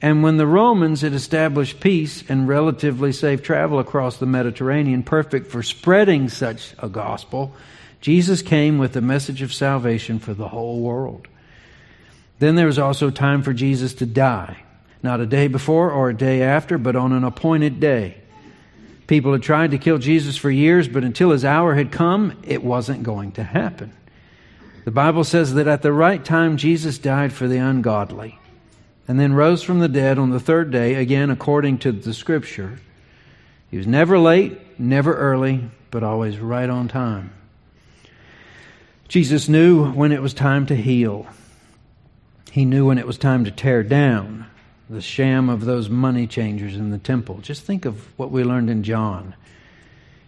and 0.00 0.22
when 0.22 0.38
the 0.38 0.46
Romans 0.46 1.02
had 1.02 1.12
established 1.12 1.80
peace 1.80 2.24
and 2.28 2.48
relatively 2.48 3.12
safe 3.12 3.42
travel 3.42 3.78
across 3.78 4.16
the 4.16 4.26
Mediterranean, 4.26 5.02
perfect 5.02 5.46
for 5.46 5.62
spreading 5.62 6.28
such 6.28 6.74
a 6.78 6.88
gospel, 6.88 7.54
Jesus 8.00 8.42
came 8.42 8.78
with 8.78 8.92
the 8.92 9.00
message 9.00 9.40
of 9.40 9.52
salvation 9.52 10.18
for 10.18 10.34
the 10.34 10.48
whole 10.48 10.80
world. 10.80 11.28
Then 12.44 12.56
there 12.56 12.66
was 12.66 12.78
also 12.78 13.08
time 13.08 13.40
for 13.40 13.54
Jesus 13.54 13.94
to 13.94 14.04
die, 14.04 14.58
not 15.02 15.18
a 15.18 15.24
day 15.24 15.48
before 15.48 15.90
or 15.90 16.10
a 16.10 16.14
day 16.14 16.42
after, 16.42 16.76
but 16.76 16.94
on 16.94 17.14
an 17.14 17.24
appointed 17.24 17.80
day. 17.80 18.18
People 19.06 19.32
had 19.32 19.42
tried 19.42 19.70
to 19.70 19.78
kill 19.78 19.96
Jesus 19.96 20.36
for 20.36 20.50
years, 20.50 20.86
but 20.86 21.04
until 21.04 21.30
his 21.30 21.46
hour 21.46 21.74
had 21.74 21.90
come, 21.90 22.38
it 22.42 22.62
wasn't 22.62 23.02
going 23.02 23.32
to 23.32 23.42
happen. 23.42 23.94
The 24.84 24.90
Bible 24.90 25.24
says 25.24 25.54
that 25.54 25.68
at 25.68 25.80
the 25.80 25.90
right 25.90 26.22
time, 26.22 26.58
Jesus 26.58 26.98
died 26.98 27.32
for 27.32 27.48
the 27.48 27.56
ungodly 27.56 28.38
and 29.08 29.18
then 29.18 29.32
rose 29.32 29.62
from 29.62 29.78
the 29.78 29.88
dead 29.88 30.18
on 30.18 30.28
the 30.28 30.38
third 30.38 30.70
day, 30.70 30.96
again 30.96 31.30
according 31.30 31.78
to 31.78 31.92
the 31.92 32.12
Scripture. 32.12 32.78
He 33.70 33.78
was 33.78 33.86
never 33.86 34.18
late, 34.18 34.78
never 34.78 35.16
early, 35.16 35.70
but 35.90 36.02
always 36.02 36.38
right 36.38 36.68
on 36.68 36.88
time. 36.88 37.32
Jesus 39.08 39.48
knew 39.48 39.90
when 39.92 40.12
it 40.12 40.20
was 40.20 40.34
time 40.34 40.66
to 40.66 40.76
heal. 40.76 41.26
He 42.50 42.64
knew 42.64 42.86
when 42.86 42.98
it 42.98 43.06
was 43.06 43.18
time 43.18 43.44
to 43.44 43.50
tear 43.50 43.82
down 43.82 44.46
the 44.88 45.00
sham 45.00 45.48
of 45.48 45.64
those 45.64 45.88
money 45.88 46.26
changers 46.26 46.76
in 46.76 46.90
the 46.90 46.98
temple. 46.98 47.38
Just 47.38 47.62
think 47.62 47.84
of 47.84 48.06
what 48.18 48.30
we 48.30 48.44
learned 48.44 48.70
in 48.70 48.82
John. 48.82 49.34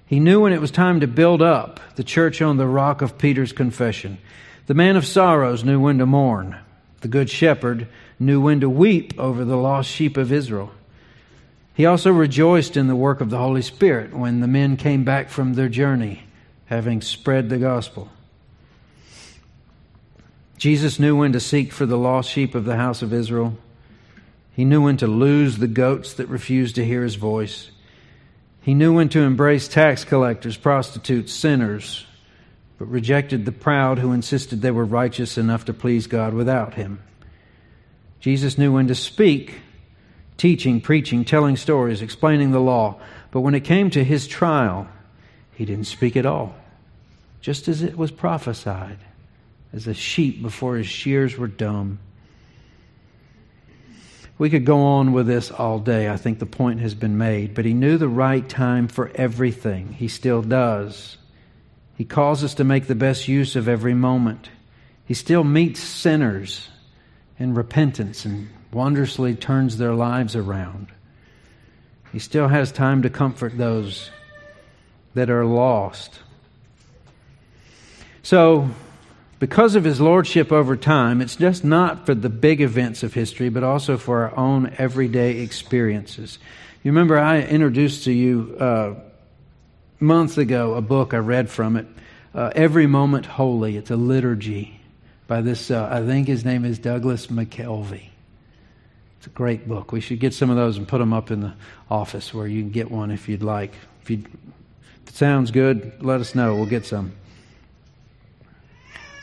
He 0.07 0.21
knew 0.21 0.41
when 0.41 0.53
it 0.53 0.61
was 0.61 0.71
time 0.71 1.01
to 1.01 1.07
build 1.07 1.43
up 1.43 1.81
the 1.97 2.05
church 2.05 2.41
on 2.41 2.57
the 2.57 2.67
rock 2.67 3.03
of 3.03 3.19
Peter's 3.19 3.53
confession. 3.53 4.19
The 4.67 4.75
man 4.75 4.97
of 4.97 5.07
sorrows 5.07 5.65
knew 5.65 5.81
when 5.81 5.99
to 5.99 6.07
mourn. 6.07 6.57
The 7.01 7.09
good 7.09 7.29
shepherd 7.29 7.89
knew 8.19 8.41
when 8.41 8.61
to 8.61 8.71
weep 8.71 9.15
over 9.19 9.45
the 9.45 9.57
lost 9.57 9.91
sheep 9.91 10.17
of 10.17 10.33
Israel. 10.33 10.73
He 11.75 11.85
also 11.85 12.11
rejoiced 12.11 12.77
in 12.77 12.87
the 12.87 12.97
work 12.97 13.21
of 13.21 13.31
the 13.31 13.39
Holy 13.39 13.63
Spirit 13.63 14.15
when 14.15 14.41
the 14.41 14.49
men 14.49 14.77
came 14.77 15.05
back 15.05 15.29
from 15.29 15.55
their 15.55 15.69
journey, 15.69 16.23
having 16.67 17.03
spread 17.03 17.51
the 17.51 17.59
gospel. 17.59 18.09
Jesus 20.57 20.99
knew 20.99 21.17
when 21.17 21.33
to 21.33 21.41
seek 21.41 21.71
for 21.73 21.85
the 21.85 21.99
lost 21.99 22.31
sheep 22.31 22.55
of 22.55 22.65
the 22.65 22.77
house 22.77 23.03
of 23.03 23.13
Israel. 23.13 23.57
He 24.53 24.65
knew 24.65 24.83
when 24.83 24.97
to 24.99 25.07
lose 25.07 25.59
the 25.59 25.69
goats 25.69 26.15
that 26.15 26.29
refused 26.29 26.77
to 26.77 26.85
hear 26.85 27.03
his 27.03 27.17
voice. 27.17 27.71
He 28.63 28.73
knew 28.73 28.95
when 28.95 29.11
to 29.11 29.21
embrace 29.21 29.69
tax 29.69 30.05
collectors, 30.05 30.57
prostitutes, 30.57 31.33
sinners, 31.33 32.07
but 32.79 32.89
rejected 32.89 33.45
the 33.45 33.53
proud 33.53 33.99
who 33.99 34.13
insisted 34.13 34.63
they 34.63 34.71
were 34.71 34.85
righteous 34.85 35.37
enough 35.37 35.67
to 35.67 35.75
please 35.75 36.07
God 36.07 36.33
without 36.33 36.75
him. 36.75 37.03
Jesus 38.21 38.57
knew 38.57 38.73
when 38.73 38.89
to 38.89 38.95
speak, 38.95 39.61
teaching, 40.39 40.81
preaching, 40.81 41.25
telling 41.25 41.57
stories, 41.57 42.01
explaining 42.01 42.51
the 42.51 42.61
law, 42.61 42.99
but 43.31 43.43
when 43.43 43.55
it 43.55 43.61
came 43.61 43.91
to 43.91 44.03
his 44.03 44.27
trial, 44.27 44.89
he 45.53 45.67
didn't 45.67 45.87
speak 45.87 46.17
at 46.17 46.27
all, 46.27 46.55
just 47.43 47.69
as 47.69 47.83
it 47.83 47.97
was 47.97 48.11
prophesied 48.11 48.99
as 49.73 49.87
a 49.87 49.95
sheep 49.95 50.43
before 50.43 50.77
his 50.77 50.87
shears 50.87 51.37
were 51.37 51.47
dumb. 51.47 51.99
We 54.39 54.51
could 54.51 54.67
go 54.67 54.81
on 54.81 55.13
with 55.13 55.27
this 55.27 55.51
all 55.51 55.79
day. 55.79 56.09
I 56.11 56.17
think 56.17 56.39
the 56.39 56.47
point 56.47 56.81
has 56.81 56.95
been 56.95 57.17
made. 57.17 57.55
But 57.55 57.65
he 57.65 57.73
knew 57.73 57.97
the 57.97 58.09
right 58.09 58.47
time 58.47 58.89
for 58.89 59.11
everything. 59.15 59.93
He 59.93 60.09
still 60.09 60.43
does. 60.43 61.17
He 61.97 62.05
calls 62.05 62.45
us 62.45 62.55
to 62.55 62.65
make 62.65 62.87
the 62.87 62.95
best 62.95 63.29
use 63.29 63.57
of 63.57 63.69
every 63.69 63.95
moment. 63.95 64.51
He 65.07 65.15
still 65.15 65.45
meets 65.45 65.81
sinners 65.81 66.69
in 67.39 67.55
repentance 67.55 68.25
and 68.25 68.49
wondrously 68.73 69.35
turns 69.35 69.79
their 69.79 69.95
lives 69.95 70.37
around. 70.37 70.89
He 72.13 72.19
still 72.19 72.49
has 72.49 72.73
time 72.73 73.03
to 73.03 73.11
comfort 73.11 73.57
those 73.57 74.11
that 75.15 75.31
are 75.31 75.47
lost. 75.47 76.19
So, 78.23 78.69
because 79.39 79.75
of 79.75 79.85
his 79.85 80.01
lordship 80.01 80.51
over 80.51 80.77
time, 80.77 81.21
it's 81.21 81.37
just 81.37 81.65
not 81.65 82.07
for 82.07 82.15
the 82.15 82.29
big 82.29 82.61
events 82.61 83.03
of 83.03 83.13
history, 83.13 83.49
but 83.49 83.63
also 83.63 83.99
for 83.99 84.25
our 84.25 84.37
own 84.37 84.73
everyday 84.79 85.41
experiences. 85.41 86.39
You 86.83 86.91
remember 86.91 87.19
I 87.19 87.41
introduced 87.41 88.05
to 88.05 88.13
you 88.13 88.57
uh, 88.59 88.95
months 90.01 90.39
ago 90.39 90.75
a 90.75 90.81
book 90.81 91.13
I 91.13 91.19
read 91.19 91.51
from 91.51 91.77
it, 91.77 91.87
uh, 92.35 92.53
Every 92.55 92.87
Moment 92.87 93.27
Holy. 93.27 93.77
It's 93.77 93.91
a 93.91 93.97
liturgy 93.97 94.81
by 95.27 95.41
this, 95.41 95.71
uh, 95.71 95.89
I 95.91 96.07
think 96.07 96.29
his 96.29 96.45
name 96.45 96.65
is 96.65 96.79
Douglas 96.79 97.27
McKelvey. 97.27 98.09
It's 99.19 99.27
a 99.27 99.31
great 99.31 99.67
book. 99.67 99.93
We 99.93 100.01
should 100.01 100.21
get 100.21 100.35
some 100.35 100.51
of 100.51 100.57
those 100.57 100.79
and 100.79 100.87
put 100.87 100.99
them 100.99 101.13
up 101.13 101.31
in 101.31 101.41
the 101.41 101.55
office 101.91 102.33
where 102.33 102.47
you 102.47 102.63
can 102.63 102.71
get 102.71 102.91
one 102.91 103.11
if 103.11 103.29
you'd 103.29 103.43
like. 103.43 103.75
If, 104.03 104.11
you 104.11 104.19
if 105.03 105.09
it 105.09 105.15
sounds 105.15 105.51
good, 105.51 105.93
let 106.01 106.21
us 106.21 106.35
know. 106.35 106.55
We'll 106.55 106.67
get 106.67 106.87
some. 106.87 107.13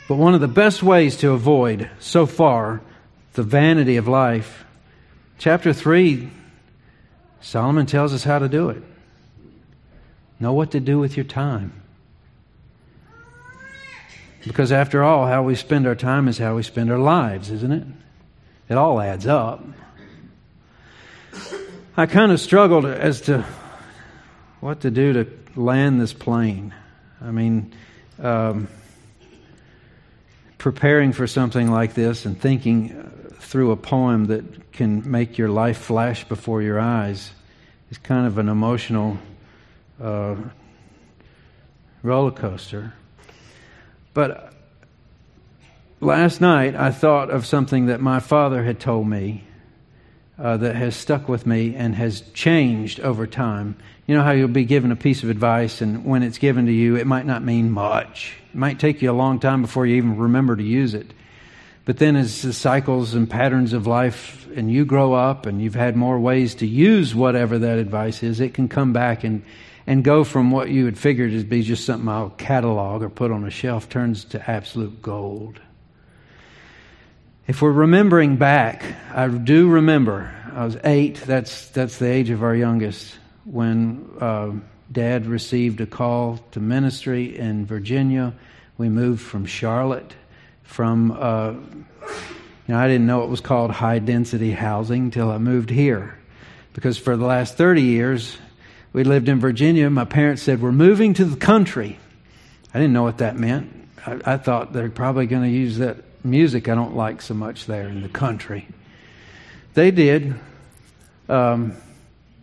But 0.06 0.16
one 0.16 0.34
of 0.34 0.40
the 0.40 0.48
best 0.48 0.82
ways 0.82 1.16
to 1.18 1.32
avoid, 1.32 1.88
so 1.98 2.26
far, 2.26 2.82
the 3.32 3.42
vanity 3.42 3.96
of 3.96 4.06
life, 4.06 4.64
chapter 5.38 5.72
3, 5.72 6.30
Solomon 7.40 7.86
tells 7.86 8.12
us 8.12 8.24
how 8.24 8.38
to 8.38 8.48
do 8.48 8.68
it. 8.68 8.82
Know 10.38 10.52
what 10.52 10.72
to 10.72 10.80
do 10.80 10.98
with 10.98 11.16
your 11.16 11.24
time. 11.24 11.72
Because 14.46 14.72
after 14.72 15.02
all, 15.02 15.26
how 15.26 15.42
we 15.42 15.54
spend 15.54 15.86
our 15.86 15.94
time 15.94 16.28
is 16.28 16.36
how 16.36 16.56
we 16.56 16.62
spend 16.62 16.90
our 16.90 16.98
lives, 16.98 17.50
isn't 17.50 17.72
it? 17.72 17.86
It 18.68 18.76
all 18.76 19.00
adds 19.00 19.26
up. 19.26 19.64
I 21.96 22.06
kind 22.06 22.30
of 22.30 22.40
struggled 22.40 22.84
as 22.84 23.22
to 23.22 23.44
what 24.60 24.80
to 24.80 24.90
do 24.90 25.12
to 25.14 25.26
land 25.56 26.00
this 26.00 26.12
plane. 26.12 26.74
I 27.22 27.30
mean, 27.30 27.72
um, 28.18 28.68
preparing 30.64 31.12
for 31.12 31.26
something 31.26 31.70
like 31.70 31.92
this 31.92 32.24
and 32.24 32.40
thinking 32.40 32.88
through 33.38 33.70
a 33.70 33.76
poem 33.76 34.24
that 34.24 34.72
can 34.72 35.10
make 35.10 35.36
your 35.36 35.50
life 35.50 35.76
flash 35.76 36.24
before 36.24 36.62
your 36.62 36.80
eyes 36.80 37.32
is 37.90 37.98
kind 37.98 38.26
of 38.26 38.38
an 38.38 38.48
emotional 38.48 39.18
uh, 40.00 40.34
roller 42.02 42.30
coaster. 42.30 42.94
But 44.14 44.54
last 46.00 46.40
night 46.40 46.74
I 46.74 46.92
thought 46.92 47.28
of 47.28 47.44
something 47.44 47.84
that 47.88 48.00
my 48.00 48.18
father 48.18 48.64
had 48.64 48.80
told 48.80 49.06
me 49.06 49.44
uh, 50.38 50.56
that 50.56 50.74
has 50.74 50.96
stuck 50.96 51.28
with 51.28 51.46
me 51.46 51.74
and 51.74 51.94
has 51.94 52.22
changed 52.32 53.00
over 53.00 53.26
time. 53.26 53.76
You 54.06 54.14
know 54.14 54.22
how 54.22 54.32
you'll 54.32 54.48
be 54.48 54.64
given 54.64 54.92
a 54.92 54.96
piece 54.96 55.22
of 55.22 55.30
advice, 55.30 55.80
and 55.80 56.04
when 56.04 56.22
it's 56.22 56.38
given 56.38 56.66
to 56.66 56.72
you, 56.72 56.96
it 56.96 57.06
might 57.06 57.26
not 57.26 57.42
mean 57.42 57.70
much. 57.70 58.36
It 58.52 58.56
might 58.56 58.78
take 58.78 59.00
you 59.00 59.10
a 59.10 59.12
long 59.12 59.40
time 59.40 59.62
before 59.62 59.86
you 59.86 59.96
even 59.96 60.18
remember 60.18 60.56
to 60.56 60.62
use 60.62 60.94
it. 60.94 61.12
But 61.84 61.98
then, 61.98 62.16
as 62.16 62.42
the 62.42 62.52
cycles 62.52 63.14
and 63.14 63.28
patterns 63.28 63.72
of 63.72 63.86
life, 63.86 64.46
and 64.56 64.70
you 64.70 64.84
grow 64.84 65.12
up 65.12 65.46
and 65.46 65.60
you've 65.60 65.74
had 65.74 65.96
more 65.96 66.18
ways 66.18 66.54
to 66.56 66.66
use 66.66 67.14
whatever 67.14 67.58
that 67.58 67.78
advice 67.78 68.22
is, 68.22 68.40
it 68.40 68.54
can 68.54 68.68
come 68.68 68.92
back 68.92 69.24
and, 69.24 69.42
and 69.86 70.04
go 70.04 70.24
from 70.24 70.50
what 70.50 70.70
you 70.70 70.84
had 70.86 70.96
figured 70.96 71.32
to 71.32 71.44
be 71.44 71.62
just 71.62 71.84
something 71.84 72.08
I'll 72.08 72.30
catalog 72.30 73.02
or 73.02 73.10
put 73.10 73.30
on 73.30 73.44
a 73.44 73.50
shelf 73.50 73.88
turns 73.88 74.24
to 74.26 74.50
absolute 74.50 75.02
gold. 75.02 75.60
If 77.46 77.60
we're 77.60 77.72
remembering 77.72 78.36
back, 78.36 78.82
I 79.12 79.28
do 79.28 79.68
remember 79.68 80.34
I 80.54 80.64
was 80.64 80.78
eight. 80.82 81.16
That's 81.26 81.68
that's 81.68 81.98
the 81.98 82.06
age 82.06 82.30
of 82.30 82.42
our 82.42 82.56
youngest 82.56 83.18
when 83.44 84.08
uh, 84.18 84.52
Dad 84.90 85.26
received 85.26 85.82
a 85.82 85.86
call 85.86 86.38
to 86.52 86.60
ministry 86.60 87.36
in 87.36 87.66
Virginia. 87.66 88.32
We 88.78 88.88
moved 88.88 89.20
from 89.20 89.44
Charlotte. 89.44 90.14
From 90.62 91.12
uh, 91.12 91.50
you 91.50 91.84
know, 92.68 92.78
I 92.78 92.88
didn't 92.88 93.06
know 93.06 93.24
it 93.24 93.28
was 93.28 93.42
called 93.42 93.72
high 93.72 93.98
density 93.98 94.52
housing 94.52 95.02
until 95.04 95.30
I 95.30 95.36
moved 95.36 95.68
here, 95.68 96.18
because 96.72 96.96
for 96.96 97.14
the 97.14 97.26
last 97.26 97.58
thirty 97.58 97.82
years 97.82 98.38
we 98.94 99.04
lived 99.04 99.28
in 99.28 99.38
Virginia. 99.38 99.90
My 99.90 100.06
parents 100.06 100.40
said 100.40 100.62
we're 100.62 100.72
moving 100.72 101.12
to 101.12 101.26
the 101.26 101.36
country. 101.36 101.98
I 102.72 102.78
didn't 102.78 102.94
know 102.94 103.02
what 103.02 103.18
that 103.18 103.36
meant. 103.36 103.70
I, 104.06 104.18
I 104.24 104.36
thought 104.38 104.72
they're 104.72 104.88
probably 104.88 105.26
going 105.26 105.42
to 105.42 105.50
use 105.50 105.76
that 105.76 105.98
music 106.24 106.68
I 106.68 106.74
don't 106.74 106.96
like 106.96 107.22
so 107.22 107.34
much 107.34 107.66
there 107.66 107.86
in 107.88 108.02
the 108.02 108.08
country. 108.08 108.66
They 109.74 109.90
did. 109.90 110.34
Um, 111.28 111.76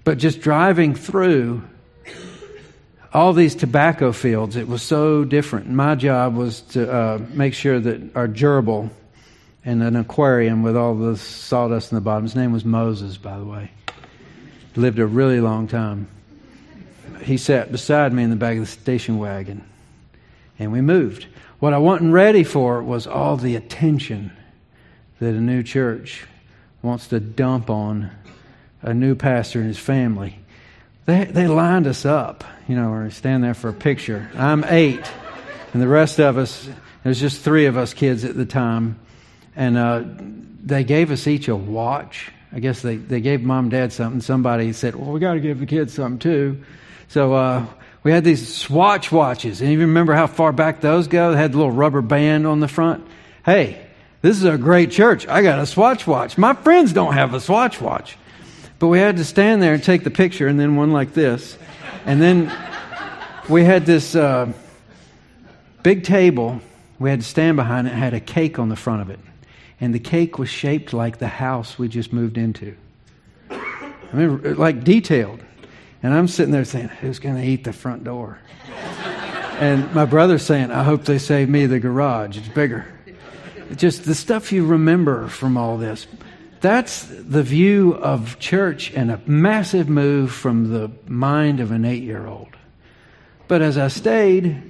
but 0.03 0.17
just 0.17 0.41
driving 0.41 0.95
through 0.95 1.63
all 3.13 3.33
these 3.33 3.55
tobacco 3.55 4.11
fields, 4.11 4.55
it 4.55 4.67
was 4.67 4.81
so 4.81 5.23
different. 5.25 5.69
My 5.69 5.95
job 5.95 6.35
was 6.35 6.61
to 6.61 6.91
uh, 6.91 7.19
make 7.33 7.53
sure 7.53 7.79
that 7.79 8.15
our 8.15 8.27
gerbil 8.27 8.89
and 9.63 9.83
an 9.83 9.95
aquarium 9.95 10.63
with 10.63 10.75
all 10.75 10.95
the 10.95 11.17
sawdust 11.17 11.91
in 11.91 11.95
the 11.95 12.01
bottom, 12.01 12.23
his 12.23 12.35
name 12.35 12.51
was 12.51 12.65
Moses, 12.65 13.17
by 13.17 13.37
the 13.37 13.45
way, 13.45 13.71
lived 14.75 14.99
a 14.99 15.05
really 15.05 15.39
long 15.39 15.67
time. 15.67 16.07
He 17.21 17.37
sat 17.37 17.71
beside 17.71 18.13
me 18.13 18.23
in 18.23 18.31
the 18.31 18.35
back 18.35 18.55
of 18.55 18.61
the 18.61 18.65
station 18.65 19.19
wagon, 19.19 19.63
and 20.57 20.71
we 20.71 20.81
moved. 20.81 21.27
What 21.61 21.75
I 21.75 21.77
wasn't 21.77 22.11
ready 22.11 22.43
for 22.43 22.81
was 22.81 23.05
all 23.05 23.37
the 23.37 23.55
attention 23.55 24.31
that 25.19 25.35
a 25.35 25.39
new 25.39 25.61
church 25.61 26.25
wants 26.81 27.09
to 27.09 27.19
dump 27.19 27.69
on 27.69 28.09
a 28.81 28.95
new 28.95 29.13
pastor 29.13 29.59
and 29.59 29.67
his 29.67 29.77
family. 29.77 30.39
They, 31.05 31.25
they 31.25 31.45
lined 31.45 31.85
us 31.85 32.03
up, 32.03 32.43
you 32.67 32.75
know, 32.75 32.91
we 33.03 33.11
stand 33.11 33.43
there 33.43 33.53
for 33.53 33.69
a 33.69 33.73
picture. 33.73 34.27
I'm 34.35 34.63
eight, 34.63 35.07
and 35.71 35.79
the 35.79 35.87
rest 35.87 36.19
of 36.19 36.39
us, 36.39 36.67
there's 37.03 37.19
just 37.19 37.41
three 37.41 37.67
of 37.67 37.77
us 37.77 37.93
kids 37.93 38.23
at 38.23 38.35
the 38.35 38.47
time, 38.47 38.99
and 39.55 39.77
uh, 39.77 40.03
they 40.63 40.83
gave 40.83 41.11
us 41.11 41.27
each 41.27 41.47
a 41.47 41.55
watch. 41.55 42.31
I 42.51 42.59
guess 42.59 42.81
they, 42.81 42.95
they 42.95 43.21
gave 43.21 43.43
mom 43.43 43.65
and 43.65 43.71
dad 43.71 43.93
something. 43.93 44.21
Somebody 44.21 44.73
said, 44.73 44.95
well, 44.95 45.11
we 45.11 45.19
got 45.19 45.35
to 45.35 45.39
give 45.39 45.59
the 45.59 45.67
kids 45.67 45.93
something 45.93 46.17
too. 46.17 46.63
So 47.09 47.35
uh, 47.35 47.67
we 48.03 48.11
had 48.11 48.23
these 48.23 48.53
Swatch 48.53 49.11
watches. 49.11 49.61
And 49.61 49.71
you 49.71 49.79
remember 49.79 50.13
how 50.13 50.27
far 50.27 50.51
back 50.51 50.81
those 50.81 51.07
go? 51.07 51.31
They 51.31 51.37
had 51.37 51.53
the 51.53 51.57
little 51.57 51.71
rubber 51.71 52.01
band 52.01 52.47
on 52.47 52.59
the 52.59 52.67
front. 52.67 53.05
Hey, 53.45 53.81
this 54.21 54.37
is 54.37 54.43
a 54.43 54.57
great 54.57 54.91
church. 54.91 55.27
I 55.27 55.41
got 55.41 55.59
a 55.59 55.65
Swatch 55.65 56.07
watch. 56.07 56.37
My 56.37 56.53
friends 56.53 56.93
don't 56.93 57.13
have 57.13 57.33
a 57.33 57.39
Swatch 57.39 57.79
watch. 57.79 58.17
But 58.79 58.87
we 58.87 58.99
had 58.99 59.17
to 59.17 59.25
stand 59.25 59.61
there 59.61 59.75
and 59.75 59.83
take 59.83 60.03
the 60.03 60.09
picture, 60.09 60.47
and 60.47 60.59
then 60.59 60.75
one 60.75 60.91
like 60.91 61.13
this. 61.13 61.55
And 62.05 62.19
then 62.19 62.51
we 63.47 63.63
had 63.63 63.85
this 63.85 64.15
uh, 64.15 64.51
big 65.83 66.03
table. 66.03 66.61
We 66.97 67.11
had 67.11 67.21
to 67.21 67.25
stand 67.25 67.57
behind 67.57 67.87
it, 67.87 67.91
it 67.91 67.97
had 67.97 68.15
a 68.15 68.19
cake 68.19 68.57
on 68.57 68.69
the 68.69 68.75
front 68.75 69.01
of 69.01 69.11
it. 69.11 69.19
And 69.79 69.93
the 69.93 69.99
cake 69.99 70.39
was 70.39 70.49
shaped 70.49 70.93
like 70.93 71.19
the 71.19 71.27
house 71.27 71.77
we 71.77 71.87
just 71.87 72.11
moved 72.13 72.37
into. 72.37 72.75
I 73.49 74.13
mean, 74.13 74.55
like 74.55 74.83
detailed. 74.83 75.39
And 76.03 76.13
I'm 76.13 76.27
sitting 76.27 76.51
there 76.51 76.65
saying, 76.65 76.87
Who's 76.87 77.19
going 77.19 77.35
to 77.35 77.43
eat 77.43 77.63
the 77.63 77.73
front 77.73 78.03
door? 78.03 78.39
and 79.59 79.93
my 79.93 80.05
brother's 80.05 80.43
saying, 80.43 80.71
I 80.71 80.83
hope 80.83 81.05
they 81.05 81.19
save 81.19 81.49
me 81.49 81.67
the 81.67 81.79
garage. 81.79 82.37
It's 82.37 82.47
bigger. 82.47 82.85
just 83.75 84.05
the 84.05 84.15
stuff 84.15 84.51
you 84.51 84.65
remember 84.65 85.27
from 85.27 85.57
all 85.57 85.77
this. 85.77 86.07
That's 86.61 87.05
the 87.05 87.41
view 87.41 87.93
of 87.95 88.37
church 88.39 88.91
and 88.93 89.11
a 89.11 89.19
massive 89.25 89.89
move 89.89 90.31
from 90.31 90.71
the 90.71 90.91
mind 91.07 91.59
of 91.59 91.71
an 91.71 91.85
eight 91.85 92.03
year 92.03 92.27
old. 92.27 92.49
But 93.47 93.61
as 93.61 93.77
I 93.77 93.87
stayed, 93.87 94.61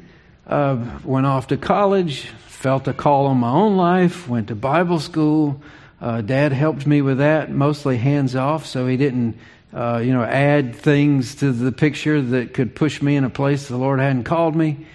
uh, 0.48 0.78
went 1.04 1.26
off 1.26 1.48
to 1.48 1.58
college, 1.58 2.28
felt 2.48 2.88
a 2.88 2.94
call 2.94 3.28
on 3.28 3.38
my 3.38 3.50
own 3.50 3.78
life, 3.78 4.28
went 4.28 4.48
to 4.48 4.56
Bible 4.56 5.00
school. 5.00 5.62
Uh, 6.00 6.22
Dad 6.22 6.52
helped 6.52 6.88
me 6.88 7.02
with 7.02 7.20
that, 7.20 7.52
mostly 7.52 7.98
hands 7.98 8.36
off, 8.36 8.66
so 8.66 8.88
he 8.88 8.98
didn't 8.98 9.38
uh, 9.74 10.02
you 10.04 10.14
know, 10.14 10.24
add 10.24 10.76
things 10.76 11.36
to 11.36 11.52
the 11.52 11.72
picture 11.72 12.22
that 12.22 12.54
could 12.54 12.76
push 12.76 13.02
me 13.02 13.16
in 13.16 13.24
a 13.24 13.30
place 13.30 13.68
the 13.68 13.78
Lord 13.78 14.00
hadn't 14.00 14.24
called 14.26 14.56
me. 14.56 14.86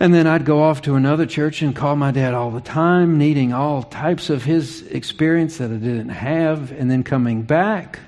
And 0.00 0.14
then 0.14 0.26
I'd 0.26 0.44
go 0.44 0.62
off 0.62 0.82
to 0.82 0.94
another 0.94 1.26
church 1.26 1.60
and 1.60 1.74
call 1.74 1.96
my 1.96 2.12
dad 2.12 2.32
all 2.32 2.50
the 2.50 2.60
time, 2.60 3.18
needing 3.18 3.52
all 3.52 3.82
types 3.82 4.30
of 4.30 4.44
his 4.44 4.82
experience 4.82 5.58
that 5.58 5.70
I 5.70 5.74
didn't 5.74 6.10
have, 6.10 6.70
and 6.70 6.90
then 6.90 7.02
coming 7.02 7.42
back 7.42 7.98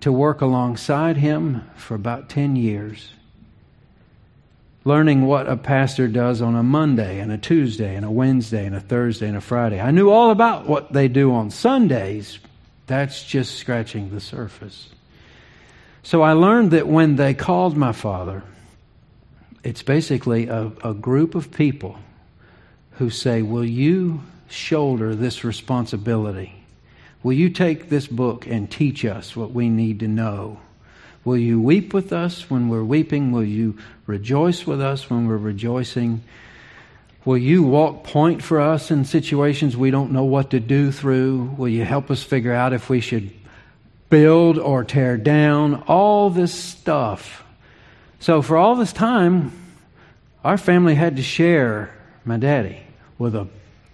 to 0.00 0.10
work 0.10 0.40
alongside 0.40 1.18
him 1.18 1.62
for 1.76 1.94
about 1.94 2.30
10 2.30 2.56
years. 2.56 3.10
Learning 4.84 5.26
what 5.26 5.46
a 5.46 5.58
pastor 5.58 6.08
does 6.08 6.40
on 6.40 6.56
a 6.56 6.62
Monday 6.62 7.20
and 7.20 7.30
a 7.30 7.36
Tuesday 7.36 7.94
and 7.94 8.04
a 8.06 8.10
Wednesday 8.10 8.64
and 8.64 8.74
a 8.74 8.80
Thursday 8.80 9.28
and 9.28 9.36
a 9.36 9.42
Friday. 9.42 9.78
I 9.78 9.90
knew 9.90 10.08
all 10.08 10.30
about 10.30 10.66
what 10.66 10.94
they 10.94 11.06
do 11.06 11.34
on 11.34 11.50
Sundays, 11.50 12.38
that's 12.90 13.22
just 13.22 13.54
scratching 13.54 14.10
the 14.10 14.20
surface. 14.20 14.88
So 16.02 16.22
I 16.22 16.32
learned 16.32 16.72
that 16.72 16.88
when 16.88 17.14
they 17.14 17.34
called 17.34 17.76
my 17.76 17.92
father, 17.92 18.42
it's 19.62 19.84
basically 19.84 20.48
a, 20.48 20.72
a 20.82 20.92
group 20.92 21.36
of 21.36 21.52
people 21.52 22.00
who 22.98 23.08
say, 23.08 23.42
Will 23.42 23.64
you 23.64 24.22
shoulder 24.48 25.14
this 25.14 25.44
responsibility? 25.44 26.64
Will 27.22 27.34
you 27.34 27.48
take 27.48 27.90
this 27.90 28.08
book 28.08 28.48
and 28.48 28.68
teach 28.68 29.04
us 29.04 29.36
what 29.36 29.52
we 29.52 29.68
need 29.68 30.00
to 30.00 30.08
know? 30.08 30.58
Will 31.24 31.36
you 31.36 31.60
weep 31.60 31.94
with 31.94 32.12
us 32.12 32.50
when 32.50 32.68
we're 32.68 32.82
weeping? 32.82 33.30
Will 33.30 33.44
you 33.44 33.78
rejoice 34.06 34.66
with 34.66 34.80
us 34.80 35.08
when 35.08 35.28
we're 35.28 35.36
rejoicing? 35.36 36.24
Will 37.24 37.36
you 37.36 37.62
walk 37.62 38.04
point 38.04 38.42
for 38.42 38.60
us 38.60 38.90
in 38.90 39.04
situations 39.04 39.76
we 39.76 39.90
don't 39.90 40.12
know 40.12 40.24
what 40.24 40.50
to 40.50 40.60
do 40.60 40.90
through? 40.90 41.54
Will 41.58 41.68
you 41.68 41.84
help 41.84 42.10
us 42.10 42.22
figure 42.22 42.54
out 42.54 42.72
if 42.72 42.88
we 42.88 43.00
should 43.00 43.30
build 44.08 44.58
or 44.58 44.84
tear 44.84 45.18
down? 45.18 45.82
All 45.82 46.30
this 46.30 46.54
stuff. 46.54 47.44
So, 48.20 48.40
for 48.40 48.56
all 48.56 48.74
this 48.74 48.92
time, 48.92 49.52
our 50.44 50.56
family 50.56 50.94
had 50.94 51.16
to 51.16 51.22
share 51.22 51.94
my 52.24 52.38
daddy 52.38 52.80
with 53.18 53.34
a 53.34 53.48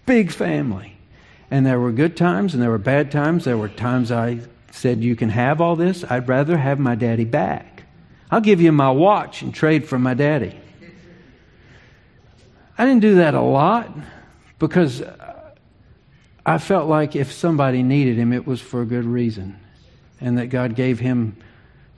big 0.04 0.30
family. 0.30 0.96
And 1.50 1.66
there 1.66 1.80
were 1.80 1.92
good 1.92 2.16
times 2.16 2.54
and 2.54 2.62
there 2.62 2.70
were 2.70 2.78
bad 2.78 3.10
times. 3.10 3.44
There 3.44 3.58
were 3.58 3.68
times 3.68 4.12
I 4.12 4.40
said, 4.70 5.02
You 5.02 5.16
can 5.16 5.30
have 5.30 5.60
all 5.60 5.74
this. 5.74 6.04
I'd 6.04 6.28
rather 6.28 6.56
have 6.56 6.78
my 6.78 6.94
daddy 6.94 7.24
back. 7.24 7.84
I'll 8.30 8.40
give 8.40 8.60
you 8.60 8.72
my 8.72 8.90
watch 8.90 9.42
and 9.42 9.52
trade 9.52 9.86
for 9.86 9.98
my 9.98 10.14
daddy. 10.14 10.58
I 12.78 12.84
didn't 12.84 13.00
do 13.00 13.16
that 13.16 13.34
a 13.34 13.40
lot 13.40 13.90
because 14.58 15.02
I 16.44 16.58
felt 16.58 16.88
like 16.88 17.16
if 17.16 17.32
somebody 17.32 17.82
needed 17.82 18.16
him, 18.16 18.32
it 18.32 18.46
was 18.46 18.60
for 18.60 18.82
a 18.82 18.86
good 18.86 19.04
reason. 19.04 19.58
And 20.20 20.38
that 20.38 20.46
God 20.46 20.74
gave 20.74 20.98
him 20.98 21.36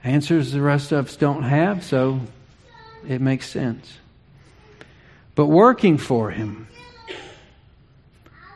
answers 0.03 0.51
the 0.51 0.61
rest 0.61 0.91
of 0.91 1.07
us 1.07 1.15
don't 1.15 1.43
have, 1.43 1.83
so 1.83 2.21
it 3.07 3.21
makes 3.21 3.47
sense. 3.47 3.97
But 5.35 5.47
working 5.47 5.97
for 5.97 6.31
him 6.31 6.67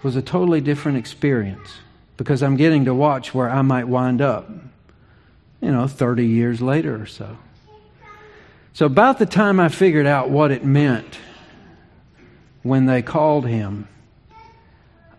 was 0.01 0.15
a 0.15 0.21
totally 0.21 0.61
different 0.61 0.97
experience 0.97 1.77
because 2.17 2.43
I'm 2.43 2.57
getting 2.57 2.85
to 2.85 2.93
watch 2.93 3.33
where 3.33 3.49
I 3.49 3.61
might 3.61 3.87
wind 3.87 4.21
up, 4.21 4.49
you 5.61 5.71
know, 5.71 5.87
30 5.87 6.25
years 6.25 6.61
later 6.61 7.01
or 7.01 7.05
so. 7.05 7.37
So, 8.73 8.87
about 8.87 9.19
the 9.19 9.25
time 9.25 9.59
I 9.59 9.69
figured 9.69 10.07
out 10.07 10.29
what 10.29 10.51
it 10.51 10.65
meant 10.65 11.17
when 12.63 12.85
they 12.85 13.01
called 13.01 13.45
him, 13.45 13.87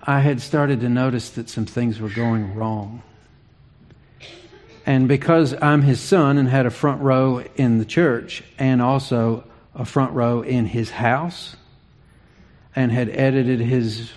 I 0.03 0.21
had 0.21 0.41
started 0.41 0.81
to 0.81 0.89
notice 0.89 1.31
that 1.31 1.49
some 1.49 1.67
things 1.67 2.01
were 2.01 2.11
going 2.11 2.55
wrong. 2.55 3.03
And 4.87 5.09
because 5.09 5.55
I'm 5.63 5.83
his 5.83 6.01
son 6.01 6.37
and 6.37 6.49
had 6.49 6.67
a 6.67 6.71
front 6.71 7.01
row 7.01 7.43
in 7.57 7.79
the 7.79 7.87
church 7.87 8.43
and 8.59 8.83
also 8.83 9.45
a 9.75 9.85
front 9.85 10.13
row 10.13 10.43
in 10.43 10.67
his 10.67 10.91
house 10.91 11.57
and 12.77 12.93
had 12.93 13.09
edited 13.09 13.61
his 13.61 14.11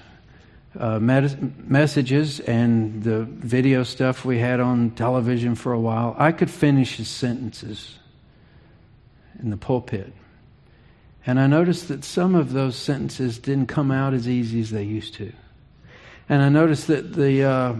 uh, 0.77 0.99
messages 0.99 2.39
and 2.41 3.01
the 3.03 3.23
video 3.23 3.83
stuff 3.83 4.25
we 4.25 4.39
had 4.39 4.59
on 4.59 4.91
television 4.91 5.55
for 5.55 5.73
a 5.73 5.79
while, 5.79 6.15
I 6.17 6.31
could 6.31 6.51
finish 6.51 6.97
his 6.97 7.07
sentences 7.07 7.97
in 9.39 9.49
the 9.49 9.57
pulpit. 9.57 10.11
And 11.27 11.41
I 11.41 11.47
noticed 11.47 11.89
that 11.89 12.05
some 12.05 12.35
of 12.35 12.53
those 12.53 12.77
sentences 12.77 13.37
didn't 13.37 13.67
come 13.67 13.91
out 13.91 14.13
as 14.13 14.29
easy 14.29 14.61
as 14.61 14.71
they 14.71 14.83
used 14.83 15.15
to. 15.15 15.33
And 16.29 16.41
I 16.41 16.47
noticed 16.47 16.87
that 16.87 17.13
the, 17.13 17.43
uh, 17.43 17.75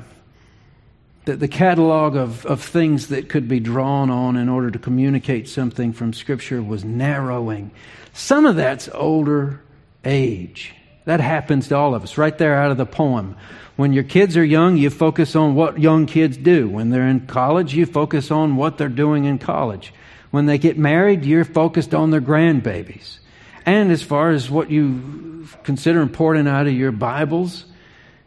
that 1.23 1.39
the 1.39 1.47
catalog 1.47 2.17
of, 2.17 2.45
of 2.45 2.61
things 2.61 3.07
that 3.07 3.29
could 3.29 3.47
be 3.47 3.61
drawn 3.61 4.09
on 4.09 4.35
in 4.35 4.49
order 4.49 4.69
to 4.69 4.77
communicate 4.77 5.47
something 5.47 5.93
from 5.93 6.11
Scripture 6.11 6.61
was 6.61 6.83
narrowing. 6.83 7.71
Some 8.11 8.45
of 8.45 8.57
that's 8.57 8.89
older 8.89 9.61
age. 10.03 10.73
That 11.05 11.21
happens 11.21 11.69
to 11.69 11.77
all 11.77 11.95
of 11.95 12.03
us, 12.03 12.17
right 12.17 12.37
there 12.37 12.55
out 12.55 12.71
of 12.71 12.77
the 12.77 12.85
poem. 12.85 13.37
When 13.77 13.93
your 13.93 14.03
kids 14.03 14.35
are 14.35 14.43
young, 14.43 14.75
you 14.75 14.89
focus 14.89 15.37
on 15.37 15.55
what 15.55 15.79
young 15.79 16.05
kids 16.05 16.35
do. 16.35 16.67
When 16.67 16.89
they're 16.89 17.07
in 17.07 17.27
college, 17.27 17.73
you 17.73 17.85
focus 17.85 18.29
on 18.29 18.57
what 18.57 18.77
they're 18.77 18.89
doing 18.89 19.23
in 19.23 19.37
college. 19.37 19.93
When 20.31 20.47
they 20.47 20.57
get 20.57 20.77
married, 20.77 21.23
you're 21.23 21.45
focused 21.45 21.93
on 21.93 22.11
their 22.11 22.19
grandbabies. 22.19 23.19
And 23.67 23.91
as 23.91 24.01
far 24.01 24.31
as 24.31 24.49
what 24.49 24.71
you 24.71 25.45
consider 25.63 25.99
important 25.99 26.47
out 26.47 26.67
of 26.67 26.73
your 26.73 26.93
Bibles, 26.93 27.65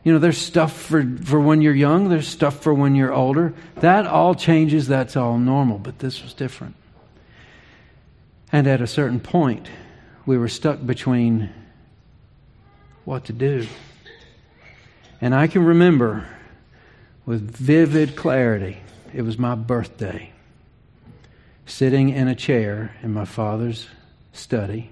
you 0.05 0.13
know, 0.13 0.19
there's 0.19 0.37
stuff 0.37 0.79
for, 0.79 1.03
for 1.25 1.41
when 1.41 1.63
you're 1.63 1.75
young, 1.75 2.11
there's 2.11 2.29
stuff 2.29 2.63
for 2.63 2.75
when 2.75 2.95
you're 2.95 3.13
older. 3.13 3.55
That 3.77 4.07
all 4.07 4.35
changes, 4.35 4.87
that's 4.87 5.17
all 5.17 5.39
normal, 5.39 5.79
but 5.79 5.99
this 5.99 6.23
was 6.23 6.35
different. 6.35 6.77
And 8.53 8.67
at 8.67 8.83
a 8.83 8.87
certain 8.87 9.19
point, 9.19 9.67
we 10.27 10.37
were 10.37 10.49
stuck 10.49 10.85
between 10.85 11.49
what 13.07 13.25
to 13.25 13.33
do. 13.33 13.67
And 15.23 15.35
I 15.35 15.47
can 15.47 15.65
remember 15.65 16.29
with 17.25 17.51
vivid 17.51 18.15
clarity, 18.15 18.77
it 19.15 19.23
was 19.23 19.39
my 19.39 19.55
birthday, 19.55 20.33
sitting 21.65 22.11
in 22.11 22.29
a 22.29 22.35
chair 22.35 22.95
in 23.03 23.15
my 23.15 23.25
father's 23.25 23.87
study, 24.35 24.91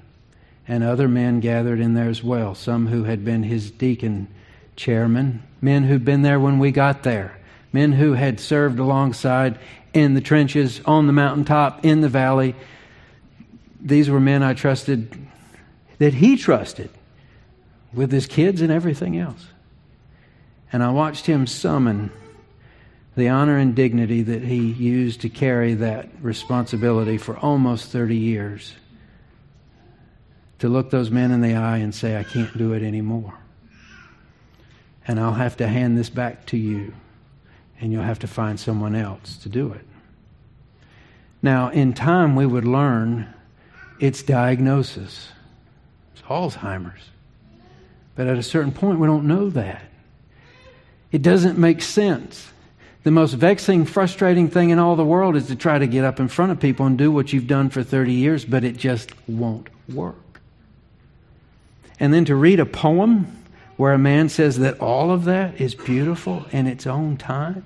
and 0.69 0.85
other 0.85 1.09
men 1.09 1.41
gathered 1.41 1.81
in 1.81 1.95
there 1.95 2.11
as 2.11 2.23
well, 2.23 2.55
some 2.55 2.87
who 2.87 3.05
had 3.05 3.25
been 3.25 3.43
his 3.43 3.71
deacon 3.71 4.29
chairmen, 4.77 5.43
men 5.61 5.85
who'd 5.85 6.05
been 6.05 6.23
there 6.23 6.39
when 6.39 6.59
we 6.59 6.71
got 6.71 7.03
there, 7.03 7.37
men 7.73 7.93
who 7.93 8.13
had 8.13 8.39
served 8.39 8.79
alongside 8.79 9.59
in 9.95 10.13
the 10.15 10.21
trenches, 10.21 10.81
on 10.85 11.07
the 11.07 11.13
mountaintop, 11.13 11.85
in 11.85 12.03
the 12.03 12.09
valley. 12.09 12.55
These 13.81 14.11
were 14.11 14.21
men 14.21 14.43
I 14.43 14.53
trusted, 14.53 15.11
that 15.99 16.15
he 16.15 16.37
trusted 16.37 16.91
with 17.93 18.13
his 18.13 18.27
kids 18.27 18.61
and 18.61 18.71
everything 18.71 19.19
else. 19.19 19.47
And 20.71 20.83
I 20.83 20.91
watched 20.91 21.25
him 21.25 21.47
summon 21.47 22.13
the 23.17 23.29
honor 23.29 23.57
and 23.57 23.75
dignity 23.75 24.23
that 24.23 24.43
he 24.43 24.59
used 24.59 25.23
to 25.23 25.29
carry 25.29 25.75
that 25.75 26.09
responsibility 26.21 27.19
for 27.19 27.37
almost 27.39 27.91
30 27.91 28.17
years. 28.17 28.75
To 30.61 30.69
look 30.69 30.91
those 30.91 31.11
men 31.11 31.31
in 31.31 31.41
the 31.41 31.55
eye 31.55 31.79
and 31.79 31.95
say, 31.95 32.17
I 32.17 32.25
can't 32.25 32.57
do 32.57 32.73
it 32.73 32.83
anymore 32.83 33.35
and 35.09 35.19
I'll 35.19 35.33
have 35.33 35.57
to 35.57 35.67
hand 35.67 35.97
this 35.97 36.11
back 36.11 36.45
to 36.47 36.59
you, 36.59 36.93
and 37.81 37.91
you'll 37.91 38.03
have 38.03 38.19
to 38.21 38.27
find 38.27 38.61
someone 38.61 38.95
else 38.95 39.39
to 39.39 39.49
do 39.49 39.73
it. 39.73 39.87
Now, 41.43 41.71
in 41.71 41.95
time, 41.95 42.37
we 42.37 42.45
would 42.45 42.67
learn 42.67 43.33
its 43.99 44.23
diagnosis. 44.23 45.31
It's 46.13 46.23
Alzheimer's. 46.23 47.11
But 48.17 48.27
at 48.27 48.37
a 48.37 48.43
certain 48.43 48.73
point, 48.73 48.99
we 48.99 49.07
don't 49.07 49.27
know 49.27 49.49
that. 49.51 49.83
It 51.11 51.23
doesn't 51.23 51.57
make 51.57 51.81
sense. 51.81 52.51
The 53.05 53.11
most 53.11 53.33
vexing, 53.33 53.87
frustrating 53.87 54.51
thing 54.51 54.71
in 54.71 54.79
all 54.79 54.97
the 54.97 55.05
world 55.05 55.37
is 55.37 55.47
to 55.47 55.57
try 55.57 55.79
to 55.79 55.87
get 55.87 56.05
up 56.05 56.21
in 56.21 56.29
front 56.29 56.53
of 56.53 56.61
people 56.61 56.85
and 56.85 56.99
do 56.99 57.11
what 57.11 57.33
you've 57.33 57.47
done 57.47 57.71
for 57.71 57.83
30 57.83 58.13
years, 58.13 58.45
but 58.45 58.63
it 58.63 58.77
just 58.77 59.13
won't 59.27 59.69
work. 59.89 60.17
And 62.01 62.15
then 62.15 62.25
to 62.27 62.35
read 62.35 62.61
a 62.61 62.67
poem 62.67 63.35
where 63.77 63.93
a 63.93 63.99
man 63.99 64.29
says 64.29 64.59
that 64.59 64.81
all 64.81 65.11
of 65.11 65.25
that 65.25 65.61
is 65.61 65.75
beautiful 65.75 66.47
in 66.53 66.67
its 66.67 66.87
own 66.87 67.17
time? 67.17 67.65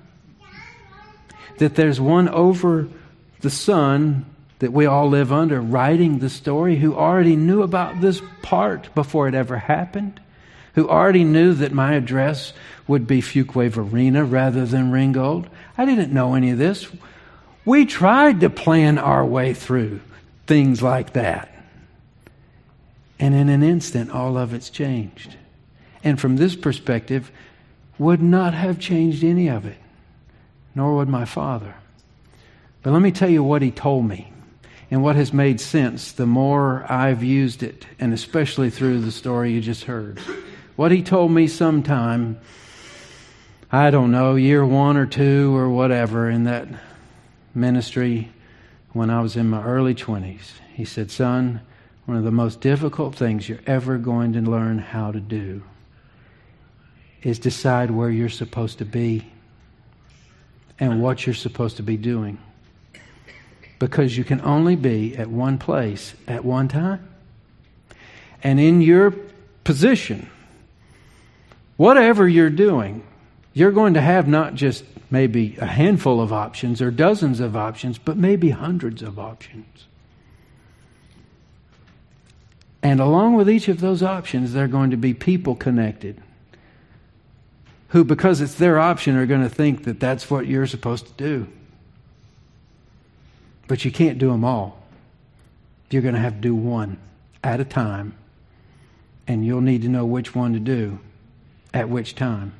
That 1.57 1.75
there's 1.75 2.01
one 2.01 2.29
over 2.29 2.87
the 3.41 3.49
sun 3.49 4.25
that 4.59 4.73
we 4.73 4.85
all 4.85 5.09
live 5.09 5.31
under 5.31 5.59
writing 5.61 6.19
the 6.19 6.29
story 6.29 6.77
who 6.77 6.95
already 6.95 7.35
knew 7.35 7.61
about 7.63 8.01
this 8.01 8.21
part 8.41 8.93
before 8.95 9.27
it 9.27 9.35
ever 9.35 9.57
happened? 9.57 10.19
Who 10.75 10.89
already 10.89 11.23
knew 11.23 11.53
that 11.55 11.71
my 11.71 11.93
address 11.93 12.53
would 12.87 13.05
be 13.05 13.21
Fuquay-Varina 13.21 14.23
rather 14.23 14.65
than 14.65 14.91
Ringgold? 14.91 15.47
I 15.77 15.85
didn't 15.85 16.13
know 16.13 16.33
any 16.33 16.51
of 16.51 16.57
this. 16.57 16.87
We 17.65 17.85
tried 17.85 18.39
to 18.39 18.49
plan 18.49 18.97
our 18.97 19.25
way 19.25 19.53
through 19.53 20.01
things 20.47 20.81
like 20.81 21.13
that. 21.13 21.52
And 23.19 23.33
in 23.33 23.49
an 23.49 23.63
instant, 23.63 24.11
all 24.11 24.37
of 24.37 24.53
it's 24.53 24.69
changed 24.69 25.37
and 26.03 26.19
from 26.19 26.35
this 26.35 26.55
perspective, 26.55 27.31
would 27.97 28.21
not 28.21 28.53
have 28.53 28.79
changed 28.79 29.23
any 29.23 29.47
of 29.47 29.65
it, 29.65 29.77
nor 30.75 30.95
would 30.95 31.07
my 31.07 31.25
father. 31.25 31.75
But 32.81 32.91
let 32.91 33.01
me 33.01 33.11
tell 33.11 33.29
you 33.29 33.43
what 33.43 33.61
he 33.61 33.71
told 33.71 34.05
me 34.05 34.33
and 34.91 35.01
what 35.01 35.15
has 35.15 35.31
made 35.31 35.61
sense 35.61 36.11
the 36.11 36.25
more 36.25 36.85
I've 36.91 37.23
used 37.23 37.63
it, 37.63 37.87
and 37.99 38.13
especially 38.13 38.69
through 38.69 38.99
the 39.01 39.11
story 39.11 39.53
you 39.53 39.61
just 39.61 39.85
heard. 39.85 40.19
What 40.75 40.91
he 40.91 41.01
told 41.01 41.31
me 41.31 41.47
sometime, 41.47 42.39
I 43.71 43.89
don't 43.89 44.11
know, 44.11 44.35
year 44.35 44.65
one 44.65 44.97
or 44.97 45.05
two 45.05 45.55
or 45.55 45.69
whatever, 45.69 46.29
in 46.29 46.43
that 46.43 46.67
ministry 47.55 48.31
when 48.91 49.09
I 49.09 49.21
was 49.21 49.37
in 49.37 49.49
my 49.49 49.63
early 49.63 49.95
20s. 49.95 50.51
He 50.73 50.83
said, 50.83 51.11
Son, 51.11 51.61
one 52.05 52.17
of 52.17 52.23
the 52.23 52.31
most 52.31 52.59
difficult 52.59 53.15
things 53.15 53.47
you're 53.47 53.59
ever 53.65 53.97
going 53.97 54.33
to 54.33 54.41
learn 54.41 54.77
how 54.77 55.11
to 55.11 55.19
do 55.19 55.63
is 57.21 57.39
decide 57.39 57.89
where 57.89 58.09
you're 58.09 58.29
supposed 58.29 58.79
to 58.79 58.85
be 58.85 59.25
and 60.79 61.01
what 61.01 61.25
you're 61.25 61.33
supposed 61.33 61.77
to 61.77 61.83
be 61.83 61.95
doing. 61.95 62.37
Because 63.79 64.17
you 64.17 64.23
can 64.23 64.41
only 64.41 64.75
be 64.75 65.15
at 65.15 65.29
one 65.29 65.57
place 65.57 66.13
at 66.27 66.43
one 66.43 66.67
time. 66.67 67.07
And 68.43 68.59
in 68.59 68.81
your 68.81 69.13
position, 69.63 70.29
whatever 71.77 72.27
you're 72.27 72.49
doing, 72.49 73.05
you're 73.53 73.71
going 73.71 73.93
to 73.93 74.01
have 74.01 74.27
not 74.27 74.55
just 74.55 74.83
maybe 75.09 75.55
a 75.59 75.65
handful 75.65 76.19
of 76.19 76.33
options 76.33 76.81
or 76.81 76.91
dozens 76.91 77.39
of 77.39 77.55
options, 77.55 77.97
but 77.97 78.17
maybe 78.17 78.49
hundreds 78.49 79.01
of 79.01 79.17
options. 79.17 79.85
And 82.83 82.99
along 82.99 83.35
with 83.35 83.49
each 83.49 83.69
of 83.69 83.79
those 83.79 84.03
options, 84.03 84.53
there 84.53 84.65
are 84.65 84.67
going 84.67 84.91
to 84.91 84.97
be 84.97 85.13
people 85.13 85.55
connected 85.55 86.21
who, 87.93 88.03
because 88.03 88.41
it's 88.41 88.55
their 88.55 88.79
option, 88.79 89.15
are 89.15 89.27
going 89.27 89.43
to 89.43 89.49
think 89.49 89.83
that 89.83 89.99
that's 89.99 90.29
what 90.29 90.47
you're 90.47 90.65
supposed 90.65 91.05
to 91.05 91.13
do. 91.13 91.47
But 93.67 93.85
you 93.85 93.91
can't 93.91 94.17
do 94.17 94.31
them 94.31 94.43
all. 94.43 94.81
You're 95.91 96.01
going 96.01 96.15
to 96.15 96.19
have 96.19 96.33
to 96.33 96.41
do 96.41 96.55
one 96.55 96.97
at 97.43 97.59
a 97.59 97.63
time, 97.63 98.15
and 99.27 99.45
you'll 99.45 99.61
need 99.61 99.83
to 99.83 99.89
know 99.89 100.07
which 100.07 100.33
one 100.33 100.53
to 100.53 100.59
do 100.59 100.97
at 101.71 101.87
which 101.87 102.15
time. 102.15 102.53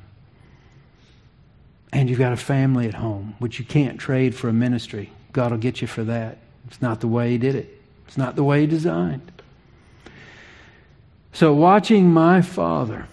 And 1.92 2.08
you've 2.08 2.20
got 2.20 2.32
a 2.32 2.36
family 2.36 2.86
at 2.86 2.94
home, 2.94 3.34
which 3.40 3.58
you 3.58 3.64
can't 3.64 3.98
trade 3.98 4.36
for 4.36 4.48
a 4.48 4.52
ministry. 4.52 5.10
God 5.32 5.50
will 5.50 5.58
get 5.58 5.80
you 5.80 5.88
for 5.88 6.04
that. 6.04 6.38
It's 6.68 6.80
not 6.80 7.00
the 7.00 7.08
way 7.08 7.32
He 7.32 7.38
did 7.38 7.56
it, 7.56 7.82
it's 8.06 8.16
not 8.16 8.36
the 8.36 8.44
way 8.44 8.60
He 8.60 8.66
designed. 8.68 9.32
So, 11.34 11.52
watching 11.52 12.12
my 12.12 12.42
father 12.42 13.08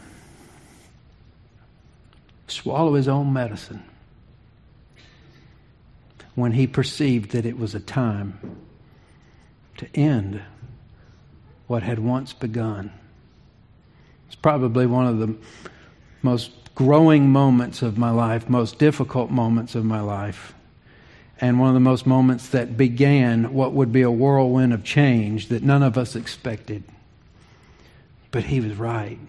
swallow 2.47 2.93
his 2.93 3.07
own 3.07 3.33
medicine 3.33 3.81
when 6.35 6.51
he 6.51 6.67
perceived 6.67 7.31
that 7.31 7.47
it 7.47 7.57
was 7.57 7.73
a 7.73 7.79
time 7.79 8.57
to 9.77 9.87
end 9.95 10.39
what 11.65 11.81
had 11.81 11.97
once 11.97 12.31
begun. 12.31 12.93
It's 14.27 14.35
probably 14.35 14.85
one 14.85 15.07
of 15.07 15.17
the 15.17 15.35
most 16.21 16.51
growing 16.75 17.27
moments 17.27 17.81
of 17.81 17.97
my 17.97 18.11
life, 18.11 18.47
most 18.47 18.77
difficult 18.77 19.31
moments 19.31 19.73
of 19.73 19.83
my 19.83 19.99
life, 19.99 20.53
and 21.39 21.59
one 21.59 21.69
of 21.69 21.73
the 21.73 21.79
most 21.79 22.05
moments 22.05 22.49
that 22.49 22.77
began 22.77 23.51
what 23.51 23.73
would 23.73 23.91
be 23.91 24.03
a 24.03 24.11
whirlwind 24.11 24.73
of 24.73 24.83
change 24.83 25.47
that 25.47 25.63
none 25.63 25.81
of 25.81 25.97
us 25.97 26.15
expected. 26.15 26.83
But 28.31 28.43
he 28.43 28.61
was 28.61 28.75
right. 28.75 29.19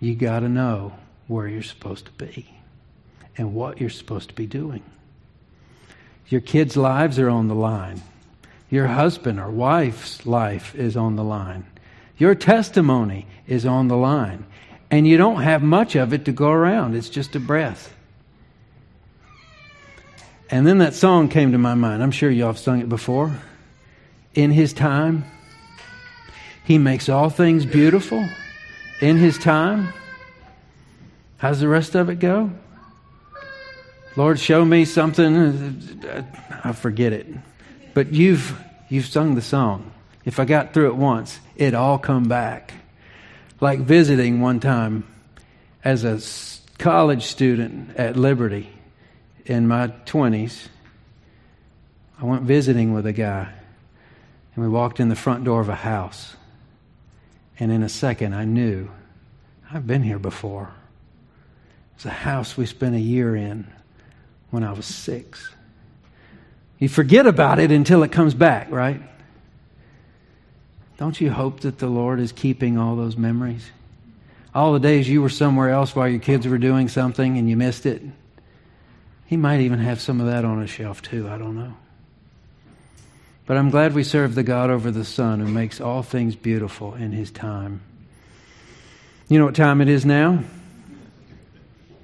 You 0.00 0.14
got 0.14 0.40
to 0.40 0.48
know 0.48 0.94
where 1.28 1.46
you're 1.46 1.62
supposed 1.62 2.06
to 2.06 2.12
be 2.12 2.50
and 3.36 3.54
what 3.54 3.80
you're 3.80 3.90
supposed 3.90 4.28
to 4.30 4.34
be 4.34 4.46
doing. 4.46 4.82
Your 6.28 6.40
kids' 6.40 6.76
lives 6.76 7.18
are 7.18 7.28
on 7.28 7.48
the 7.48 7.54
line. 7.54 8.02
Your 8.70 8.86
husband 8.86 9.40
or 9.40 9.50
wife's 9.50 10.26
life 10.26 10.74
is 10.74 10.96
on 10.96 11.16
the 11.16 11.24
line. 11.24 11.66
Your 12.18 12.34
testimony 12.34 13.26
is 13.46 13.66
on 13.66 13.88
the 13.88 13.96
line. 13.96 14.44
And 14.90 15.06
you 15.06 15.16
don't 15.16 15.42
have 15.42 15.62
much 15.62 15.96
of 15.96 16.12
it 16.12 16.24
to 16.24 16.32
go 16.32 16.50
around, 16.50 16.94
it's 16.96 17.08
just 17.08 17.36
a 17.36 17.40
breath. 17.40 17.94
And 20.50 20.66
then 20.66 20.78
that 20.78 20.94
song 20.94 21.28
came 21.28 21.52
to 21.52 21.58
my 21.58 21.74
mind. 21.74 22.02
I'm 22.02 22.10
sure 22.10 22.28
y'all 22.28 22.48
have 22.48 22.58
sung 22.58 22.80
it 22.80 22.88
before. 22.88 23.38
In 24.34 24.50
His 24.50 24.72
time, 24.72 25.24
He 26.70 26.78
makes 26.78 27.08
all 27.08 27.30
things 27.30 27.66
beautiful. 27.66 28.28
In 29.00 29.16
His 29.16 29.36
time. 29.38 29.92
How's 31.38 31.58
the 31.58 31.66
rest 31.66 31.96
of 31.96 32.08
it 32.08 32.20
go? 32.20 32.52
Lord, 34.14 34.38
show 34.38 34.64
me 34.64 34.84
something. 34.84 35.82
I 36.62 36.70
forget 36.70 37.12
it. 37.12 37.26
But 37.92 38.12
you've, 38.12 38.56
you've 38.88 39.06
sung 39.06 39.34
the 39.34 39.42
song. 39.42 39.90
If 40.24 40.38
I 40.38 40.44
got 40.44 40.72
through 40.72 40.90
it 40.90 40.94
once, 40.94 41.40
it 41.56 41.74
all 41.74 41.98
come 41.98 42.28
back. 42.28 42.72
Like 43.60 43.80
visiting 43.80 44.40
one 44.40 44.60
time 44.60 45.02
as 45.82 46.04
a 46.04 46.20
college 46.78 47.24
student 47.24 47.96
at 47.96 48.14
Liberty 48.14 48.68
in 49.44 49.66
my 49.66 49.88
20s. 50.06 50.68
I 52.22 52.26
went 52.26 52.42
visiting 52.42 52.94
with 52.94 53.06
a 53.06 53.12
guy, 53.12 53.48
and 54.54 54.64
we 54.64 54.70
walked 54.70 55.00
in 55.00 55.08
the 55.08 55.16
front 55.16 55.42
door 55.42 55.60
of 55.60 55.68
a 55.68 55.74
house. 55.74 56.36
And 57.60 57.70
in 57.70 57.82
a 57.82 57.88
second, 57.88 58.34
I 58.34 58.44
knew 58.46 58.90
I've 59.70 59.86
been 59.86 60.02
here 60.02 60.18
before. 60.18 60.72
It's 61.94 62.06
a 62.06 62.10
house 62.10 62.56
we 62.56 62.64
spent 62.64 62.94
a 62.94 63.00
year 63.00 63.36
in 63.36 63.70
when 64.50 64.64
I 64.64 64.72
was 64.72 64.86
six. 64.86 65.50
You 66.78 66.88
forget 66.88 67.26
about 67.26 67.58
it 67.58 67.70
until 67.70 68.02
it 68.02 68.10
comes 68.10 68.32
back, 68.32 68.70
right? 68.70 69.02
Don't 70.96 71.20
you 71.20 71.30
hope 71.30 71.60
that 71.60 71.78
the 71.78 71.86
Lord 71.86 72.18
is 72.18 72.32
keeping 72.32 72.78
all 72.78 72.96
those 72.96 73.18
memories? 73.18 73.70
All 74.54 74.72
the 74.72 74.80
days 74.80 75.08
you 75.08 75.20
were 75.22 75.28
somewhere 75.28 75.70
else 75.70 75.94
while 75.94 76.08
your 76.08 76.18
kids 76.18 76.48
were 76.48 76.58
doing 76.58 76.88
something 76.88 77.38
and 77.38 77.48
you 77.48 77.56
missed 77.56 77.84
it. 77.84 78.02
He 79.26 79.36
might 79.36 79.60
even 79.60 79.78
have 79.78 80.00
some 80.00 80.20
of 80.20 80.26
that 80.26 80.44
on 80.44 80.60
a 80.62 80.66
shelf 80.66 81.02
too. 81.02 81.28
I 81.28 81.38
don't 81.38 81.56
know. 81.56 81.74
But 83.50 83.56
I'm 83.56 83.70
glad 83.70 83.94
we 83.94 84.04
serve 84.04 84.36
the 84.36 84.44
God 84.44 84.70
over 84.70 84.92
the 84.92 85.04
sun 85.04 85.40
who 85.40 85.48
makes 85.48 85.80
all 85.80 86.04
things 86.04 86.36
beautiful 86.36 86.94
in 86.94 87.10
His 87.10 87.32
time. 87.32 87.80
You 89.26 89.40
know 89.40 89.46
what 89.46 89.56
time 89.56 89.80
it 89.80 89.88
is 89.88 90.06
now? 90.06 90.44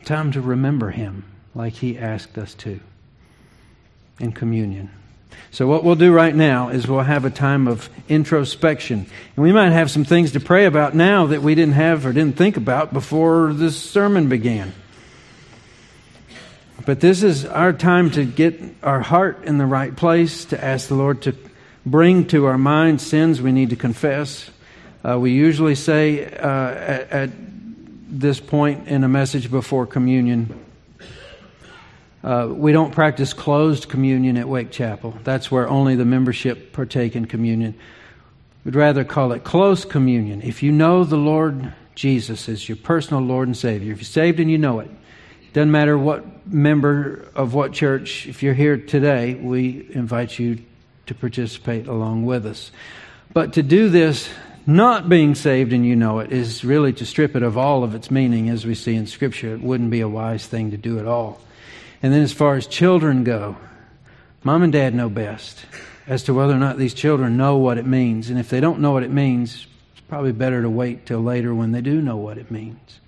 Time 0.04 0.32
to 0.32 0.40
remember 0.40 0.90
Him 0.90 1.22
like 1.54 1.74
He 1.74 1.96
asked 1.96 2.36
us 2.36 2.52
to 2.54 2.80
in 4.18 4.32
communion. 4.32 4.90
So, 5.52 5.68
what 5.68 5.84
we'll 5.84 5.94
do 5.94 6.12
right 6.12 6.34
now 6.34 6.70
is 6.70 6.88
we'll 6.88 7.02
have 7.02 7.24
a 7.24 7.30
time 7.30 7.68
of 7.68 7.88
introspection. 8.08 9.06
And 9.36 9.44
we 9.44 9.52
might 9.52 9.70
have 9.70 9.88
some 9.88 10.04
things 10.04 10.32
to 10.32 10.40
pray 10.40 10.64
about 10.64 10.96
now 10.96 11.26
that 11.26 11.42
we 11.42 11.54
didn't 11.54 11.74
have 11.74 12.06
or 12.06 12.12
didn't 12.12 12.36
think 12.36 12.56
about 12.56 12.92
before 12.92 13.52
this 13.52 13.80
sermon 13.80 14.28
began. 14.28 14.72
But 16.86 17.00
this 17.00 17.24
is 17.24 17.44
our 17.44 17.72
time 17.72 18.12
to 18.12 18.24
get 18.24 18.62
our 18.80 19.00
heart 19.00 19.42
in 19.44 19.58
the 19.58 19.66
right 19.66 19.94
place, 19.94 20.44
to 20.46 20.64
ask 20.64 20.86
the 20.86 20.94
Lord 20.94 21.22
to 21.22 21.34
bring 21.84 22.28
to 22.28 22.46
our 22.46 22.56
mind 22.56 23.00
sins 23.00 23.42
we 23.42 23.50
need 23.50 23.70
to 23.70 23.76
confess. 23.76 24.48
Uh, 25.04 25.18
we 25.18 25.32
usually 25.32 25.74
say 25.74 26.26
uh, 26.26 26.70
at, 26.70 27.10
at 27.10 27.30
this 28.08 28.38
point 28.38 28.86
in 28.86 29.02
a 29.02 29.08
message 29.08 29.50
before 29.50 29.84
communion, 29.84 30.64
uh, 32.22 32.50
we 32.50 32.70
don't 32.70 32.92
practice 32.92 33.32
closed 33.32 33.88
communion 33.88 34.36
at 34.36 34.48
Wake 34.48 34.70
Chapel. 34.70 35.12
That's 35.24 35.50
where 35.50 35.68
only 35.68 35.96
the 35.96 36.04
membership 36.04 36.72
partake 36.72 37.16
in 37.16 37.26
communion. 37.26 37.74
We'd 38.64 38.76
rather 38.76 39.02
call 39.02 39.32
it 39.32 39.42
close 39.42 39.84
communion. 39.84 40.40
If 40.40 40.62
you 40.62 40.70
know 40.70 41.02
the 41.02 41.16
Lord 41.16 41.72
Jesus 41.96 42.48
as 42.48 42.68
your 42.68 42.76
personal 42.76 43.24
Lord 43.24 43.48
and 43.48 43.56
Savior, 43.56 43.92
if 43.92 43.98
you're 43.98 44.04
saved 44.04 44.38
and 44.38 44.48
you 44.48 44.58
know 44.58 44.78
it, 44.78 44.90
doesn't 45.56 45.70
matter 45.70 45.96
what 45.96 46.46
member 46.46 47.30
of 47.34 47.54
what 47.54 47.72
church, 47.72 48.26
if 48.26 48.42
you're 48.42 48.52
here 48.52 48.76
today, 48.76 49.32
we 49.36 49.88
invite 49.90 50.38
you 50.38 50.58
to 51.06 51.14
participate 51.14 51.86
along 51.86 52.26
with 52.26 52.44
us. 52.44 52.70
But 53.32 53.54
to 53.54 53.62
do 53.62 53.88
this, 53.88 54.28
not 54.66 55.08
being 55.08 55.34
saved 55.34 55.72
and 55.72 55.86
you 55.86 55.96
know 55.96 56.18
it, 56.18 56.30
is 56.30 56.62
really 56.62 56.92
to 56.92 57.06
strip 57.06 57.34
it 57.34 57.42
of 57.42 57.56
all 57.56 57.84
of 57.84 57.94
its 57.94 58.10
meaning 58.10 58.50
as 58.50 58.66
we 58.66 58.74
see 58.74 58.94
in 58.96 59.06
Scripture. 59.06 59.54
It 59.54 59.62
wouldn't 59.62 59.90
be 59.90 60.02
a 60.02 60.08
wise 60.08 60.46
thing 60.46 60.72
to 60.72 60.76
do 60.76 60.98
at 60.98 61.06
all. 61.06 61.40
And 62.02 62.12
then, 62.12 62.20
as 62.20 62.34
far 62.34 62.56
as 62.56 62.66
children 62.66 63.24
go, 63.24 63.56
mom 64.44 64.62
and 64.62 64.74
dad 64.74 64.94
know 64.94 65.08
best 65.08 65.64
as 66.06 66.22
to 66.24 66.34
whether 66.34 66.52
or 66.52 66.58
not 66.58 66.76
these 66.76 66.92
children 66.92 67.38
know 67.38 67.56
what 67.56 67.78
it 67.78 67.86
means. 67.86 68.28
And 68.28 68.38
if 68.38 68.50
they 68.50 68.60
don't 68.60 68.80
know 68.80 68.92
what 68.92 69.04
it 69.04 69.10
means, 69.10 69.66
it's 69.92 70.02
probably 70.06 70.32
better 70.32 70.60
to 70.60 70.68
wait 70.68 71.06
till 71.06 71.22
later 71.22 71.54
when 71.54 71.72
they 71.72 71.80
do 71.80 72.02
know 72.02 72.18
what 72.18 72.36
it 72.36 72.50
means. 72.50 73.00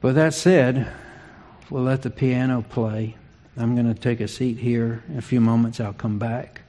But 0.00 0.14
that 0.14 0.32
said, 0.32 0.90
we'll 1.70 1.82
let 1.82 2.02
the 2.02 2.10
piano 2.10 2.64
play. 2.68 3.16
I'm 3.56 3.74
going 3.74 3.92
to 3.92 4.00
take 4.00 4.20
a 4.20 4.28
seat 4.28 4.58
here. 4.58 5.02
In 5.08 5.18
a 5.18 5.22
few 5.22 5.40
moments, 5.40 5.80
I'll 5.80 5.92
come 5.92 6.18
back 6.18 6.62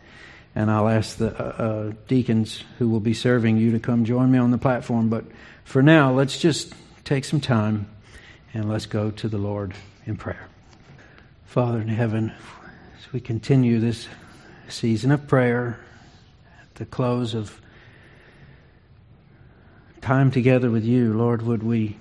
and 0.55 0.71
I'll 0.71 0.89
ask 0.89 1.17
the 1.17 1.37
uh, 1.37 1.63
uh, 1.63 1.93
deacons 2.07 2.63
who 2.79 2.89
will 2.89 2.99
be 2.99 3.13
serving 3.13 3.57
you 3.57 3.71
to 3.71 3.79
come 3.79 4.05
join 4.05 4.31
me 4.31 4.37
on 4.39 4.51
the 4.51 4.57
platform. 4.57 5.09
But 5.09 5.25
for 5.63 5.81
now, 5.81 6.11
let's 6.11 6.39
just 6.39 6.73
take 7.03 7.25
some 7.25 7.39
time 7.39 7.87
and 8.53 8.67
let's 8.67 8.85
go 8.85 9.11
to 9.11 9.27
the 9.27 9.37
Lord 9.37 9.73
in 10.05 10.17
prayer. 10.17 10.47
Father 11.45 11.79
in 11.79 11.87
heaven, 11.87 12.33
as 12.97 13.13
we 13.13 13.19
continue 13.19 13.79
this 13.79 14.07
season 14.67 15.11
of 15.11 15.27
prayer 15.27 15.79
at 16.61 16.75
the 16.75 16.85
close 16.85 17.33
of 17.33 17.61
time 20.01 20.31
together 20.31 20.69
with 20.69 20.83
you, 20.83 21.13
Lord, 21.13 21.41
would 21.41 21.63
we 21.63 21.97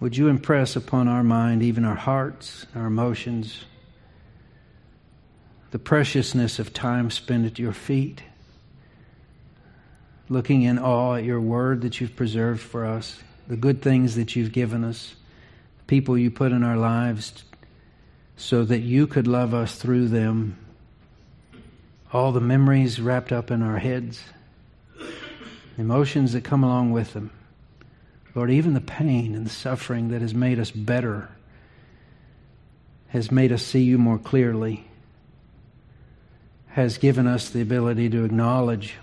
would 0.00 0.16
you 0.16 0.28
impress 0.28 0.76
upon 0.76 1.08
our 1.08 1.22
mind, 1.22 1.62
even 1.62 1.84
our 1.84 1.94
hearts, 1.94 2.66
our 2.74 2.86
emotions, 2.86 3.64
the 5.70 5.78
preciousness 5.78 6.58
of 6.58 6.72
time 6.72 7.10
spent 7.10 7.44
at 7.44 7.58
your 7.58 7.72
feet, 7.72 8.22
looking 10.28 10.62
in 10.62 10.78
awe 10.78 11.16
at 11.16 11.24
your 11.24 11.40
word 11.40 11.82
that 11.82 12.00
you've 12.00 12.16
preserved 12.16 12.60
for 12.60 12.86
us, 12.86 13.18
the 13.46 13.56
good 13.56 13.82
things 13.82 14.16
that 14.16 14.34
you've 14.34 14.52
given 14.52 14.84
us, 14.84 15.14
the 15.78 15.84
people 15.84 16.16
you 16.16 16.30
put 16.30 16.50
in 16.50 16.64
our 16.64 16.76
lives 16.76 17.44
so 18.36 18.64
that 18.64 18.80
you 18.80 19.06
could 19.06 19.26
love 19.26 19.52
us 19.52 19.76
through 19.76 20.08
them. 20.08 20.56
All 22.12 22.32
the 22.32 22.40
memories 22.40 23.00
wrapped 23.00 23.32
up 23.32 23.50
in 23.50 23.62
our 23.62 23.78
heads, 23.78 24.22
emotions 25.76 26.32
that 26.32 26.42
come 26.42 26.64
along 26.64 26.90
with 26.92 27.12
them. 27.12 27.30
Lord, 28.34 28.50
even 28.50 28.74
the 28.74 28.80
pain 28.80 29.34
and 29.34 29.44
the 29.44 29.50
suffering 29.50 30.08
that 30.08 30.20
has 30.20 30.34
made 30.34 30.58
us 30.58 30.70
better 30.70 31.28
has 33.08 33.32
made 33.32 33.50
us 33.50 33.64
see 33.64 33.82
you 33.82 33.98
more 33.98 34.18
clearly, 34.18 34.84
has 36.68 36.96
given 36.96 37.26
us 37.26 37.50
the 37.50 37.60
ability 37.60 38.08
to 38.08 38.24
acknowledge 38.24 38.94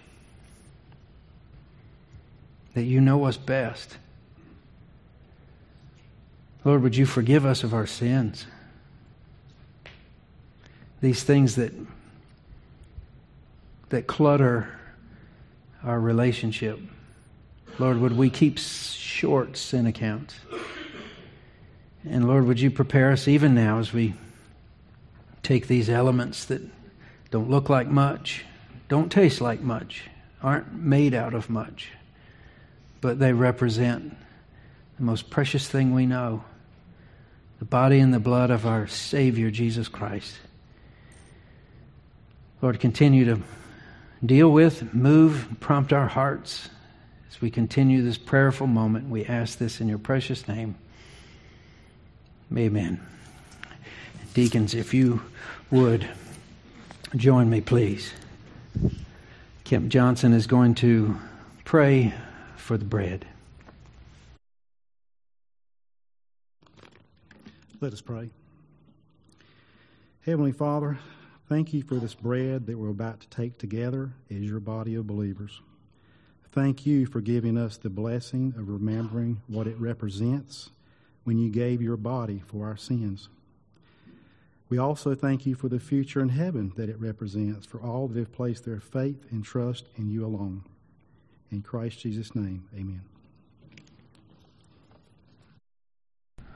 that 2.74 2.84
you 2.84 3.02
know 3.02 3.26
us 3.26 3.36
best. 3.36 3.98
Lord, 6.64 6.84
would 6.84 6.96
you 6.96 7.06
forgive 7.06 7.46
us 7.46 7.64
of 7.64 7.74
our 7.74 7.86
sins? 7.86 8.46
these 11.02 11.24
things 11.24 11.56
that 11.56 11.74
that 13.90 14.08
clutter 14.08 14.68
our 15.84 16.00
relationship. 16.00 16.80
Lord, 17.80 18.00
would 18.00 18.18
we 18.18 18.32
keep 18.32 18.58
short 18.58 19.56
sin 19.56 19.86
accounts? 19.86 20.36
And 22.10 22.28
Lord, 22.28 22.46
would 22.48 22.60
you 22.60 22.72
prepare 22.72 23.12
us 23.12 23.28
even 23.28 23.54
now 23.54 23.78
as 23.78 23.94
we 23.94 24.16
take 25.44 25.68
these 25.68 25.90
elements 25.90 26.46
that 26.46 26.62
don't 27.30 27.50
look 27.50 27.70
like 27.70 27.88
much, 27.88 28.46
don't 28.88 29.12
taste 29.12 29.42
like 29.42 29.62
much, 29.62 30.04
aren't 30.42 30.74
made 30.74 31.14
out 31.14 31.34
of 31.34 31.50
much, 31.50 31.90
but 33.00 33.20
they 33.20 33.34
represent 33.34 34.16
the 34.98 35.04
most 35.04 35.30
precious 35.30 35.68
thing 35.68 35.94
we 35.94 36.06
know 36.06 36.44
the 37.60 37.66
body 37.66 38.00
and 38.00 38.14
the 38.14 38.20
blood 38.20 38.52
of 38.52 38.68
our 38.68 38.86
Savior, 38.88 39.50
Jesus 39.50 39.88
Christ. 39.88 40.38
Lord, 42.62 42.80
continue 42.80 43.26
to 43.26 43.42
deal 44.24 44.52
with, 44.52 44.94
move, 44.94 45.48
prompt 45.60 45.92
our 45.92 46.08
hearts 46.08 46.70
As 47.30 47.42
we 47.42 47.52
continue 47.52 48.02
this 48.02 48.18
prayerful 48.18 48.68
moment, 48.68 49.10
we 49.10 49.26
ask 49.26 49.58
this 49.58 49.82
in 49.82 49.88
your 49.88 49.98
precious 49.98 50.48
name. 50.48 50.76
Amen. 52.56 53.00
Deacons, 54.34 54.74
if 54.74 54.94
you 54.94 55.22
would 55.70 56.08
join 57.16 57.50
me, 57.50 57.62
please. 57.62 58.14
Kemp 59.64 59.90
Johnson 59.90 60.34
is 60.34 60.48
going 60.48 60.76
to 60.76 61.18
pray 61.66 62.14
for 62.56 62.78
the 62.78 62.86
bread. 62.86 63.26
Let 67.80 67.94
us 67.94 68.02
pray. 68.02 68.30
Heavenly 70.26 70.52
Father, 70.52 70.98
thank 71.48 71.74
you 71.74 71.84
for 71.84 71.96
this 71.96 72.16
bread 72.16 72.66
that 72.66 72.78
we're 72.78 72.90
about 72.90 73.20
to 73.20 73.28
take 73.30 73.58
together 73.58 74.12
as 74.32 74.38
your 74.38 74.60
body 74.60 74.96
of 74.96 75.06
believers. 75.06 75.62
Thank 76.58 76.88
you 76.88 77.06
for 77.06 77.22
giving 77.22 77.56
us 77.56 77.78
the 77.78 77.92
blessing 77.92 78.56
of 78.58 78.68
remembering 78.68 79.44
what 79.46 79.68
it 79.68 79.80
represents 79.80 80.72
when 81.24 81.38
you 81.38 81.52
gave 81.52 81.84
your 81.84 81.98
body 81.98 82.42
for 82.48 82.66
our 82.66 82.76
sins. 82.76 83.30
We 84.68 84.80
also 84.80 85.14
thank 85.14 85.46
you 85.46 85.54
for 85.54 85.70
the 85.70 85.80
future 85.80 86.20
in 86.20 86.30
heaven 86.30 86.74
that 86.76 86.90
it 86.90 87.00
represents 87.00 87.68
for 87.68 87.80
all 87.80 88.08
that 88.08 88.18
have 88.18 88.34
placed 88.34 88.66
their 88.66 88.80
faith 88.80 89.24
and 89.30 89.46
trust 89.46 89.86
in 89.98 90.10
you 90.10 90.26
alone. 90.26 90.64
In 91.52 91.62
Christ 91.62 92.00
Jesus' 92.00 92.34
name, 92.34 92.68
amen. 92.74 93.04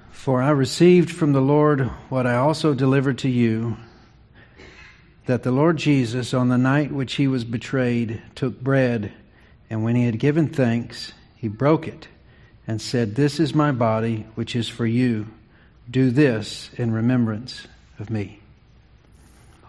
For 0.10 0.42
I 0.42 0.50
received 0.50 1.12
from 1.12 1.34
the 1.34 1.42
Lord 1.42 1.82
what 2.10 2.26
I 2.26 2.38
also 2.38 2.74
delivered 2.74 3.20
to 3.20 3.30
you 3.30 3.78
that 5.28 5.44
the 5.44 5.52
Lord 5.52 5.78
Jesus, 5.78 6.34
on 6.34 6.50
the 6.50 6.58
night 6.58 6.92
which 6.92 7.14
he 7.14 7.28
was 7.28 7.44
betrayed, 7.44 8.24
took 8.34 8.60
bread, 8.60 9.14
and 9.72 9.86
when 9.86 9.96
he 9.96 10.04
had 10.04 10.20
given 10.20 10.50
thanks, 10.50 11.14
he 11.34 11.48
broke 11.48 11.88
it 11.88 12.10
and 12.68 12.82
said, 12.82 13.16
This 13.16 13.40
is 13.40 13.56
my 13.56 13.72
body, 13.72 14.28
which 14.36 14.54
is 14.54 14.68
for 14.68 14.86
you. 14.86 15.28
Do 15.90 16.12
this 16.12 16.70
in 16.74 16.92
remembrance 16.92 17.68
of 17.98 18.10
me. 18.10 18.42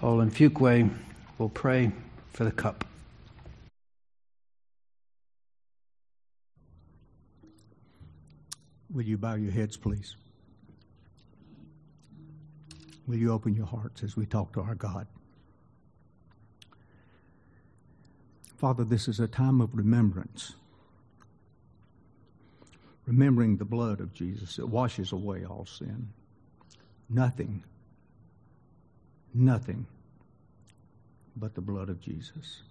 Olin 0.03 0.33
Fuqua 0.33 0.91
will 1.39 1.49
pray 1.51 1.93
for 2.33 2.43
the 2.43 2.51
cup. 2.51 2.85
Will 8.93 9.05
you 9.05 9.17
bow 9.17 9.35
your 9.35 9.53
heads, 9.53 9.77
please? 9.77 10.17
Will 13.07 13.19
you 13.19 13.33
open 13.33 13.55
your 13.55 13.67
hearts 13.67 14.03
as 14.03 14.17
we 14.17 14.27
talk 14.27 14.53
to 14.55 14.63
our 14.63 14.75
God? 14.75 15.07
Father, 18.63 18.85
this 18.85 19.09
is 19.09 19.19
a 19.19 19.27
time 19.27 19.61
of 19.61 19.75
remembrance. 19.75 20.55
Remembering 23.07 23.57
the 23.57 23.65
blood 23.65 23.99
of 23.99 24.15
Jesus, 24.15 24.57
it 24.57 24.69
washes 24.69 25.11
away 25.11 25.45
all 25.45 25.67
sin. 25.67 26.11
Nothing, 27.11 27.65
nothing 29.35 29.85
but 31.35 31.57
the 31.57 31.61
blood 31.61 31.89
of 31.89 32.01
Jesus. 32.01 32.63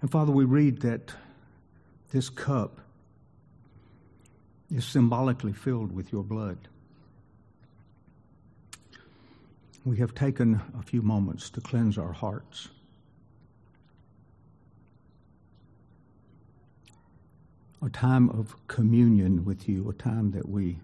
And 0.00 0.08
Father, 0.08 0.30
we 0.30 0.44
read 0.44 0.82
that 0.82 1.12
this 2.12 2.30
cup 2.30 2.78
is 4.72 4.84
symbolically 4.84 5.52
filled 5.52 5.90
with 5.90 6.12
your 6.12 6.22
blood. 6.22 6.68
We 9.84 9.96
have 9.96 10.14
taken 10.14 10.60
a 10.78 10.84
few 10.84 11.02
moments 11.02 11.50
to 11.50 11.60
cleanse 11.60 11.98
our 11.98 12.12
hearts. 12.12 12.68
A 17.82 17.88
time 17.88 18.28
of 18.30 18.54
communion 18.68 19.44
with 19.44 19.68
you, 19.68 19.88
a 19.88 19.94
time 19.94 20.32
that 20.32 20.48
we 20.48 20.78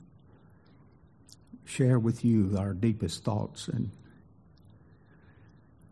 share 1.65 1.99
with 1.99 2.25
you 2.25 2.57
our 2.59 2.73
deepest 2.73 3.25
thoughts 3.25 3.69
and 3.69 3.91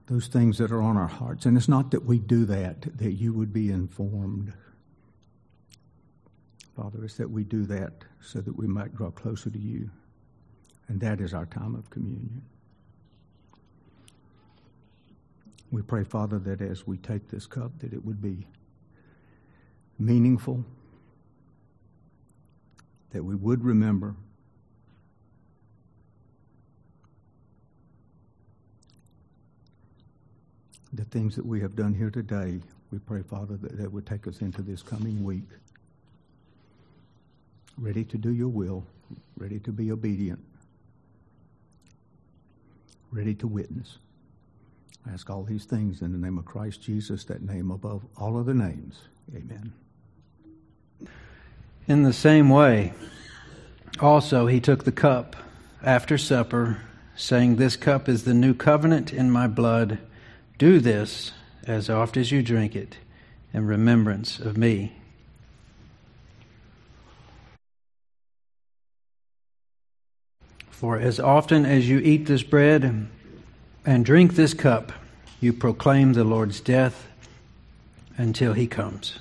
those 0.06 0.28
things 0.28 0.58
that 0.58 0.70
are 0.70 0.80
on 0.80 0.96
our 0.96 1.08
hearts. 1.08 1.46
And 1.46 1.56
it's 1.56 1.68
not 1.68 1.90
that 1.90 2.04
we 2.04 2.18
do 2.18 2.44
that, 2.46 2.82
that 2.98 3.12
you 3.12 3.32
would 3.32 3.52
be 3.52 3.70
informed. 3.70 4.52
Father, 6.76 7.04
it's 7.04 7.16
that 7.16 7.30
we 7.30 7.44
do 7.44 7.64
that 7.66 7.92
so 8.22 8.40
that 8.40 8.56
we 8.56 8.66
might 8.66 8.94
draw 8.94 9.10
closer 9.10 9.50
to 9.50 9.58
you. 9.58 9.90
And 10.88 11.00
that 11.00 11.20
is 11.20 11.32
our 11.32 11.46
time 11.46 11.74
of 11.74 11.88
communion. 11.90 12.42
We 15.70 15.82
pray, 15.82 16.04
Father, 16.04 16.38
that 16.40 16.60
as 16.60 16.86
we 16.86 16.98
take 16.98 17.28
this 17.30 17.46
cup, 17.46 17.78
that 17.80 17.92
it 17.92 18.04
would 18.04 18.20
be 18.20 18.46
meaningful, 19.98 20.64
that 23.14 23.22
we 23.22 23.36
would 23.36 23.64
remember 23.64 24.16
the 30.92 31.04
things 31.04 31.36
that 31.36 31.46
we 31.46 31.60
have 31.60 31.76
done 31.76 31.94
here 31.94 32.10
today, 32.10 32.60
we 32.90 32.98
pray, 32.98 33.22
Father, 33.22 33.56
that 33.56 33.78
that 33.78 33.92
would 33.92 34.04
take 34.04 34.26
us 34.26 34.40
into 34.40 34.62
this 34.62 34.82
coming 34.82 35.22
week, 35.22 35.46
ready 37.78 38.04
to 38.04 38.18
do 38.18 38.32
your 38.32 38.48
will, 38.48 38.84
ready 39.38 39.60
to 39.60 39.70
be 39.70 39.92
obedient, 39.92 40.44
ready 43.12 43.34
to 43.36 43.46
witness. 43.46 43.98
I 45.06 45.12
ask 45.12 45.30
all 45.30 45.44
these 45.44 45.66
things 45.66 46.02
in 46.02 46.10
the 46.10 46.18
name 46.18 46.36
of 46.36 46.46
Christ 46.46 46.82
Jesus, 46.82 47.22
that 47.26 47.42
name 47.42 47.70
above 47.70 48.04
all 48.16 48.36
other 48.36 48.54
names. 48.54 49.02
Amen. 49.36 49.72
In 51.86 52.02
the 52.02 52.14
same 52.14 52.48
way, 52.48 52.94
also 54.00 54.46
he 54.46 54.58
took 54.58 54.84
the 54.84 54.92
cup 54.92 55.36
after 55.82 56.16
supper, 56.16 56.78
saying, 57.14 57.56
This 57.56 57.76
cup 57.76 58.08
is 58.08 58.24
the 58.24 58.32
new 58.32 58.54
covenant 58.54 59.12
in 59.12 59.30
my 59.30 59.46
blood. 59.46 59.98
Do 60.56 60.80
this 60.80 61.32
as 61.66 61.90
oft 61.90 62.16
as 62.16 62.32
you 62.32 62.42
drink 62.42 62.74
it 62.74 62.96
in 63.52 63.66
remembrance 63.66 64.38
of 64.38 64.56
me. 64.56 64.96
For 70.70 70.98
as 70.98 71.20
often 71.20 71.66
as 71.66 71.88
you 71.88 71.98
eat 71.98 72.26
this 72.26 72.42
bread 72.42 73.08
and 73.84 74.04
drink 74.04 74.34
this 74.34 74.54
cup, 74.54 74.92
you 75.38 75.52
proclaim 75.52 76.14
the 76.14 76.24
Lord's 76.24 76.60
death 76.60 77.06
until 78.16 78.54
he 78.54 78.66
comes. 78.66 79.18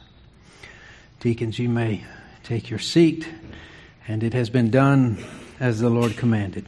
Deacons, 1.20 1.60
you 1.60 1.68
may 1.68 2.06
take 2.44 2.70
your 2.70 2.80
seat, 2.80 3.28
and 4.08 4.24
it 4.24 4.34
has 4.34 4.50
been 4.50 4.70
done 4.70 5.24
as 5.60 5.80
the 5.80 5.90
Lord 5.90 6.18
commanded. 6.18 6.66